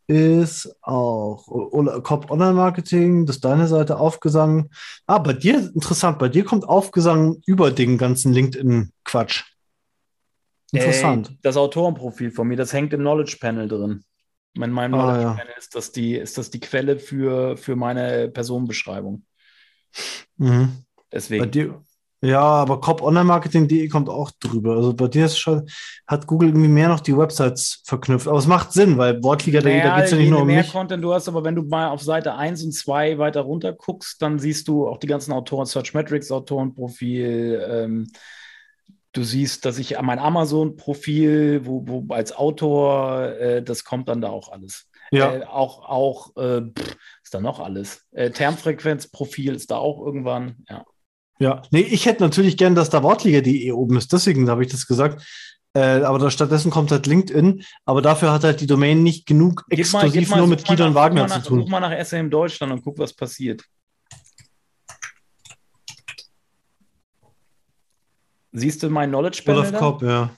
ist 0.07 0.73
auch 0.81 1.49
Olaf 1.49 2.05
Kopp 2.05 2.31
Online 2.31 2.53
Marketing, 2.53 3.27
das 3.27 3.37
ist 3.37 3.45
deine 3.45 3.67
Seite, 3.67 3.99
Aufgesang. 3.99 4.71
Ah, 5.09 5.19
bei 5.19 5.33
dir, 5.33 5.57
interessant, 5.75 6.21
bei 6.21 6.29
dir 6.29 6.45
kommt 6.45 6.69
Aufgesang 6.69 7.39
über 7.47 7.73
den 7.73 7.99
ganzen 7.99 8.33
LinkedIn-Quatsch. 8.33 9.43
Interessant. 10.71 11.31
Äh, 11.31 11.35
das 11.43 11.57
Autorenprofil 11.57 12.31
von 12.31 12.47
mir, 12.47 12.57
das 12.57 12.73
hängt 12.73 12.93
im 12.93 13.01
Knowledge 13.01 13.39
Panel 13.41 13.67
drin. 13.67 14.05
In 14.55 14.71
meinem 14.73 14.95
Ah, 14.95 15.21
ja. 15.21 15.39
Ist 15.57 15.75
das 15.75 15.93
die, 15.93 16.17
ist 16.17 16.37
das 16.37 16.51
die 16.51 16.61
Quelle 16.61 16.99
für, 16.99 17.57
für 17.57 17.77
meine 17.77 18.29
Personenbeschreibung. 18.29 19.25
Mhm. 20.37 20.85
Bei 20.95 21.05
Deswegen. 21.13 21.51
dir, 21.51 21.83
ja, 22.23 22.41
aber 22.41 22.81
copponlinemarketing.de 22.81 23.89
kommt 23.89 24.11
auch 24.11 24.31
drüber. 24.41 24.77
Also 24.77 24.93
bei 24.93 25.09
dir 25.09 25.25
ist 25.25 25.39
schon, 25.39 25.67
hat 26.07 26.27
Google 26.27 26.51
irgendwie 26.51 26.69
mehr 26.69 26.89
noch 26.89 27.01
die 27.01 27.17
Websites 27.17 27.83
verknüpft. 27.87 28.29
Aber 28.29 28.39
es 28.39 28.47
macht 28.47 28.73
Sinn, 28.73 28.99
weil 28.99 29.23
Wortliga.de, 29.23 29.83
da 29.83 29.97
geht 29.97 30.05
es 30.05 30.11
ja 30.11 30.19
nicht 30.19 30.31
nur 30.31 30.43
um 30.43 30.47
mehr 30.47 30.59
mich. 30.59 30.71
Content 30.71 31.03
du 31.03 31.15
hast, 31.15 31.29
aber 31.29 31.45
wenn 31.45 31.55
du 31.55 31.63
mal 31.63 31.89
auf 31.89 32.03
Seite 32.03 32.35
1 32.35 32.63
und 32.65 32.73
2 32.73 33.17
weiter 33.19 33.41
runter 33.41 33.73
guckst, 33.73 34.21
dann 34.21 34.39
siehst 34.39 34.69
du 34.69 34.87
auch 34.87 34.99
die 34.99 35.07
ganzen 35.07 35.33
Autoren, 35.33 35.65
Searchmetrics 35.65 36.31
Autorenprofil. 36.31 37.67
Ähm, 37.69 38.09
du 39.13 39.23
siehst, 39.25 39.65
dass 39.65 39.79
ich 39.79 40.01
mein 40.01 40.19
Amazon-Profil, 40.19 41.63
wo, 41.65 41.83
wo 41.87 42.13
als 42.15 42.33
Autor, 42.33 43.29
äh, 43.39 43.63
das 43.63 43.85
kommt 43.85 44.09
dann 44.09 44.21
da 44.21 44.29
auch 44.31 44.51
alles. 44.53 44.87
Ja, 45.13 45.33
Äh, 45.35 45.45
auch, 45.45 45.89
auch 45.89 46.37
äh, 46.37 46.61
pff, 46.63 46.97
ist 47.25 47.35
da 47.35 47.41
noch 47.41 47.59
alles. 47.61 48.05
Äh, 48.13 48.31
Termfrequenzprofil 48.31 49.55
ist 49.55 49.71
da 49.71 49.77
auch 49.77 50.05
irgendwann. 50.05 50.57
Ja. 50.69 50.85
ja. 51.41 51.63
Nee, 51.71 51.81
ich 51.81 52.07
hätte 52.07 52.23
natürlich 52.23 52.57
gern, 52.57 52.75
dass 52.75 52.91
da 52.91 53.03
Wortliga.de 53.03 53.73
oben 53.73 53.97
ist. 53.97 54.13
Deswegen 54.13 54.49
habe 54.49 54.65
ich 54.65 54.71
das 54.71 54.87
gesagt. 54.87 55.25
Äh, 55.73 56.03
aber 56.03 56.19
da 56.19 56.31
stattdessen 56.31 56.71
kommt 56.71 56.91
halt 56.93 57.07
LinkedIn. 57.07 57.63
Aber 57.85 58.03
dafür 58.03 58.33
hat 58.33 58.45
halt 58.45 58.61
die 58.61 58.67
Domain 58.67 59.03
nicht 59.03 59.27
genug 59.27 59.65
mal- 59.69 59.79
exklusiv 59.79 60.13
gib 60.13 60.29
mal- 60.31 60.39
nur 60.39 60.47
mit 60.49 60.61
mal 60.67 60.69
Gidon 60.77 60.89
nach- 60.89 60.95
Wagner 60.95 61.23
mal 61.23 61.29
zu 61.29 61.39
nach, 61.39 61.47
tun. 61.47 61.61
Such 61.61 61.69
mal 61.69 61.81
nach 61.81 61.93
SM 61.93 62.29
Deutschland 62.31 62.73
und 62.73 62.83
guck, 62.83 62.99
was 62.99 63.13
passiert. 63.13 63.63
Siehst 68.53 68.83
du 68.83 68.91
mein 68.91 69.11
Knowledge 69.11 69.43
Panel? 69.45 69.61
Olaf? 69.61 69.79
Kopp, 69.79 70.03
ja. 70.03 70.31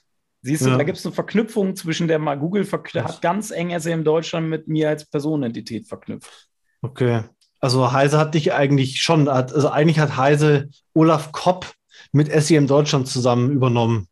Siehst 0.42 0.66
du, 0.66 0.70
Ja. 0.70 0.76
da 0.76 0.82
gibt 0.82 0.98
es 0.98 1.06
eine 1.06 1.14
Verknüpfung 1.14 1.76
zwischen 1.76 2.08
der 2.08 2.18
mal 2.18 2.36
Google 2.38 2.66
hat 2.70 3.22
ganz 3.22 3.50
eng 3.52 3.78
SEM 3.78 4.02
Deutschland 4.04 4.48
mit 4.48 4.66
mir 4.66 4.88
als 4.88 5.04
Personenentität 5.04 5.86
verknüpft. 5.86 6.48
Okay. 6.82 7.22
Also 7.60 7.92
Heise 7.92 8.18
hat 8.18 8.34
dich 8.34 8.52
eigentlich 8.52 9.00
schon, 9.00 9.30
hat, 9.30 9.52
also 9.54 9.68
eigentlich 9.70 10.00
hat 10.00 10.16
Heise 10.16 10.68
Olaf 10.94 11.30
Kopp 11.30 11.72
mit 12.10 12.28
SEM 12.42 12.66
Deutschland 12.66 13.06
zusammen 13.06 13.52
übernommen. 13.52 14.08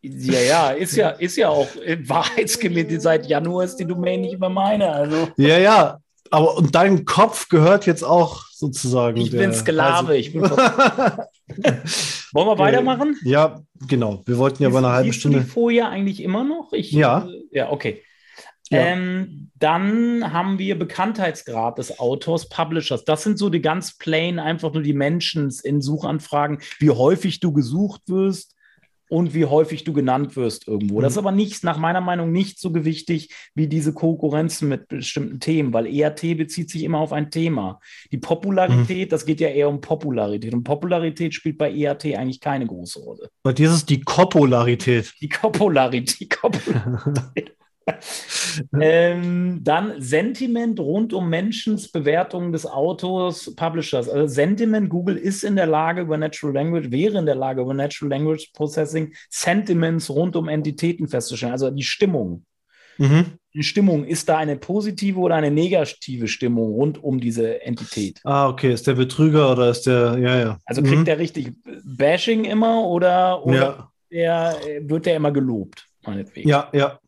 Ja, 0.00 0.40
ja, 0.40 0.70
ist 0.70 0.96
ja, 0.96 1.10
ist 1.10 1.36
ja 1.36 1.50
auch 1.50 1.68
wahrheitsgemäß. 1.76 3.02
Seit 3.02 3.26
Januar 3.26 3.64
ist 3.64 3.76
die 3.76 3.84
Domain 3.84 4.22
nicht 4.22 4.40
mehr 4.40 4.48
meine. 4.48 4.90
Also 4.90 5.28
ja, 5.36 5.58
ja. 5.58 5.98
Aber 6.30 6.56
und 6.56 6.74
dein 6.74 7.04
Kopf 7.04 7.48
gehört 7.48 7.86
jetzt 7.86 8.02
auch 8.04 8.44
sozusagen. 8.52 9.16
ich 9.18 9.30
bin 9.30 9.52
Sklave. 9.52 10.08
Heise- 10.08 10.16
Ich 10.16 10.32
bin 10.32 10.42
Wollen 12.32 12.48
wir 12.48 12.58
weitermachen? 12.58 13.16
Ja, 13.24 13.60
genau. 13.88 14.22
Wir 14.26 14.36
wollten 14.38 14.62
ja 14.62 14.68
bei 14.68 14.78
einer 14.78 14.92
halben 14.92 15.10
Siehst 15.12 15.24
du 15.24 15.28
die 15.28 15.34
Stunde. 15.36 15.50
Folie 15.50 15.86
eigentlich 15.88 16.22
immer 16.22 16.44
noch? 16.44 16.72
Ich, 16.72 16.92
Ja. 16.92 17.28
äh, 17.28 17.42
Ja, 17.58 17.70
okay. 17.70 18.02
Ja. 18.68 18.80
Ähm, 18.80 19.50
dann 19.54 20.32
haben 20.32 20.58
wir 20.58 20.76
Bekanntheitsgrad 20.76 21.78
des 21.78 22.00
Autors, 22.00 22.48
Publishers. 22.48 23.04
Das 23.04 23.22
sind 23.22 23.38
so 23.38 23.48
die 23.48 23.62
ganz 23.62 23.96
plain, 23.96 24.40
einfach 24.40 24.72
nur 24.72 24.82
die 24.82 24.92
Menschen 24.92 25.54
in 25.62 25.80
Suchanfragen, 25.80 26.58
wie 26.80 26.90
häufig 26.90 27.38
du 27.38 27.52
gesucht 27.52 28.00
wirst 28.08 28.55
und 29.08 29.34
wie 29.34 29.44
häufig 29.44 29.84
du 29.84 29.92
genannt 29.92 30.36
wirst 30.36 30.66
irgendwo. 30.68 31.00
Das 31.00 31.12
ist 31.12 31.16
Mhm. 31.20 31.26
aber 31.26 31.36
nicht, 31.36 31.64
nach 31.64 31.78
meiner 31.78 32.00
Meinung, 32.00 32.32
nicht 32.32 32.58
so 32.58 32.72
gewichtig 32.72 33.30
wie 33.54 33.66
diese 33.68 33.92
Konkurrenzen 33.92 34.68
mit 34.68 34.88
bestimmten 34.88 35.40
Themen, 35.40 35.72
weil 35.72 35.86
ERT 35.86 36.34
bezieht 36.36 36.70
sich 36.70 36.82
immer 36.82 36.98
auf 36.98 37.12
ein 37.12 37.30
Thema. 37.30 37.80
Die 38.12 38.18
Popularität, 38.18 39.12
das 39.12 39.24
geht 39.26 39.40
ja 39.40 39.48
eher 39.48 39.68
um 39.68 39.80
Popularität. 39.80 40.52
Und 40.54 40.64
Popularität 40.64 41.34
spielt 41.34 41.58
bei 41.58 41.72
ERT 41.72 42.16
eigentlich 42.16 42.40
keine 42.40 42.66
große 42.66 43.00
Rolle. 43.00 43.28
Bei 43.42 43.52
dir 43.52 43.68
ist 43.68 43.74
es 43.74 43.86
die 43.86 44.00
Kopularität. 44.02 45.12
Die 45.20 45.28
Kopularität. 45.28 46.20
Die 46.20 46.28
Kopularität. 46.28 47.52
ähm, 48.80 49.60
dann 49.62 50.00
Sentiment 50.00 50.80
rund 50.80 51.12
um 51.12 51.28
Menschens 51.28 51.90
Bewertung 51.90 52.52
des 52.52 52.66
Autors, 52.66 53.54
Publishers. 53.54 54.08
Also 54.08 54.26
Sentiment, 54.26 54.90
Google 54.90 55.16
ist 55.16 55.44
in 55.44 55.56
der 55.56 55.66
Lage 55.66 56.02
über 56.02 56.16
Natural 56.16 56.54
Language, 56.54 56.90
wäre 56.90 57.18
in 57.18 57.26
der 57.26 57.34
Lage 57.36 57.62
über 57.62 57.74
Natural 57.74 58.10
Language 58.10 58.50
Processing 58.54 59.12
Sentiments 59.30 60.10
rund 60.10 60.36
um 60.36 60.48
Entitäten 60.48 61.08
festzustellen. 61.08 61.52
Also 61.52 61.70
die 61.70 61.82
Stimmung. 61.82 62.44
Mhm. 62.98 63.38
Die 63.54 63.62
Stimmung, 63.62 64.04
ist 64.04 64.28
da 64.28 64.38
eine 64.38 64.56
positive 64.56 65.18
oder 65.18 65.34
eine 65.36 65.50
negative 65.50 66.28
Stimmung 66.28 66.74
rund 66.74 67.02
um 67.02 67.20
diese 67.20 67.62
Entität? 67.62 68.20
Ah, 68.24 68.48
okay. 68.48 68.72
Ist 68.72 68.86
der 68.86 68.94
Betrüger 68.94 69.52
oder 69.52 69.70
ist 69.70 69.86
der, 69.86 70.18
ja, 70.18 70.38
ja. 70.38 70.58
Also 70.66 70.82
kriegt 70.82 71.00
Mhm. 71.00 71.04
der 71.06 71.18
richtig 71.18 71.52
Bashing 71.84 72.44
immer 72.44 72.86
oder, 72.86 73.44
oder 73.44 73.90
Ja, 74.10 74.56
der, 74.58 74.88
wird 74.88 75.06
der 75.06 75.16
immer 75.16 75.30
gelobt, 75.30 75.86
meinetwegen? 76.04 76.48
ja, 76.48 76.68
ja. 76.72 76.98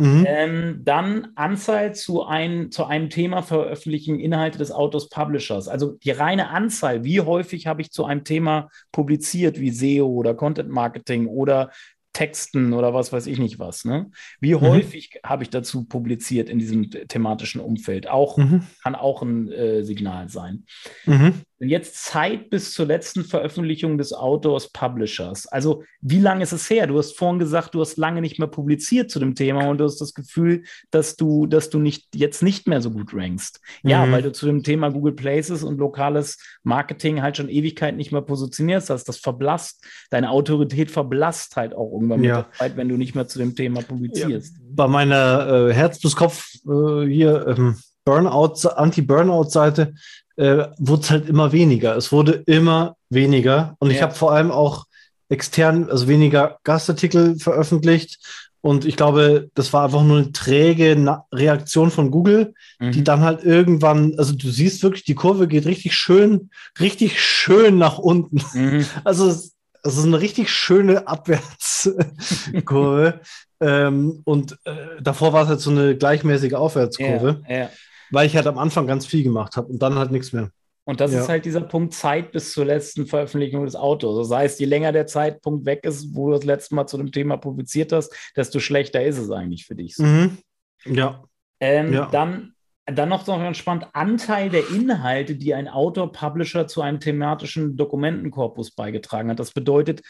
Mhm. 0.00 0.24
Ähm, 0.26 0.80
dann 0.82 1.28
Anzahl 1.34 1.94
zu, 1.94 2.24
ein, 2.24 2.70
zu 2.70 2.86
einem 2.86 3.10
Thema 3.10 3.42
veröffentlichen 3.42 4.18
Inhalte 4.18 4.56
des 4.56 4.72
Autors 4.72 5.10
Publishers. 5.10 5.68
Also 5.68 5.92
die 6.02 6.10
reine 6.10 6.48
Anzahl, 6.48 7.04
wie 7.04 7.20
häufig 7.20 7.66
habe 7.66 7.82
ich 7.82 7.90
zu 7.90 8.06
einem 8.06 8.24
Thema 8.24 8.70
publiziert, 8.92 9.60
wie 9.60 9.70
SEO 9.70 10.06
oder 10.06 10.34
Content 10.34 10.70
Marketing 10.70 11.26
oder 11.26 11.70
Texten 12.14 12.72
oder 12.72 12.92
was 12.92 13.12
weiß 13.12 13.26
ich 13.28 13.38
nicht 13.38 13.58
was. 13.58 13.84
Ne? 13.84 14.10
Wie 14.40 14.54
Mhm. 14.54 14.60
häufig 14.62 15.20
habe 15.24 15.42
ich 15.44 15.50
dazu 15.50 15.84
publiziert 15.84 16.48
in 16.48 16.58
diesem 16.58 16.90
thematischen 16.90 17.60
Umfeld? 17.60 18.08
Auch 18.08 18.36
Mhm. 18.38 18.62
kann 18.82 18.94
auch 18.94 19.22
ein 19.22 19.52
äh, 19.52 19.84
Signal 19.84 20.28
sein. 20.28 20.64
Mhm. 21.06 21.34
Jetzt 21.62 22.04
Zeit 22.06 22.48
bis 22.48 22.72
zur 22.72 22.86
letzten 22.86 23.22
Veröffentlichung 23.22 23.98
des 23.98 24.14
Autors 24.14 24.72
Publishers. 24.72 25.46
Also, 25.46 25.82
wie 26.00 26.18
lange 26.18 26.42
ist 26.42 26.52
es 26.52 26.70
her? 26.70 26.86
Du 26.86 26.96
hast 26.96 27.18
vorhin 27.18 27.38
gesagt, 27.38 27.74
du 27.74 27.80
hast 27.82 27.98
lange 27.98 28.22
nicht 28.22 28.38
mehr 28.38 28.48
publiziert 28.48 29.10
zu 29.10 29.18
dem 29.18 29.34
Thema 29.34 29.68
und 29.68 29.76
du 29.78 29.84
hast 29.84 30.00
das 30.00 30.14
Gefühl, 30.14 30.64
dass 30.90 31.16
du, 31.16 31.46
dass 31.46 31.68
du 31.68 31.78
nicht, 31.78 32.14
jetzt 32.14 32.42
nicht 32.42 32.66
mehr 32.66 32.80
so 32.80 32.90
gut 32.90 33.12
rankst. 33.12 33.60
Ja, 33.82 34.06
Mhm. 34.06 34.12
weil 34.12 34.22
du 34.22 34.32
zu 34.32 34.46
dem 34.46 34.62
Thema 34.62 34.88
Google 34.90 35.12
Places 35.12 35.62
und 35.62 35.76
lokales 35.78 36.38
Marketing 36.62 37.20
halt 37.20 37.36
schon 37.36 37.50
Ewigkeit 37.50 37.94
nicht 37.94 38.10
mehr 38.10 38.22
positionierst 38.22 38.88
hast. 38.88 39.04
Das 39.04 39.18
verblasst, 39.18 39.84
deine 40.08 40.30
Autorität 40.30 40.90
verblasst 40.90 41.56
halt 41.56 41.74
auch 41.74 41.92
irgendwann 41.92 42.20
mit 42.20 42.28
Ja. 42.30 42.42
der 42.42 42.52
Zeit, 42.52 42.76
wenn 42.78 42.88
du 42.88 42.96
nicht 42.96 43.14
mehr 43.14 43.28
zu 43.28 43.38
dem 43.38 43.54
Thema 43.54 43.82
publizierst. 43.82 44.56
Bei 44.72 44.88
meiner 44.88 45.68
äh, 45.68 45.74
Herz 45.74 46.00
bis 46.00 46.16
Kopf 46.16 46.54
äh, 46.66 47.06
hier 47.06 47.46
ähm, 47.48 47.76
Burnout, 48.06 48.66
Anti-Burnout-Seite 48.66 49.92
äh, 50.40 50.68
wurde 50.78 51.02
es 51.02 51.10
halt 51.10 51.28
immer 51.28 51.52
weniger. 51.52 51.96
Es 51.96 52.12
wurde 52.12 52.42
immer 52.46 52.96
weniger. 53.10 53.76
Und 53.78 53.90
ich 53.90 53.98
Ja. 53.98 54.04
habe 54.04 54.14
vor 54.14 54.32
allem 54.32 54.50
auch 54.50 54.86
extern, 55.28 55.88
also 55.90 56.08
weniger 56.08 56.58
Gastartikel 56.64 57.38
veröffentlicht. 57.38 58.18
Und 58.62 58.84
ich 58.84 58.96
glaube, 58.96 59.48
das 59.54 59.72
war 59.72 59.84
einfach 59.84 60.02
nur 60.02 60.18
eine 60.18 60.32
träge 60.32 60.96
Na 60.98 61.24
Reaktion 61.32 61.90
von 61.90 62.10
Google, 62.10 62.54
die 62.80 63.00
Mhm. 63.00 63.04
dann 63.04 63.20
halt 63.20 63.44
irgendwann, 63.44 64.14
also 64.18 64.34
du 64.34 64.50
siehst 64.50 64.82
wirklich, 64.82 65.04
die 65.04 65.14
Kurve 65.14 65.46
geht 65.48 65.66
richtig 65.66 65.94
schön, 65.94 66.50
richtig 66.78 67.22
schön 67.22 67.78
nach 67.78 67.98
unten. 67.98 68.42
Mhm. 68.54 68.86
Also 69.04 69.28
es, 69.28 69.54
es 69.82 69.96
ist 69.98 70.04
eine 70.04 70.20
richtig 70.20 70.50
schöne 70.50 71.06
Abwärtskurve. 71.06 73.20
ähm, 73.60 74.20
und 74.24 74.52
äh, 74.64 75.00
davor 75.02 75.32
war 75.32 75.42
es 75.44 75.48
halt 75.48 75.60
so 75.60 75.70
eine 75.70 75.96
gleichmäßige 75.96 76.54
Aufwärtskurve, 76.54 77.42
Ja, 77.48 77.56
ja. 77.56 77.70
Weil 78.10 78.26
ich 78.26 78.36
halt 78.36 78.46
am 78.46 78.58
Anfang 78.58 78.86
ganz 78.86 79.06
viel 79.06 79.22
gemacht 79.22 79.56
habe 79.56 79.68
und 79.68 79.80
dann 79.82 79.94
halt 79.96 80.10
nichts 80.10 80.32
mehr. 80.32 80.50
Und 80.84 81.00
das 81.00 81.12
Ja. 81.12 81.20
ist 81.20 81.28
halt 81.28 81.44
dieser 81.44 81.60
Punkt 81.60 81.94
Zeit 81.94 82.32
bis 82.32 82.52
zur 82.52 82.64
letzten 82.64 83.06
Veröffentlichung 83.06 83.64
des 83.64 83.76
Autos. 83.76 84.28
Das 84.28 84.36
heißt, 84.36 84.58
je 84.60 84.66
länger 84.66 84.92
der 84.92 85.06
Zeitpunkt 85.06 85.64
weg 85.66 85.84
ist, 85.84 86.14
wo 86.16 86.26
du 86.28 86.32
das 86.36 86.44
letzte 86.44 86.74
Mal 86.74 86.86
zu 86.86 86.96
dem 86.96 87.12
Thema 87.12 87.36
publiziert 87.36 87.92
hast, 87.92 88.12
desto 88.36 88.58
schlechter 88.60 89.04
ist 89.04 89.18
es 89.18 89.30
eigentlich 89.30 89.66
für 89.66 89.74
dich. 89.76 89.96
Mhm. 89.98 90.38
Ja. 90.86 91.22
Ähm, 91.60 91.92
Ja. 91.92 92.08
Dann, 92.10 92.54
dann 92.86 93.08
noch 93.10 93.24
so 93.24 93.32
ganz 93.32 93.58
spannend, 93.58 93.86
Anteil 93.92 94.48
der 94.50 94.68
Inhalte, 94.70 95.36
die 95.36 95.54
ein 95.54 95.68
Autor, 95.68 96.10
Publisher 96.10 96.66
zu 96.66 96.80
einem 96.82 96.98
thematischen 96.98 97.76
Dokumentenkorpus 97.76 98.72
beigetragen 98.72 99.30
hat. 99.30 99.38
Das 99.38 99.52
bedeutet, 99.52 100.00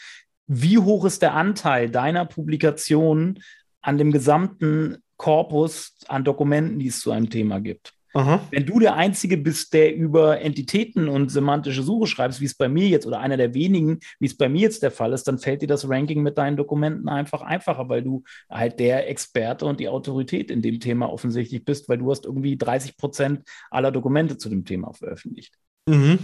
wie 0.47 0.79
hoch 0.79 1.05
ist 1.05 1.21
der 1.21 1.33
Anteil 1.35 1.89
deiner 1.91 2.25
Publikationen 2.25 3.39
an 3.81 3.97
dem 3.97 4.11
gesamten 4.11 5.03
Korpus 5.21 5.97
an 6.07 6.23
Dokumenten, 6.23 6.79
die 6.79 6.87
es 6.87 6.99
zu 6.99 7.11
einem 7.11 7.29
Thema 7.29 7.59
gibt? 7.59 7.93
Aha. 8.13 8.41
Wenn 8.49 8.65
du 8.65 8.79
der 8.79 8.95
Einzige 8.95 9.37
bist, 9.37 9.71
der 9.75 9.95
über 9.95 10.41
Entitäten 10.41 11.07
und 11.07 11.29
semantische 11.29 11.83
Suche 11.83 12.07
schreibst, 12.07 12.41
wie 12.41 12.45
es 12.45 12.55
bei 12.55 12.67
mir 12.67 12.87
jetzt 12.87 13.05
oder 13.05 13.19
einer 13.19 13.37
der 13.37 13.53
wenigen, 13.53 13.99
wie 14.19 14.25
es 14.25 14.35
bei 14.35 14.49
mir 14.49 14.61
jetzt 14.61 14.81
der 14.81 14.89
Fall 14.89 15.13
ist, 15.13 15.27
dann 15.27 15.37
fällt 15.37 15.61
dir 15.61 15.67
das 15.67 15.87
Ranking 15.87 16.23
mit 16.23 16.39
deinen 16.39 16.57
Dokumenten 16.57 17.07
einfach 17.07 17.43
einfacher, 17.43 17.87
weil 17.87 18.01
du 18.01 18.23
halt 18.49 18.79
der 18.79 19.07
Experte 19.09 19.67
und 19.67 19.79
die 19.79 19.89
Autorität 19.89 20.49
in 20.49 20.63
dem 20.63 20.79
Thema 20.79 21.13
offensichtlich 21.13 21.63
bist, 21.63 21.87
weil 21.87 21.99
du 21.99 22.09
hast 22.09 22.25
irgendwie 22.25 22.57
30 22.57 22.97
Prozent 22.97 23.43
aller 23.69 23.91
Dokumente 23.91 24.37
zu 24.37 24.49
dem 24.49 24.65
Thema 24.65 24.91
veröffentlicht. 24.91 25.53
Mhm. 25.87 26.17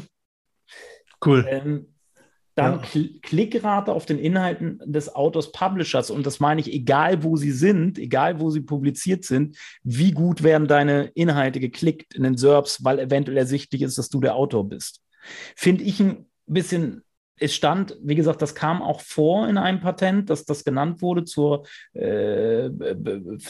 Cool. 1.23 1.45
Ähm, 1.47 1.93
dann 2.57 2.73
Ja. 2.73 2.77
Kl 2.79 3.19
Klickrate 3.21 3.93
auf 3.93 4.05
den 4.05 4.17
Inhalten 4.17 4.81
des 4.85 5.13
Autors 5.13 5.51
Publishers. 5.51 6.09
Und 6.09 6.25
das 6.25 6.39
meine 6.39 6.59
ich, 6.59 6.73
egal 6.73 7.23
wo 7.23 7.35
sie 7.35 7.51
sind, 7.51 7.99
egal 7.99 8.39
wo 8.39 8.49
sie 8.49 8.61
publiziert 8.61 9.23
sind, 9.23 9.57
wie 9.83 10.11
gut 10.11 10.43
werden 10.43 10.67
deine 10.67 11.11
Inhalte 11.13 11.59
geklickt 11.59 12.15
in 12.15 12.23
den 12.23 12.37
SERPs, 12.37 12.83
weil 12.83 12.99
eventuell 12.99 13.37
ersichtlich 13.37 13.83
ist, 13.83 13.97
dass 13.97 14.09
du 14.09 14.19
der 14.19 14.35
Autor 14.35 14.67
bist. 14.67 15.01
Finde 15.55 15.83
ich 15.83 15.99
ein 15.99 16.25
bisschen, 16.47 17.03
es 17.39 17.53
stand, 17.55 17.95
wie 18.01 18.15
gesagt, 18.15 18.41
das 18.41 18.55
kam 18.55 18.81
auch 18.81 19.01
vor 19.01 19.47
in 19.47 19.57
einem 19.57 19.79
Patent, 19.79 20.29
dass 20.29 20.45
das 20.45 20.63
genannt 20.63 21.01
wurde 21.01 21.23
zur, 21.23 21.65
äh, 21.93 22.69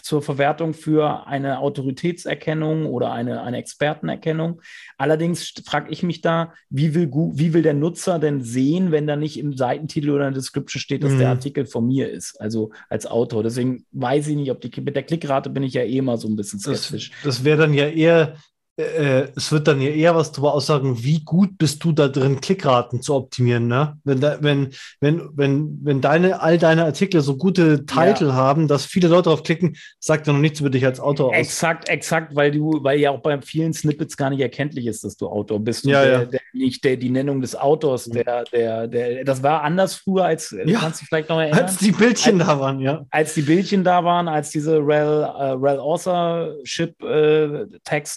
zur 0.02 0.22
Verwertung 0.22 0.74
für 0.74 1.26
eine 1.28 1.60
Autoritätserkennung 1.60 2.86
oder 2.86 3.12
eine, 3.12 3.42
eine 3.42 3.58
Expertenerkennung. 3.58 4.62
Allerdings 4.98 5.54
frage 5.66 5.92
ich 5.92 6.04
mich 6.04 6.22
da, 6.22 6.54
wie 6.70 6.94
will, 6.94 7.10
wie 7.34 7.54
will 7.54 7.62
der 7.62 7.74
Nutzer 7.74 8.20
denn 8.20 8.42
sehen, 8.42 8.92
wenn 8.92 9.08
da 9.08 9.16
nicht 9.16 9.40
im 9.40 9.56
Seitentitel 9.56 10.10
oder 10.10 10.28
in 10.28 10.34
der 10.34 10.42
Description 10.42 10.80
steht, 10.82 11.04
dass 11.04 11.18
der 11.18 11.28
Mhm. 11.28 11.34
Artikel 11.34 11.66
von 11.66 11.88
mir 11.88 12.10
ist, 12.10 12.40
also 12.42 12.72
als 12.90 13.06
Autor. 13.06 13.44
Deswegen 13.44 13.86
weiß 13.92 14.28
ich 14.28 14.36
nicht, 14.36 14.52
ob 14.52 14.62
die 14.62 14.82
mit 14.82 14.96
der 14.96 15.04
Klickrate 15.04 15.50
bin 15.50 15.64
ich 15.64 15.74
ja 15.74 15.84
eh 15.84 15.98
immer 15.98 16.18
so 16.18 16.28
ein 16.28 16.36
bisschen 16.36 16.60
Das, 16.62 16.84
skeptisch. 16.86 17.12
das 17.24 17.44
wäre 17.44 17.58
dann 17.58 17.74
ja 17.74 17.88
eher, 17.88 18.36
äh, 18.78 19.28
es 19.36 19.52
wird 19.52 19.68
dann 19.68 19.82
ja 19.82 19.90
eher 19.90 20.16
was 20.16 20.32
darüber 20.32 20.54
aussagen, 20.54 21.04
wie 21.04 21.24
gut 21.24 21.58
bist 21.58 21.84
du 21.84 21.92
da 21.92 22.08
drin, 22.08 22.42
Klickraten 22.42 23.02
zu 23.02 23.16
optimieren, 23.16 23.68
ne? 23.68 23.98
Wenn, 24.04 24.22
da, 24.22 24.38
wenn, 24.42 24.70
wenn, 25.02 25.30
wenn, 25.34 25.80
wenn 25.84 26.02
deine, 26.02 26.42
all 26.42 26.60
deine 26.60 26.86
Artikel 26.86 27.22
so 27.22 27.38
gute 27.38 27.86
Titel 27.88 28.34
haben, 28.34 28.68
dass 28.68 28.86
viele 28.86 29.08
Leute 29.08 29.30
drauf 29.30 29.42
klicken, 29.42 29.78
sagt 30.00 30.28
ja 30.28 30.34
noch 30.34 30.40
nichts 30.40 30.60
über 30.60 30.70
dich 30.70 30.86
als 30.86 31.00
Autor 31.00 31.30
aus. 31.30 31.36
Exakt, 31.36 31.90
exakt, 31.90 32.36
weil 32.36 32.52
du, 32.52 32.84
weil 32.84 33.00
ja 33.00 33.10
auch 33.12 33.22
bei 33.22 33.42
vielen 33.42 33.74
Snippets 33.74 34.16
gar 34.16 34.30
nicht 34.30 34.42
erkenntlich 34.42 34.86
ist, 34.86 35.04
dass 35.04 35.18
du 35.18 35.28
Autor 35.28 35.60
bist. 35.60 35.86
Ja, 35.86 36.04
der, 36.04 36.12
ja. 36.12 36.26
Der, 36.26 36.42
nicht 36.54 36.84
der, 36.84 36.98
die 36.98 37.10
Nennung 37.10 37.42
des 37.42 37.56
Autors, 37.56 38.06
der, 38.06 38.44
der, 38.46 38.88
der, 38.88 39.24
das 39.24 39.42
war 39.42 39.64
anders 39.64 39.96
früher, 39.96 40.26
als 40.26 40.50
du 40.50 40.70
Ja. 40.70 40.80
kannst 40.80 41.02
dich 41.02 41.08
vielleicht 41.08 41.30
noch 41.30 41.40
erinnern. 41.40 41.64
Als 41.64 41.78
die 41.78 41.92
Bildchen 41.92 42.38
da 42.40 42.60
waren, 42.60 42.80
ja. 42.80 43.06
als 43.10 43.34
die 43.34 43.42
Bildchen 43.42 43.84
da 43.84 44.04
waren, 44.04 44.28
als 44.28 44.52
diese 44.52 44.78
Rel, 44.78 45.24
äh, 45.24 45.52
Rel 45.54 45.80
Authorship 45.80 47.02
äh, 47.02 47.66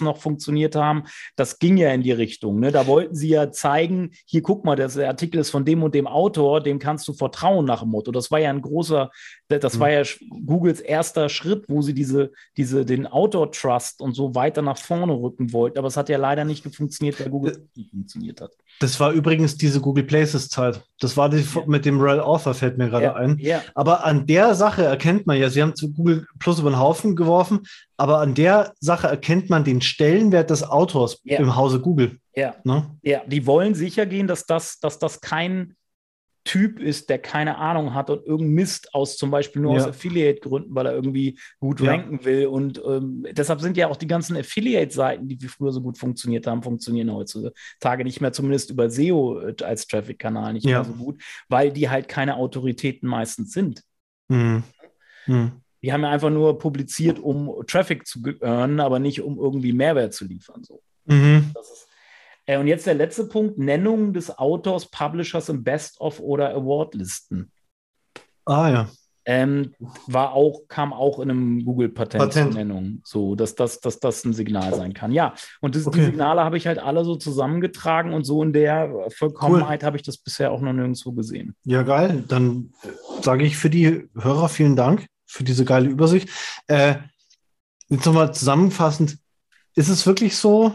noch 0.00 0.18
funktionieren 0.18 0.49
funktioniert 0.50 0.74
haben, 0.74 1.04
das 1.36 1.58
ging 1.58 1.76
ja 1.76 1.92
in 1.92 2.02
die 2.02 2.12
Richtung. 2.12 2.60
Ne? 2.60 2.72
Da 2.72 2.86
wollten 2.86 3.14
sie 3.14 3.28
ja 3.28 3.50
zeigen, 3.50 4.10
hier 4.26 4.42
guck 4.42 4.64
mal, 4.64 4.76
der 4.76 4.90
Artikel 5.08 5.40
ist 5.40 5.50
von 5.50 5.64
dem 5.64 5.82
und 5.82 5.94
dem 5.94 6.06
Autor, 6.06 6.60
dem 6.60 6.78
kannst 6.78 7.06
du 7.08 7.12
vertrauen 7.12 7.64
nach 7.64 7.80
dem 7.80 7.90
Motto. 7.90 8.10
Das 8.10 8.30
war 8.30 8.40
ja 8.40 8.50
ein 8.50 8.62
großer, 8.62 9.10
das 9.48 9.76
mhm. 9.76 9.80
war 9.80 9.90
ja 9.90 10.02
Googles 10.46 10.80
erster 10.80 11.28
Schritt, 11.28 11.64
wo 11.68 11.82
sie 11.82 11.94
diese, 11.94 12.32
diese, 12.56 12.84
den 12.84 13.06
Autor-Trust 13.06 14.00
und 14.00 14.14
so 14.14 14.34
weiter 14.34 14.62
nach 14.62 14.78
vorne 14.78 15.12
rücken 15.12 15.52
wollten. 15.52 15.78
Aber 15.78 15.88
es 15.88 15.96
hat 15.96 16.08
ja 16.08 16.18
leider 16.18 16.44
nicht 16.44 16.64
funktioniert, 16.74 17.20
weil 17.20 17.30
Google 17.30 17.68
nicht 17.74 17.90
funktioniert 17.90 18.40
hat. 18.40 18.52
Das 18.78 18.98
war 18.98 19.12
übrigens 19.12 19.56
diese 19.56 19.80
Google 19.80 20.04
Places-Zeit. 20.04 20.82
Das 21.00 21.16
war 21.16 21.28
die 21.28 21.38
ja. 21.38 21.62
mit 21.66 21.84
dem 21.84 22.00
Rel 22.00 22.20
Author, 22.20 22.54
fällt 22.54 22.78
mir 22.78 22.88
gerade 22.88 23.04
ja. 23.04 23.14
ein. 23.14 23.36
Ja. 23.38 23.62
Aber 23.74 24.04
an 24.04 24.26
der 24.26 24.54
Sache 24.54 24.84
erkennt 24.84 25.26
man 25.26 25.36
ja, 25.36 25.50
sie 25.50 25.62
haben 25.62 25.74
zu 25.74 25.92
Google 25.92 26.26
Plus 26.38 26.60
über 26.60 26.70
den 26.70 26.78
Haufen 26.78 27.14
geworfen, 27.14 27.66
aber 27.98 28.20
an 28.20 28.34
der 28.34 28.72
Sache 28.80 29.06
erkennt 29.06 29.50
man 29.50 29.64
den 29.64 29.82
Stellenwert 29.82 30.48
des 30.48 30.62
Autors 30.62 31.20
im 31.24 31.56
Hause 31.56 31.80
Google. 31.80 32.18
Ja. 32.34 32.54
Ne? 32.64 32.86
ja, 33.02 33.22
die 33.26 33.46
wollen 33.46 33.74
sicher 33.74 34.06
gehen, 34.06 34.26
dass 34.26 34.46
das, 34.46 34.78
dass 34.78 34.98
das 34.98 35.20
kein 35.20 35.74
Typ 36.44 36.80
ist, 36.80 37.10
der 37.10 37.18
keine 37.18 37.58
Ahnung 37.58 37.92
hat 37.94 38.08
und 38.08 38.24
irgendeinen 38.24 38.54
Mist 38.54 38.94
aus 38.94 39.18
zum 39.18 39.30
Beispiel 39.30 39.60
nur 39.60 39.74
ja. 39.74 39.80
aus 39.80 39.88
Affiliate-Gründen, 39.88 40.74
weil 40.74 40.86
er 40.86 40.94
irgendwie 40.94 41.38
gut 41.58 41.80
ja. 41.80 41.90
ranken 41.90 42.24
will. 42.24 42.46
Und 42.46 42.80
ähm, 42.86 43.26
deshalb 43.32 43.60
sind 43.60 43.76
ja 43.76 43.88
auch 43.88 43.96
die 43.96 44.06
ganzen 44.06 44.36
Affiliate-Seiten, 44.36 45.28
die 45.28 45.38
früher 45.48 45.72
so 45.72 45.82
gut 45.82 45.98
funktioniert 45.98 46.46
haben, 46.46 46.62
funktionieren 46.62 47.12
heutzutage 47.12 48.04
nicht 48.04 48.20
mehr, 48.20 48.32
zumindest 48.32 48.70
über 48.70 48.88
SEO 48.88 49.40
äh, 49.40 49.54
als 49.62 49.86
Traffic-Kanal 49.86 50.54
nicht 50.54 50.64
ja. 50.64 50.82
mehr 50.82 50.84
so 50.84 50.94
gut, 50.94 51.22
weil 51.48 51.70
die 51.72 51.90
halt 51.90 52.08
keine 52.08 52.36
Autoritäten 52.36 53.08
meistens 53.08 53.52
sind. 53.52 53.82
Mhm. 54.28 54.62
Mhm. 55.26 55.52
Die 55.82 55.92
haben 55.92 56.02
ja 56.02 56.10
einfach 56.10 56.30
nur 56.30 56.58
publiziert, 56.58 57.18
um 57.18 57.54
Traffic 57.66 58.06
zu 58.06 58.22
earnen, 58.40 58.80
aber 58.80 58.98
nicht 58.98 59.20
um 59.22 59.38
irgendwie 59.38 59.72
Mehrwert 59.72 60.14
zu 60.14 60.24
liefern. 60.24 60.62
So. 60.64 60.82
Mhm. 61.06 61.50
Das 61.54 61.70
ist 61.70 61.89
äh, 62.50 62.56
und 62.58 62.66
jetzt 62.66 62.86
der 62.86 62.94
letzte 62.94 63.24
Punkt: 63.24 63.58
Nennung 63.58 64.12
des 64.12 64.36
Autors, 64.36 64.90
Publishers 64.90 65.48
im 65.48 65.62
Best-of 65.62 66.18
oder 66.18 66.50
Award-Listen. 66.54 67.52
Ah 68.44 68.68
ja. 68.68 68.88
Ähm, 69.26 69.74
war 70.06 70.32
auch, 70.32 70.62
kam 70.66 70.92
auch 70.92 71.20
in 71.20 71.30
einem 71.30 71.64
Google-Patent 71.64 72.24
Patent. 72.24 72.52
zur 72.52 72.60
Nennung, 72.60 73.02
so 73.04 73.36
dass 73.36 73.54
das, 73.54 73.78
dass 73.78 74.00
das 74.00 74.24
ein 74.24 74.32
Signal 74.32 74.74
sein 74.74 74.94
kann. 74.94 75.12
Ja, 75.12 75.34
und 75.60 75.76
das, 75.76 75.86
okay. 75.86 75.98
die 75.98 76.04
Signale 76.06 76.42
habe 76.42 76.56
ich 76.56 76.66
halt 76.66 76.78
alle 76.78 77.04
so 77.04 77.14
zusammengetragen 77.14 78.12
und 78.14 78.24
so 78.24 78.42
in 78.42 78.52
der 78.52 78.90
Vollkommenheit 79.14 79.82
cool. 79.82 79.86
habe 79.86 79.96
ich 79.98 80.02
das 80.02 80.16
bisher 80.16 80.50
auch 80.50 80.60
noch 80.60 80.72
nirgendwo 80.72 81.12
gesehen. 81.12 81.54
Ja, 81.64 81.82
geil. 81.82 82.24
Dann 82.26 82.72
sage 83.20 83.44
ich 83.44 83.56
für 83.56 83.70
die 83.70 84.08
Hörer 84.18 84.48
vielen 84.48 84.74
Dank 84.74 85.06
für 85.26 85.44
diese 85.44 85.64
geile 85.64 85.88
Übersicht. 85.88 86.28
Äh, 86.66 86.96
jetzt 87.88 88.06
nochmal 88.06 88.34
zusammenfassend: 88.34 89.18
Ist 89.76 89.90
es 89.90 90.06
wirklich 90.06 90.34
so, 90.36 90.74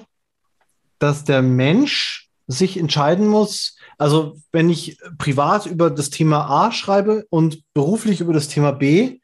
dass 1.00 1.24
der 1.24 1.42
Mensch 1.42 2.30
sich 2.48 2.78
entscheiden 2.78 3.28
muss, 3.28 3.78
also 3.98 4.38
wenn 4.52 4.70
ich 4.70 4.98
privat 5.18 5.66
über 5.66 5.90
das 5.90 6.10
Thema 6.10 6.50
A 6.50 6.72
schreibe 6.72 7.26
und 7.30 7.64
beruflich 7.74 8.22
über 8.22 8.34
das 8.34 8.48
Thema 8.48 8.72
B, 8.72 9.20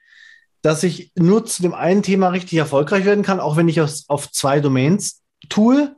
dass 0.61 0.83
ich 0.83 1.11
nur 1.15 1.45
zu 1.45 1.61
dem 1.61 1.73
einen 1.73 2.03
Thema 2.03 2.29
richtig 2.29 2.57
erfolgreich 2.57 3.05
werden 3.05 3.23
kann, 3.23 3.39
auch 3.39 3.57
wenn 3.57 3.67
ich 3.67 3.77
es 3.77 4.07
auf 4.09 4.31
zwei 4.31 4.59
Domains 4.59 5.21
tue? 5.49 5.95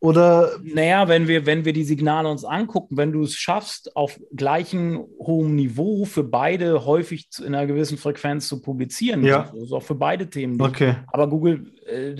Oder? 0.00 0.52
Naja, 0.62 1.08
wenn 1.08 1.28
wir, 1.28 1.44
wenn 1.44 1.66
wir 1.66 1.74
die 1.74 1.84
Signale 1.84 2.28
uns 2.28 2.42
angucken, 2.44 2.96
wenn 2.96 3.12
du 3.12 3.22
es 3.22 3.34
schaffst, 3.34 3.94
auf 3.96 4.18
gleichem 4.34 5.04
hohem 5.18 5.54
Niveau 5.54 6.06
für 6.06 6.24
beide 6.24 6.86
häufig 6.86 7.28
in 7.38 7.54
einer 7.54 7.66
gewissen 7.66 7.98
Frequenz 7.98 8.48
zu 8.48 8.62
publizieren, 8.62 9.22
ja. 9.24 9.52
also 9.52 9.76
auch 9.76 9.82
für 9.82 9.94
beide 9.94 10.28
Themen. 10.30 10.60
Okay. 10.60 10.96
Aber 11.08 11.28
Google, 11.28 11.70
äh, 11.86 12.14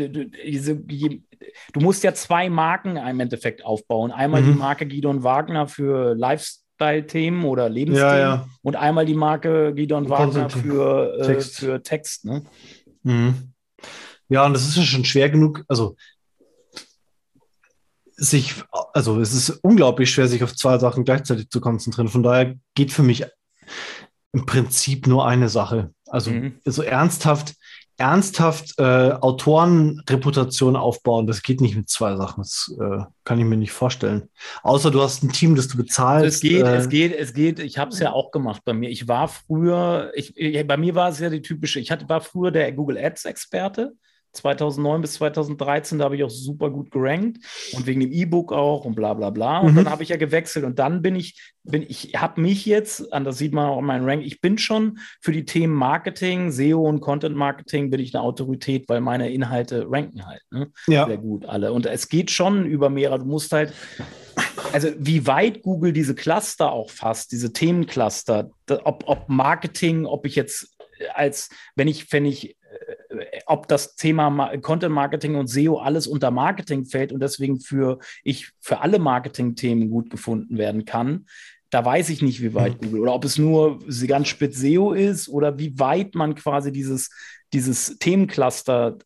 diese, 0.44 0.78
du 1.72 1.80
musst 1.80 2.02
ja 2.04 2.14
zwei 2.14 2.48
Marken 2.50 2.96
im 2.96 3.20
Endeffekt 3.20 3.64
aufbauen. 3.64 4.12
Einmal 4.12 4.42
mhm. 4.42 4.46
die 4.46 4.58
Marke 4.58 4.86
Gidon 4.86 5.22
Wagner 5.22 5.68
für 5.68 6.14
Lifestyle-Themen 6.14 7.44
oder 7.44 7.68
Lebensthemen 7.68 8.14
ja, 8.14 8.18
ja. 8.18 8.48
und 8.62 8.76
einmal 8.76 9.06
die 9.06 9.14
Marke 9.14 9.74
Gidon 9.74 10.08
Wagner 10.08 10.50
für 10.50 11.18
äh, 11.18 11.26
Text. 11.26 11.56
Für 11.56 11.82
Text 11.82 12.24
ne? 12.24 12.44
mhm. 13.02 13.52
Ja, 14.28 14.46
und 14.46 14.52
das 14.52 14.66
ist 14.66 14.76
ja 14.76 14.84
schon 14.84 15.04
schwer 15.04 15.28
genug. 15.28 15.64
Also 15.66 15.96
sich, 18.20 18.54
also 18.92 19.20
es 19.20 19.34
ist 19.34 19.50
unglaublich 19.62 20.10
schwer, 20.10 20.28
sich 20.28 20.44
auf 20.44 20.54
zwei 20.54 20.78
Sachen 20.78 21.04
gleichzeitig 21.04 21.50
zu 21.50 21.60
konzentrieren. 21.60 22.08
Von 22.08 22.22
daher 22.22 22.54
geht 22.74 22.92
für 22.92 23.02
mich 23.02 23.24
im 24.32 24.46
Prinzip 24.46 25.06
nur 25.06 25.26
eine 25.26 25.48
Sache. 25.48 25.92
Also 26.06 26.30
mhm. 26.30 26.60
so 26.64 26.82
ernsthaft, 26.82 27.54
ernsthaft 28.00 28.78
äh, 28.78 29.12
Autorenreputation 29.12 30.74
aufbauen, 30.74 31.26
das 31.26 31.42
geht 31.42 31.60
nicht 31.60 31.76
mit 31.76 31.90
zwei 31.90 32.16
Sachen. 32.16 32.40
Das 32.40 32.74
äh, 32.80 33.04
kann 33.24 33.38
ich 33.38 33.44
mir 33.44 33.58
nicht 33.58 33.72
vorstellen. 33.72 34.30
Außer 34.62 34.90
du 34.90 35.02
hast 35.02 35.22
ein 35.22 35.28
Team, 35.28 35.54
das 35.54 35.68
du 35.68 35.76
bezahlst. 35.76 36.24
Also 36.24 36.34
es 36.34 36.40
geht, 36.40 36.62
äh, 36.62 36.76
es 36.76 36.88
geht, 36.88 37.14
es 37.14 37.34
geht. 37.34 37.58
Ich 37.58 37.76
habe 37.76 37.90
es 37.90 37.98
ja 37.98 38.12
auch 38.12 38.30
gemacht 38.30 38.62
bei 38.64 38.72
mir. 38.72 38.88
Ich 38.88 39.06
war 39.06 39.28
früher, 39.28 40.12
ich, 40.14 40.34
bei 40.66 40.76
mir 40.78 40.94
war 40.94 41.10
es 41.10 41.18
ja 41.20 41.28
die 41.28 41.42
typische, 41.42 41.78
ich 41.78 41.90
hatte, 41.90 42.08
war 42.08 42.22
früher 42.22 42.50
der 42.50 42.72
Google 42.72 42.96
Ads-Experte. 42.96 43.92
2009 44.32 45.00
bis 45.00 45.14
2013, 45.14 45.98
da 45.98 46.04
habe 46.04 46.16
ich 46.16 46.24
auch 46.24 46.30
super 46.30 46.70
gut 46.70 46.90
gerankt 46.90 47.38
und 47.72 47.86
wegen 47.86 48.00
dem 48.00 48.12
E-Book 48.12 48.52
auch 48.52 48.84
und 48.84 48.94
bla 48.94 49.14
bla 49.14 49.30
bla. 49.30 49.58
Und 49.58 49.72
mhm. 49.72 49.76
dann 49.76 49.90
habe 49.90 50.02
ich 50.02 50.10
ja 50.10 50.16
gewechselt 50.16 50.64
und 50.64 50.78
dann 50.78 51.02
bin 51.02 51.16
ich, 51.16 51.52
bin 51.64 51.82
ich, 51.82 52.12
habe 52.16 52.40
mich 52.40 52.64
jetzt, 52.64 53.12
an 53.12 53.24
das 53.24 53.38
sieht 53.38 53.52
man 53.52 53.66
auch 53.66 53.78
in 53.80 53.86
meinem 53.86 54.04
Rank, 54.04 54.22
ich 54.24 54.40
bin 54.40 54.56
schon 54.58 54.98
für 55.20 55.32
die 55.32 55.44
Themen 55.44 55.74
Marketing, 55.74 56.52
SEO 56.52 56.88
und 56.88 57.00
Content 57.00 57.36
Marketing 57.36 57.90
bin 57.90 58.00
ich 58.00 58.14
eine 58.14 58.22
Autorität, 58.22 58.88
weil 58.88 59.00
meine 59.00 59.30
Inhalte 59.30 59.86
ranken 59.88 60.26
halt 60.26 60.42
ne? 60.50 60.70
ja. 60.86 61.06
sehr 61.06 61.18
gut 61.18 61.44
alle. 61.46 61.72
Und 61.72 61.86
es 61.86 62.08
geht 62.08 62.30
schon 62.30 62.66
über 62.66 62.88
mehrere, 62.88 63.18
du 63.18 63.26
musst 63.26 63.52
halt, 63.52 63.72
also 64.72 64.88
wie 64.96 65.26
weit 65.26 65.62
Google 65.62 65.92
diese 65.92 66.14
Cluster 66.14 66.72
auch 66.72 66.90
fasst, 66.90 67.32
diese 67.32 67.52
Themencluster, 67.52 68.50
ob, 68.84 69.04
ob 69.06 69.28
Marketing, 69.28 70.06
ob 70.06 70.24
ich 70.24 70.36
jetzt 70.36 70.76
als, 71.14 71.48
wenn 71.74 71.88
ich, 71.88 72.12
wenn 72.12 72.24
ich 72.24 72.56
ob 73.46 73.68
das 73.68 73.96
Thema 73.96 74.56
Content 74.58 74.94
Marketing 74.94 75.34
und 75.34 75.48
SEO 75.48 75.78
alles 75.78 76.06
unter 76.06 76.30
Marketing 76.30 76.84
fällt 76.84 77.12
und 77.12 77.20
deswegen 77.20 77.60
für 77.60 77.98
ich 78.22 78.52
für 78.60 78.80
alle 78.80 78.98
Marketing-Themen 78.98 79.90
gut 79.90 80.10
gefunden 80.10 80.58
werden 80.58 80.84
kann. 80.84 81.26
Da 81.70 81.84
weiß 81.84 82.10
ich 82.10 82.22
nicht, 82.22 82.42
wie 82.42 82.54
weit 82.54 82.80
mhm. 82.80 82.86
Google 82.86 83.00
oder 83.00 83.14
ob 83.14 83.24
es 83.24 83.38
nur 83.38 83.78
ganz 84.06 84.28
spitz 84.28 84.58
SEO 84.58 84.92
ist 84.92 85.28
oder 85.28 85.58
wie 85.58 85.78
weit 85.78 86.14
man 86.14 86.34
quasi 86.34 86.72
dieses, 86.72 87.10
dieses 87.52 87.98
Themencluster 87.98 88.98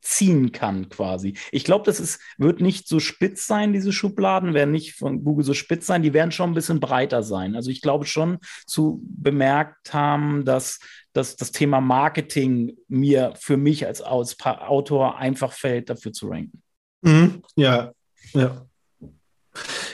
ziehen 0.00 0.52
kann 0.52 0.88
quasi. 0.88 1.36
Ich 1.52 1.64
glaube, 1.64 1.84
das 1.84 2.00
ist, 2.00 2.20
wird 2.38 2.60
nicht 2.60 2.88
so 2.88 3.00
spitz 3.00 3.46
sein, 3.46 3.72
diese 3.72 3.92
Schubladen 3.92 4.54
werden 4.54 4.70
nicht 4.70 4.94
von 4.94 5.24
Google 5.24 5.44
so 5.44 5.54
spitz 5.54 5.86
sein, 5.86 6.02
die 6.02 6.12
werden 6.12 6.32
schon 6.32 6.50
ein 6.50 6.54
bisschen 6.54 6.80
breiter 6.80 7.22
sein. 7.22 7.54
Also 7.54 7.70
ich 7.70 7.80
glaube 7.80 8.06
schon 8.06 8.38
zu 8.66 9.02
bemerkt 9.04 9.92
haben, 9.92 10.44
dass, 10.44 10.80
dass 11.12 11.36
das 11.36 11.52
Thema 11.52 11.80
Marketing 11.80 12.76
mir 12.88 13.34
für 13.38 13.56
mich 13.56 13.86
als 13.86 14.02
Autor 14.02 15.18
einfach 15.18 15.52
fällt, 15.52 15.90
dafür 15.90 16.12
zu 16.12 16.28
ranken. 16.28 16.62
Mhm. 17.02 17.42
Ja, 17.56 17.92
ja. 18.32 18.66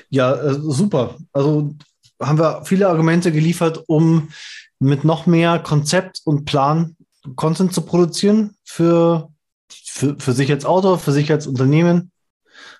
Ja, 0.08 0.34
äh, 0.34 0.54
super. 0.54 1.16
Also 1.32 1.74
haben 2.20 2.38
wir 2.38 2.64
viele 2.64 2.88
Argumente 2.88 3.32
geliefert, 3.32 3.82
um 3.86 4.28
mit 4.78 5.04
noch 5.04 5.26
mehr 5.26 5.58
Konzept 5.58 6.20
und 6.24 6.44
Plan 6.44 6.96
Content 7.34 7.72
zu 7.72 7.82
produzieren 7.82 8.56
für 8.64 9.30
für, 9.68 10.16
für 10.18 10.32
sich 10.32 10.50
als 10.50 10.64
Autor, 10.64 10.98
für 10.98 11.12
sich 11.12 11.30
als 11.30 11.46
Unternehmen. 11.46 12.12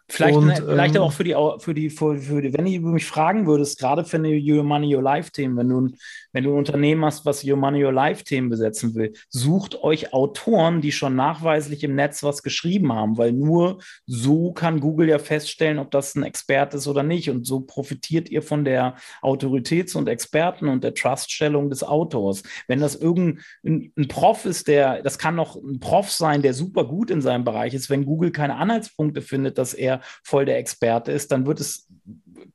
Vielleicht, 0.09 0.36
und, 0.36 0.46
ne, 0.46 0.54
vielleicht 0.57 0.94
ähm, 0.94 1.02
auch 1.02 1.12
für 1.12 1.24
die, 1.24 1.34
für 1.59 1.74
die, 1.74 1.90
für, 1.90 2.16
für 2.16 2.40
die, 2.40 2.57
wenn 2.57 2.64
du 2.64 2.88
mich 2.90 3.07
fragen 3.07 3.46
würdest, 3.46 3.78
gerade 3.80 4.04
für 4.04 4.18
eine 4.18 4.28
Your 4.28 4.62
Money, 4.62 4.94
Your 4.94 5.02
Life-Themen, 5.02 5.57
wenn 5.57 5.68
du, 5.68 5.90
wenn 6.32 6.44
du 6.44 6.52
ein 6.52 6.59
Unternehmen 6.59 7.04
hast, 7.04 7.26
was 7.26 7.44
Your 7.44 7.57
Money, 7.57 7.84
Your 7.84 7.92
Life-Themen 7.92 8.48
besetzen 8.48 8.94
will, 8.94 9.14
sucht 9.30 9.82
euch 9.82 10.12
Autoren, 10.12 10.80
die 10.80 10.92
schon 10.92 11.16
nachweislich 11.16 11.82
im 11.82 11.96
Netz 11.96 12.22
was 12.22 12.44
geschrieben 12.44 12.92
haben, 12.92 13.18
weil 13.18 13.32
nur 13.32 13.78
so 14.07 14.52
kann 14.52 14.78
Google 14.78 15.09
ja 15.09 15.18
feststellen, 15.18 15.80
ob 15.80 15.90
das 15.90 16.14
ein 16.14 16.22
Experte 16.22 16.76
ist 16.76 16.86
oder 16.86 17.02
nicht. 17.02 17.28
Und 17.28 17.44
so 17.44 17.61
profitiert 17.61 18.30
ihr 18.30 18.42
von 18.42 18.64
der 18.64 18.94
Autoritäts- 19.22 19.96
und 19.96 20.09
Experten- 20.09 20.68
und 20.68 20.84
der 20.84 20.94
Truststellung 20.94 21.68
des 21.68 21.82
Autors. 21.82 22.44
Wenn 22.68 22.78
das 22.78 22.94
irgendein 22.94 23.42
ein 23.64 24.09
Prof 24.09 24.44
ist, 24.44 24.68
der, 24.68 25.02
das 25.02 25.18
kann 25.18 25.34
noch 25.34 25.57
ein 25.57 25.80
Prof 25.80 26.12
sein, 26.12 26.42
der 26.42 26.54
super 26.54 26.84
gut 26.84 27.11
in 27.11 27.20
seinem 27.20 27.42
Bereich 27.42 27.74
ist, 27.74 27.90
wenn 27.90 28.04
Google 28.04 28.30
keine 28.30 28.54
Anhaltspunkte 28.54 29.20
findet, 29.20 29.59
dass 29.59 29.74
er 29.74 29.95
voll 30.22 30.44
der 30.44 30.59
Experte 30.59 31.12
ist, 31.12 31.32
dann 31.32 31.47
wird 31.47 31.61
es 31.61 31.88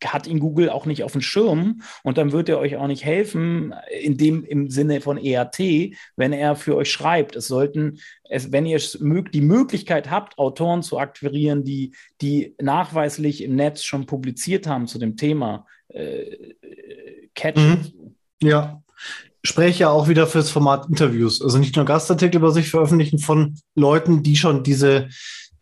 hat 0.04 0.28
ihn 0.28 0.40
Google 0.40 0.70
auch 0.70 0.86
nicht 0.86 1.04
auf 1.04 1.12
dem 1.12 1.22
Schirm 1.22 1.82
und 2.04 2.18
dann 2.18 2.32
wird 2.32 2.50
er 2.50 2.60
euch 2.60 2.78
auch 2.78 2.88
nicht 2.88 3.06
helfen, 3.06 3.74
in 4.02 4.18
dem, 4.18 4.44
im 4.44 4.70
Sinne 4.70 5.02
von 5.02 5.18
EAT, 5.18 5.60
wenn 6.16 6.34
er 6.34 6.56
für 6.56 6.76
euch 6.76 6.92
schreibt. 6.92 7.36
Es 7.36 7.48
sollten, 7.48 8.00
es, 8.30 8.52
wenn 8.52 8.66
ihr 8.66 8.80
die 8.80 9.42
Möglichkeit 9.42 10.10
habt, 10.10 10.38
Autoren 10.38 10.84
zu 10.84 10.98
akquirieren, 10.98 11.64
die, 11.64 11.94
die 12.22 12.56
nachweislich 12.62 13.44
im 13.44 13.56
Netz 13.56 13.84
schon 13.84 14.06
publiziert 14.06 14.68
haben 14.68 14.88
zu 14.88 14.98
dem 14.98 15.18
Thema, 15.18 15.66
äh, 15.90 16.56
catchen. 17.36 17.94
Mhm. 18.40 18.48
Ja. 18.48 18.82
Spreche 19.44 19.82
ja 19.82 19.90
auch 19.90 20.08
wieder 20.08 20.28
fürs 20.28 20.52
Format 20.52 20.88
Interviews. 20.88 21.42
Also 21.42 21.58
nicht 21.58 21.76
nur 21.76 21.86
Gastartikel 21.86 22.38
über 22.38 22.52
sich 22.52 22.70
veröffentlichen 22.70 23.18
von 23.18 23.58
Leuten, 23.74 24.22
die 24.22 24.36
schon 24.36 24.64
diese 24.64 25.10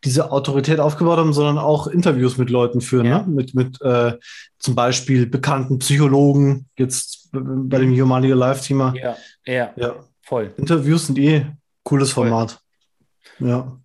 diese 0.03 0.31
Autorität 0.31 0.79
aufgebaut 0.79 1.17
haben, 1.17 1.33
sondern 1.33 1.57
auch 1.57 1.87
Interviews 1.87 2.37
mit 2.37 2.49
Leuten 2.49 2.81
führen, 2.81 3.05
Ja. 3.05 3.19
ne? 3.21 3.27
mit, 3.27 3.53
mit 3.53 3.81
äh, 3.81 4.13
zum 4.57 4.75
Beispiel 4.75 5.25
bekannten 5.25 5.79
Psychologen, 5.79 6.67
jetzt 6.77 7.29
bei 7.31 7.79
dem 7.79 7.91
Humanity 7.99 8.33
Live-Thema. 8.33 8.93
Ja, 8.95 9.15
ja, 9.45 9.73
Ja, 9.75 9.95
voll. 10.23 10.53
Interviews 10.57 11.07
sind 11.07 11.17
eh 11.19 11.45
cooles 11.83 12.11
Voll. 12.13 12.29
Format. 12.29 12.59
Ja. 13.39 13.77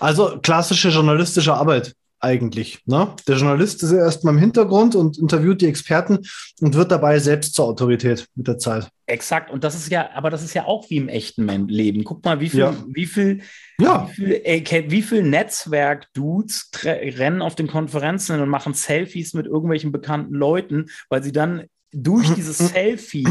Also 0.00 0.38
klassische 0.42 0.88
journalistische 0.88 1.54
Arbeit 1.54 1.94
eigentlich. 2.22 2.80
Ne? 2.86 3.14
Der 3.26 3.36
Journalist 3.36 3.82
ist 3.82 3.90
ja 3.92 3.98
erstmal 3.98 4.34
im 4.34 4.40
Hintergrund 4.40 4.94
und 4.94 5.18
interviewt 5.18 5.60
die 5.60 5.66
Experten 5.66 6.20
und 6.60 6.74
wird 6.74 6.90
dabei 6.92 7.18
selbst 7.18 7.54
zur 7.54 7.66
Autorität 7.66 8.26
mit 8.34 8.46
der 8.48 8.58
Zeit. 8.58 8.88
Exakt. 9.06 9.50
Und 9.50 9.64
das 9.64 9.74
ist 9.74 9.90
ja, 9.90 10.10
aber 10.14 10.30
das 10.30 10.42
ist 10.42 10.54
ja 10.54 10.64
auch 10.64 10.88
wie 10.88 10.96
im 10.96 11.08
echten 11.08 11.48
Leben. 11.68 12.04
Guck 12.04 12.24
mal, 12.24 12.40
wie 12.40 12.48
viel, 12.48 12.60
Ja. 12.60 12.74
wie 12.86 13.06
viel, 13.06 13.42
Ja, 13.78 14.08
wie 14.08 14.14
viel, 14.14 14.40
äh, 14.44 14.84
wie 14.90 15.02
viel 15.02 15.22
Netzwerk-Dudes 15.24 16.70
rennen 16.84 17.42
auf 17.42 17.54
den 17.56 17.66
Konferenzen 17.66 18.40
und 18.40 18.48
machen 18.48 18.74
Selfies 18.74 19.34
mit 19.34 19.46
irgendwelchen 19.46 19.92
bekannten 19.92 20.34
Leuten, 20.34 20.86
weil 21.08 21.22
sie 21.22 21.32
dann 21.32 21.64
durch 21.92 22.28
dieses 22.34 22.58
Selfie 22.58 23.26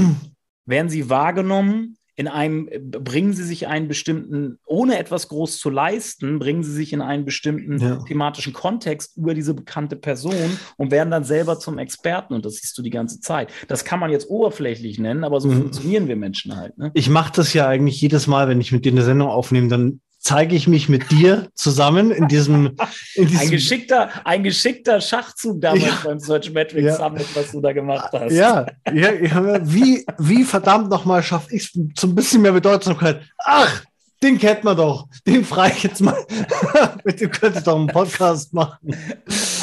werden 0.66 0.90
sie 0.90 1.10
wahrgenommen. 1.10 1.98
In 2.16 2.28
einem, 2.28 2.70
bringen 2.90 3.34
sie 3.34 3.44
sich 3.44 3.68
einen 3.68 3.88
bestimmten, 3.88 4.60
ohne 4.66 5.00
etwas 5.00 5.30
groß 5.30 5.58
zu 5.60 5.70
leisten, 5.70 6.40
bringen 6.40 6.62
sie 6.64 6.74
sich 6.74 6.92
in 6.94 7.02
einen 7.02 7.24
bestimmten 7.26 7.78
Ja. 7.80 7.96
thematischen 8.04 8.54
Kontext 8.54 9.16
über 9.18 9.34
diese 9.34 9.54
bekannte 9.54 9.96
Person 9.96 10.36
und 10.78 10.92
werden 10.92 11.10
dann 11.10 11.24
selber 11.24 11.58
zum 11.60 11.78
Experten. 11.78 12.34
Und 12.34 12.46
das 12.46 12.56
siehst 12.56 12.78
du 12.78 12.82
die 12.82 12.90
ganze 12.90 13.22
Zeit. 13.22 13.50
Das 13.68 13.86
kann 13.86 14.00
man 14.00 14.12
jetzt 14.12 14.30
oberflächlich 14.30 15.00
nennen, 15.00 15.24
aber 15.24 15.40
so 15.40 15.48
Mhm. 15.50 15.54
funktionieren 15.62 16.08
wir 16.08 16.16
Menschen 16.16 16.56
halt. 16.58 16.78
Ne? 16.78 16.92
ich 16.94 17.10
mache 17.10 17.32
das 17.36 17.54
ja 17.54 17.68
eigentlich 17.68 18.00
jedes 18.02 18.28
Mal, 18.28 18.48
wenn 18.48 18.60
ich 18.62 18.72
mit 18.72 18.84
dir 18.86 18.92
eine 18.92 19.04
Sendung 19.04 19.30
aufnehme, 19.30 19.68
dann 19.70 20.02
zeige 20.24 20.56
ich 20.56 20.68
mich 20.68 20.88
mit 20.88 21.10
dir 21.12 21.50
zusammen 21.56 22.12
in 22.12 22.28
diesem, 22.28 22.76
in 23.16 23.26
Ein 23.26 23.28
diesem 23.28 23.50
geschickter, 23.52 24.10
ein 24.24 24.44
geschickter 24.44 25.02
Schachzug 25.02 25.60
damals 25.62 25.84
Ja. 25.84 25.98
beim 26.04 26.20
Search 26.20 26.52
Metrics 26.52 26.86
Ja. 26.86 26.96
Summit, 26.96 27.26
was 27.36 27.52
du 27.52 27.60
da 27.60 27.74
gemacht 27.74 28.10
hast. 28.14 28.32
Ja, 28.32 28.68
ja, 28.94 29.12
ja 29.12 29.60
wie, 29.74 30.06
wie 30.20 30.44
verdammt 30.44 30.90
nochmal 30.90 31.24
schaffe 31.24 31.54
ich 31.56 31.64
es 31.64 31.72
zu 31.96 32.08
ein 32.08 32.14
bisschen 32.16 32.44
mehr 32.44 32.52
Bedeutsamkeit? 32.52 33.22
Ach, 33.40 33.84
den 34.22 34.38
kennt 34.38 34.64
man 34.64 34.78
doch. 34.78 35.08
Den 35.26 35.44
frage 35.44 35.74
ich 35.76 35.84
jetzt 35.84 36.02
mal. 36.02 36.16
Mit 37.04 37.20
dem 37.20 37.32
könnte 37.32 37.58
ich 37.58 37.66
doch 37.66 37.76
einen 37.76 37.88
Podcast 37.88 38.54
machen. 38.54 38.96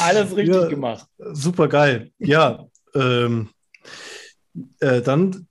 Alles 0.03 0.35
richtig 0.35 0.55
Ja. 0.55 0.67
gemacht. 0.67 1.05
Super 1.31 1.69
geil. 1.69 2.11
Ja, 2.19 2.65
ähm, 2.95 3.47
äh, 4.81 5.01
dann, 5.01 5.47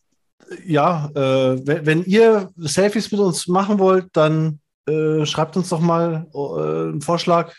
ja, 0.67 1.11
äh, 1.15 1.67
wenn, 1.67 1.87
wenn 1.87 2.05
ihr 2.05 2.51
Selfies 2.57 3.11
mit 3.11 3.21
uns 3.23 3.47
machen 3.49 3.79
wollt, 3.79 4.09
dann 4.13 4.61
äh, 4.89 5.27
schreibt 5.27 5.57
uns 5.57 5.69
doch 5.69 5.81
mal 5.81 6.27
äh, 6.35 6.89
einen 6.91 7.01
Vorschlag. 7.01 7.55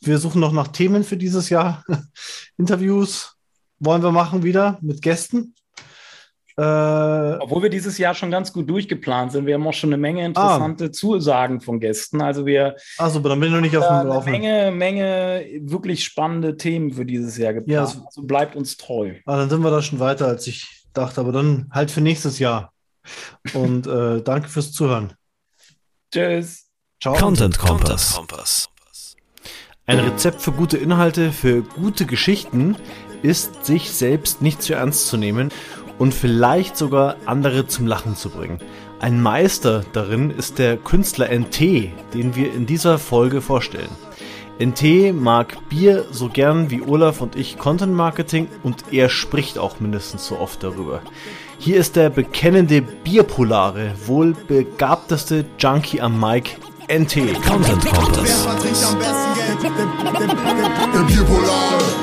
Wir 0.00 0.18
suchen 0.18 0.40
noch 0.40 0.52
nach 0.52 0.68
Themen 0.68 1.04
für 1.04 1.16
dieses 1.16 1.48
Jahr. 1.48 1.84
Interviews 2.58 3.36
wollen 3.78 4.02
wir 4.02 4.12
machen 4.12 4.42
wieder 4.42 4.78
mit 4.82 5.02
Gästen. 5.02 5.54
Äh, 6.56 6.62
Obwohl 7.40 7.62
wir 7.62 7.70
dieses 7.70 7.96
Jahr 7.96 8.14
schon 8.14 8.30
ganz 8.30 8.52
gut 8.52 8.68
durchgeplant 8.68 9.32
sind. 9.32 9.46
Wir 9.46 9.54
haben 9.54 9.66
auch 9.66 9.72
schon 9.72 9.90
eine 9.90 9.96
Menge 9.96 10.26
interessante 10.26 10.90
Zusagen 10.90 11.60
von 11.60 11.80
Gästen. 11.80 12.20
Also 12.20 12.44
wir 12.44 12.76
also, 12.98 13.18
dann 13.20 13.40
bin 13.40 13.48
ich 13.48 13.54
noch 13.54 13.62
nicht 13.62 13.76
auf 13.76 13.84
haben 13.84 14.00
dem 14.04 14.10
eine 14.10 14.14
Laufenden. 14.14 14.42
Menge, 14.42 14.70
Menge 14.72 15.46
wirklich 15.62 16.04
spannende 16.04 16.58
Themen 16.58 16.92
für 16.92 17.06
dieses 17.06 17.38
Jahr 17.38 17.54
geplant. 17.54 17.72
Ja. 17.72 18.00
Also 18.02 18.22
bleibt 18.22 18.56
uns 18.56 18.76
treu. 18.76 19.14
Ah, 19.24 19.38
dann 19.38 19.48
sind 19.48 19.62
wir 19.62 19.70
da 19.70 19.80
schon 19.80 20.00
weiter, 20.00 20.26
als 20.26 20.46
ich 20.46 20.84
dachte. 20.92 21.20
Aber 21.20 21.32
dann 21.32 21.70
halt 21.72 21.90
für 21.90 22.02
nächstes 22.02 22.38
Jahr. 22.38 22.72
Und 23.54 23.86
äh, 23.86 24.20
danke 24.20 24.48
fürs 24.48 24.72
Zuhören. 24.72 25.14
Tschüss. 26.12 26.66
Ciao. 27.00 27.14
Content 27.14 27.58
Kompass. 27.58 28.20
Ein 29.86 30.00
Rezept 30.00 30.42
für 30.42 30.52
gute 30.52 30.76
Inhalte, 30.76 31.32
für 31.32 31.62
gute 31.62 32.04
Geschichten 32.04 32.76
ist, 33.22 33.64
sich 33.64 33.90
selbst 33.92 34.42
nicht 34.42 34.60
zu 34.62 34.74
ernst 34.74 35.06
zu 35.08 35.16
nehmen 35.16 35.50
und 35.98 36.12
vielleicht 36.12 36.76
sogar 36.76 37.16
andere 37.26 37.66
zum 37.66 37.86
Lachen 37.86 38.16
zu 38.16 38.30
bringen. 38.30 38.58
Ein 38.98 39.22
Meister 39.22 39.84
darin 39.92 40.30
ist 40.30 40.58
der 40.58 40.76
Künstler 40.76 41.28
NT, 41.30 41.60
den 42.12 42.34
wir 42.34 42.52
in 42.52 42.66
dieser 42.66 42.98
Folge 42.98 43.40
vorstellen. 43.40 43.90
NT 44.60 45.14
mag 45.14 45.68
Bier 45.68 46.06
so 46.10 46.28
gern 46.28 46.70
wie 46.70 46.82
Olaf 46.82 47.20
und 47.20 47.36
ich 47.36 47.56
Content 47.56 47.94
Marketing 47.94 48.48
und 48.62 48.92
er 48.92 49.08
spricht 49.08 49.58
auch 49.58 49.80
mindestens 49.80 50.26
so 50.26 50.38
oft 50.38 50.62
darüber. 50.62 51.02
Hier 51.62 51.78
ist 51.78 51.94
der 51.94 52.08
bekennende 52.08 52.80
Bierpolare, 52.80 53.92
wohl 54.06 54.32
begabteste 54.48 55.44
Junkie 55.58 56.00
am 56.00 56.18
Mic, 56.18 56.56
NT. 56.88 57.34
Content 57.46 57.84
Wer 61.74 61.99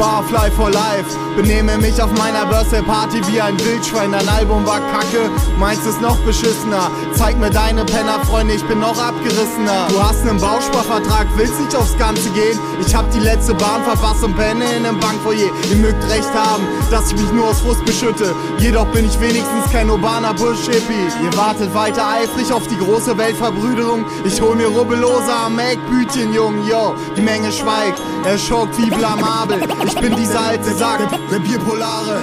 Barfly 0.00 0.50
for 0.56 0.70
life. 0.70 1.04
Benehme 1.36 1.76
mich 1.76 2.02
auf 2.02 2.10
meiner 2.16 2.46
Birthday 2.46 2.80
Party 2.80 3.20
wie 3.28 3.38
ein 3.38 3.58
Wildschwein. 3.60 4.12
Dein 4.12 4.26
Album 4.30 4.64
war 4.64 4.80
kacke, 4.92 5.30
meins 5.58 5.84
ist 5.84 6.00
noch 6.00 6.16
beschissener. 6.20 6.90
Zeig 7.14 7.38
mir 7.38 7.50
deine 7.50 7.84
Penner-Freunde, 7.84 8.54
ich 8.54 8.64
bin 8.64 8.80
noch 8.80 8.98
abgerissener. 8.98 9.88
Du 9.90 10.02
hast 10.02 10.26
einen 10.26 10.40
Bausparvertrag, 10.40 11.26
willst 11.36 11.60
nicht 11.60 11.76
aufs 11.76 11.96
Ganze 11.98 12.30
gehen. 12.30 12.58
Ich 12.80 12.94
hab 12.94 13.10
die 13.10 13.18
letzte 13.20 13.54
Bahn 13.54 13.84
verpasst 13.84 14.24
und 14.24 14.36
penne 14.36 14.64
in 14.74 14.86
einem 14.86 14.98
Bankfoyer. 14.98 15.50
Ihr 15.70 15.76
mögt 15.76 16.02
recht 16.08 16.32
haben, 16.34 16.66
dass 16.90 17.12
ich 17.12 17.20
mich 17.20 17.30
nur 17.32 17.48
aus 17.48 17.60
Frust 17.60 17.84
beschütte. 17.84 18.34
Jedoch 18.58 18.86
bin 18.86 19.04
ich 19.04 19.20
wenigstens 19.20 19.70
kein 19.70 19.90
urbaner 19.90 20.32
Bush-Hippie. 20.32 21.08
Ihr 21.22 21.36
wartet 21.36 21.74
weiter 21.74 22.08
eifrig 22.08 22.50
auf 22.54 22.66
die 22.66 22.78
große 22.78 23.18
Weltverbrüderung. 23.18 24.06
Ich 24.24 24.40
hol 24.40 24.56
mir 24.56 24.68
Rubbelloser 24.68 25.44
am 25.44 25.58
Eckbütchen, 25.58 26.32
Jung, 26.32 26.66
yo. 26.66 26.94
Die 27.18 27.20
Menge 27.20 27.52
schweigt, 27.52 28.00
er 28.24 28.38
schockt 28.38 28.78
wie 28.78 28.88
blamabel. 28.88 29.60
Ich 29.92 30.00
bin 30.00 30.14
dieser 30.14 30.40
alte 30.40 30.72
Sack, 30.74 31.00
der 31.32 31.38
Bierpolare. 31.40 32.22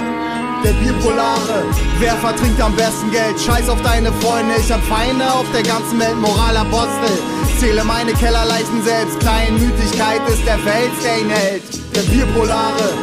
Der 0.63 0.72
Bierpolare, 0.72 1.65
wer 1.99 2.15
vertrinkt 2.15 2.61
am 2.61 2.74
besten 2.76 3.11
Geld? 3.11 3.39
Scheiß 3.39 3.68
auf 3.70 3.82
deine 3.82 4.11
Freunde, 4.13 4.55
ich 4.57 4.72
hab 4.72 4.82
Feinde 4.84 5.26
auf 5.32 5.45
der 5.53 5.63
ganzen 5.63 5.99
Welt, 5.99 6.15
Moralapostel. 6.18 7.11
Zähle 7.59 7.84
meine 7.84 8.13
Kellerleichen 8.13 8.84
selbst, 8.84 9.20
Kleinmütigkeit 9.20 10.22
ist 10.30 10.45
der 10.47 10.57
Fels, 10.59 10.93
der 11.03 11.20
ihn 11.20 11.30
hält. 11.30 11.86
Der 11.97 12.03
Bierpolare, 12.03 12.93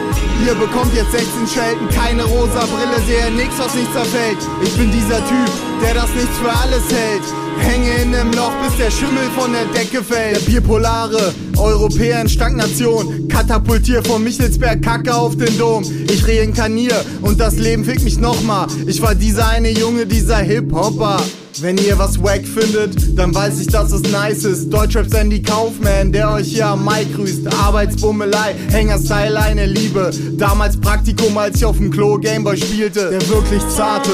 ihr 0.47 0.55
bekommt 0.55 0.95
jetzt 0.95 1.11
16 1.11 1.49
Schelten, 1.49 1.89
keine 1.89 2.23
rosa 2.23 2.61
Brille, 2.61 3.05
sehe 3.05 3.29
nix, 3.33 3.59
was 3.59 3.75
nicht 3.75 3.93
zerfällt. 3.93 4.39
Ich 4.63 4.73
bin 4.75 4.89
dieser 4.93 5.19
Typ, 5.27 5.51
der 5.83 5.95
das 5.95 6.09
nichts 6.15 6.39
für 6.39 6.49
alles 6.49 6.85
hält. 6.93 7.25
Hänge 7.59 7.91
in 8.05 8.11
nem 8.13 8.31
Loch, 8.35 8.53
bis 8.63 8.77
der 8.77 8.93
Schimmel 8.93 9.25
von 9.37 9.53
der 9.53 9.65
Decke 9.65 10.01
fällt. 10.05 10.37
Der 10.37 10.41
Bierpolare, 10.43 11.35
Europäer 11.57 12.21
in 12.21 12.29
Stagnation. 12.29 13.27
Katapultier 13.27 14.01
von 14.05 14.23
Michelsberg 14.23 14.81
Kacke 14.81 15.13
auf 15.13 15.37
den 15.37 15.59
Dom. 15.59 15.83
Ich 15.83 16.25
reinkarnier 16.29 17.05
und 17.23 17.41
das 17.41 17.57
Leben 17.57 17.85
fickt 17.85 18.05
mich 18.05 18.21
nochmal. 18.21 18.69
Ich 18.87 19.03
war 19.03 19.17
dieser 19.17 19.49
eine 19.49 19.71
Junge, 19.71 20.07
dieser 20.07 20.37
Hip-Hopper. 20.37 21.21
Wenn 21.61 21.79
ihr 21.79 21.97
was 21.99 22.21
wack 22.21 22.45
findet, 22.45 23.17
dann 23.17 23.33
weiß 23.33 23.61
ich, 23.61 23.69
dass 23.69 23.93
es 23.93 24.03
nice 24.11 24.45
ist. 24.45 24.71
Deutschrap 24.71 25.09
Sandy 25.09 25.41
Kaufman, 25.41 26.11
der 26.11 26.33
euch 26.33 26.49
hier 26.49 26.67
am 26.67 26.85
Mic 26.85 27.15
grüßt. 27.15 27.47
Arbeitsbummelei, 27.63 28.57
Hängerstyle, 28.71 29.39
eine 29.41 29.67
Liebe. 29.67 30.11
Damals 30.33 30.77
Praktikum, 30.77 31.39
als 31.39 31.59
ich 31.59 31.65
auf 31.65 31.77
dem 31.77 31.93
Klo 31.93 32.19
Gameboy 32.19 32.57
spielte. 32.57 33.11
Der 33.11 33.29
wirklich 33.29 33.63
zarte 33.69 34.11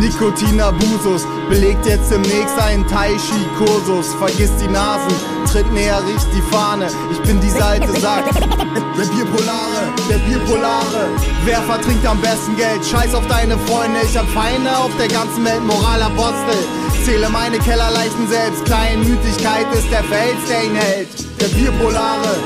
Nikotinabusus 0.00 1.26
belegt 1.50 1.84
jetzt 1.84 2.10
demnächst 2.10 2.58
einen 2.58 2.86
Tai-Chi-Kursus. 2.86 4.14
Vergiss 4.14 4.50
die 4.60 4.72
Nasen, 4.72 5.14
tritt 5.52 5.70
näher, 5.74 6.00
riecht 6.06 6.28
die 6.34 6.42
Fahne. 6.50 6.88
Ich 7.12 7.20
bin 7.20 7.38
dieser 7.40 7.66
alte 7.66 7.92
Sack. 8.00 8.24
Der 8.34 9.04
Bierpolare, 9.04 9.92
der 10.08 10.18
Bierpolare. 10.18 11.10
Wer 11.44 11.60
vertrinkt 11.62 12.06
am 12.06 12.20
besten 12.20 12.56
Geld? 12.56 12.84
Scheiß 12.84 13.14
auf 13.14 13.26
deine 13.28 13.58
Freunde, 13.58 14.00
ich 14.02 14.16
hab 14.16 14.28
Feinde 14.30 14.76
auf 14.76 14.90
der 14.98 15.08
ganzen 15.08 15.44
Welt, 15.44 15.64
Moralapostel. 15.64 16.77
Zähle 17.04 17.28
meine 17.30 17.58
Kellerleichen 17.58 18.28
selbst, 18.28 18.64
Kleinmütigkeit 18.64 19.66
ist 19.72 19.90
der 19.90 20.04
Fels, 20.04 20.38
der 20.48 20.64
ihn 20.64 20.74
hält. 20.74 21.08
Der 21.40 21.48
Bierpolare, 21.48 22.36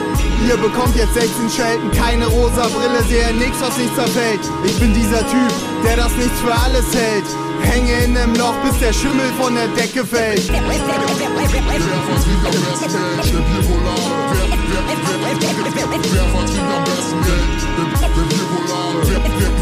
ihr 0.47 0.57
bekommt 0.57 0.95
jetzt 0.97 1.15
16 1.15 1.51
Schelten, 1.51 1.91
keine 1.91 2.27
rosa 2.27 2.69
Brille, 2.69 3.03
sehe 3.09 3.35
nix, 3.35 3.61
was 3.61 3.77
nicht 3.79 3.95
zerfällt. 3.95 4.41
Ich 4.65 4.79
bin 4.79 4.95
dieser 4.95 5.21
Typ, 5.27 5.53
der 5.85 5.97
das 5.97 6.13
nichts 6.17 6.39
für 6.41 6.55
alles 6.55 6.95
hält. 6.95 7.25
Hänge 7.63 7.93
in 8.05 8.13
nem 8.13 8.35
Loch, 8.35 8.55
bis 8.65 8.79
der 8.79 8.93
Schimmel 8.93 9.31
von 9.41 9.55
der 9.55 9.69
Decke 9.69 10.05
fällt. 10.05 10.49
Wer 10.53 10.63
verdient 10.63 10.95
am 10.95 11.17
besten 11.17 11.59
Geld? 11.69 11.83
Der 13.27 13.41
Bierpolare. 13.41 14.09
Wer, 14.33 14.47
wer, 14.49 14.83
wer, 15.41 15.59
wer, 15.75 15.99
wer 16.13 16.27
verdient 16.33 16.71
am 16.71 16.85
besten? 16.85 17.19
Der, 17.27 17.39
der 18.01 18.09
Bierpolare. 18.31 18.99
Wer, 19.09 19.21
wer, 19.39 19.62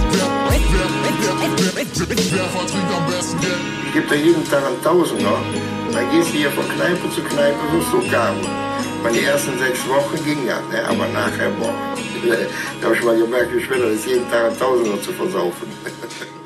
Ich 3.87 3.93
gebe 3.93 4.07
da 4.09 4.14
jeden 4.14 4.45
Tag 4.49 4.64
einen 4.64 4.83
Tausender. 4.83 5.39
Dann 5.93 6.11
gehst 6.11 6.33
du 6.33 6.39
hier 6.39 6.51
von 6.51 6.68
Kneipe 6.68 7.11
zu 7.14 7.22
Kneipe, 7.22 7.59
wirst 7.72 7.93
du. 7.93 7.97
Und 7.99 9.14
die 9.14 9.24
ersten 9.24 9.59
sechs 9.59 9.87
Wochen 9.89 10.24
ging 10.24 10.47
das, 10.47 10.61
ne? 10.70 10.87
aber 10.87 11.09
nachher, 11.09 11.51
boah. 11.59 11.74
Da 12.81 12.87
habe 12.87 12.97
ich 12.97 13.03
mal 13.03 13.18
gemerkt, 13.18 13.55
wie 13.55 13.62
schwer 13.62 13.78
das 13.78 13.93
ist, 13.97 14.07
jeden 14.07 14.31
Tag 14.31 14.45
einen 14.47 14.59
Tausender 14.59 15.01
zu 15.03 15.12
versaufen. 15.12 15.68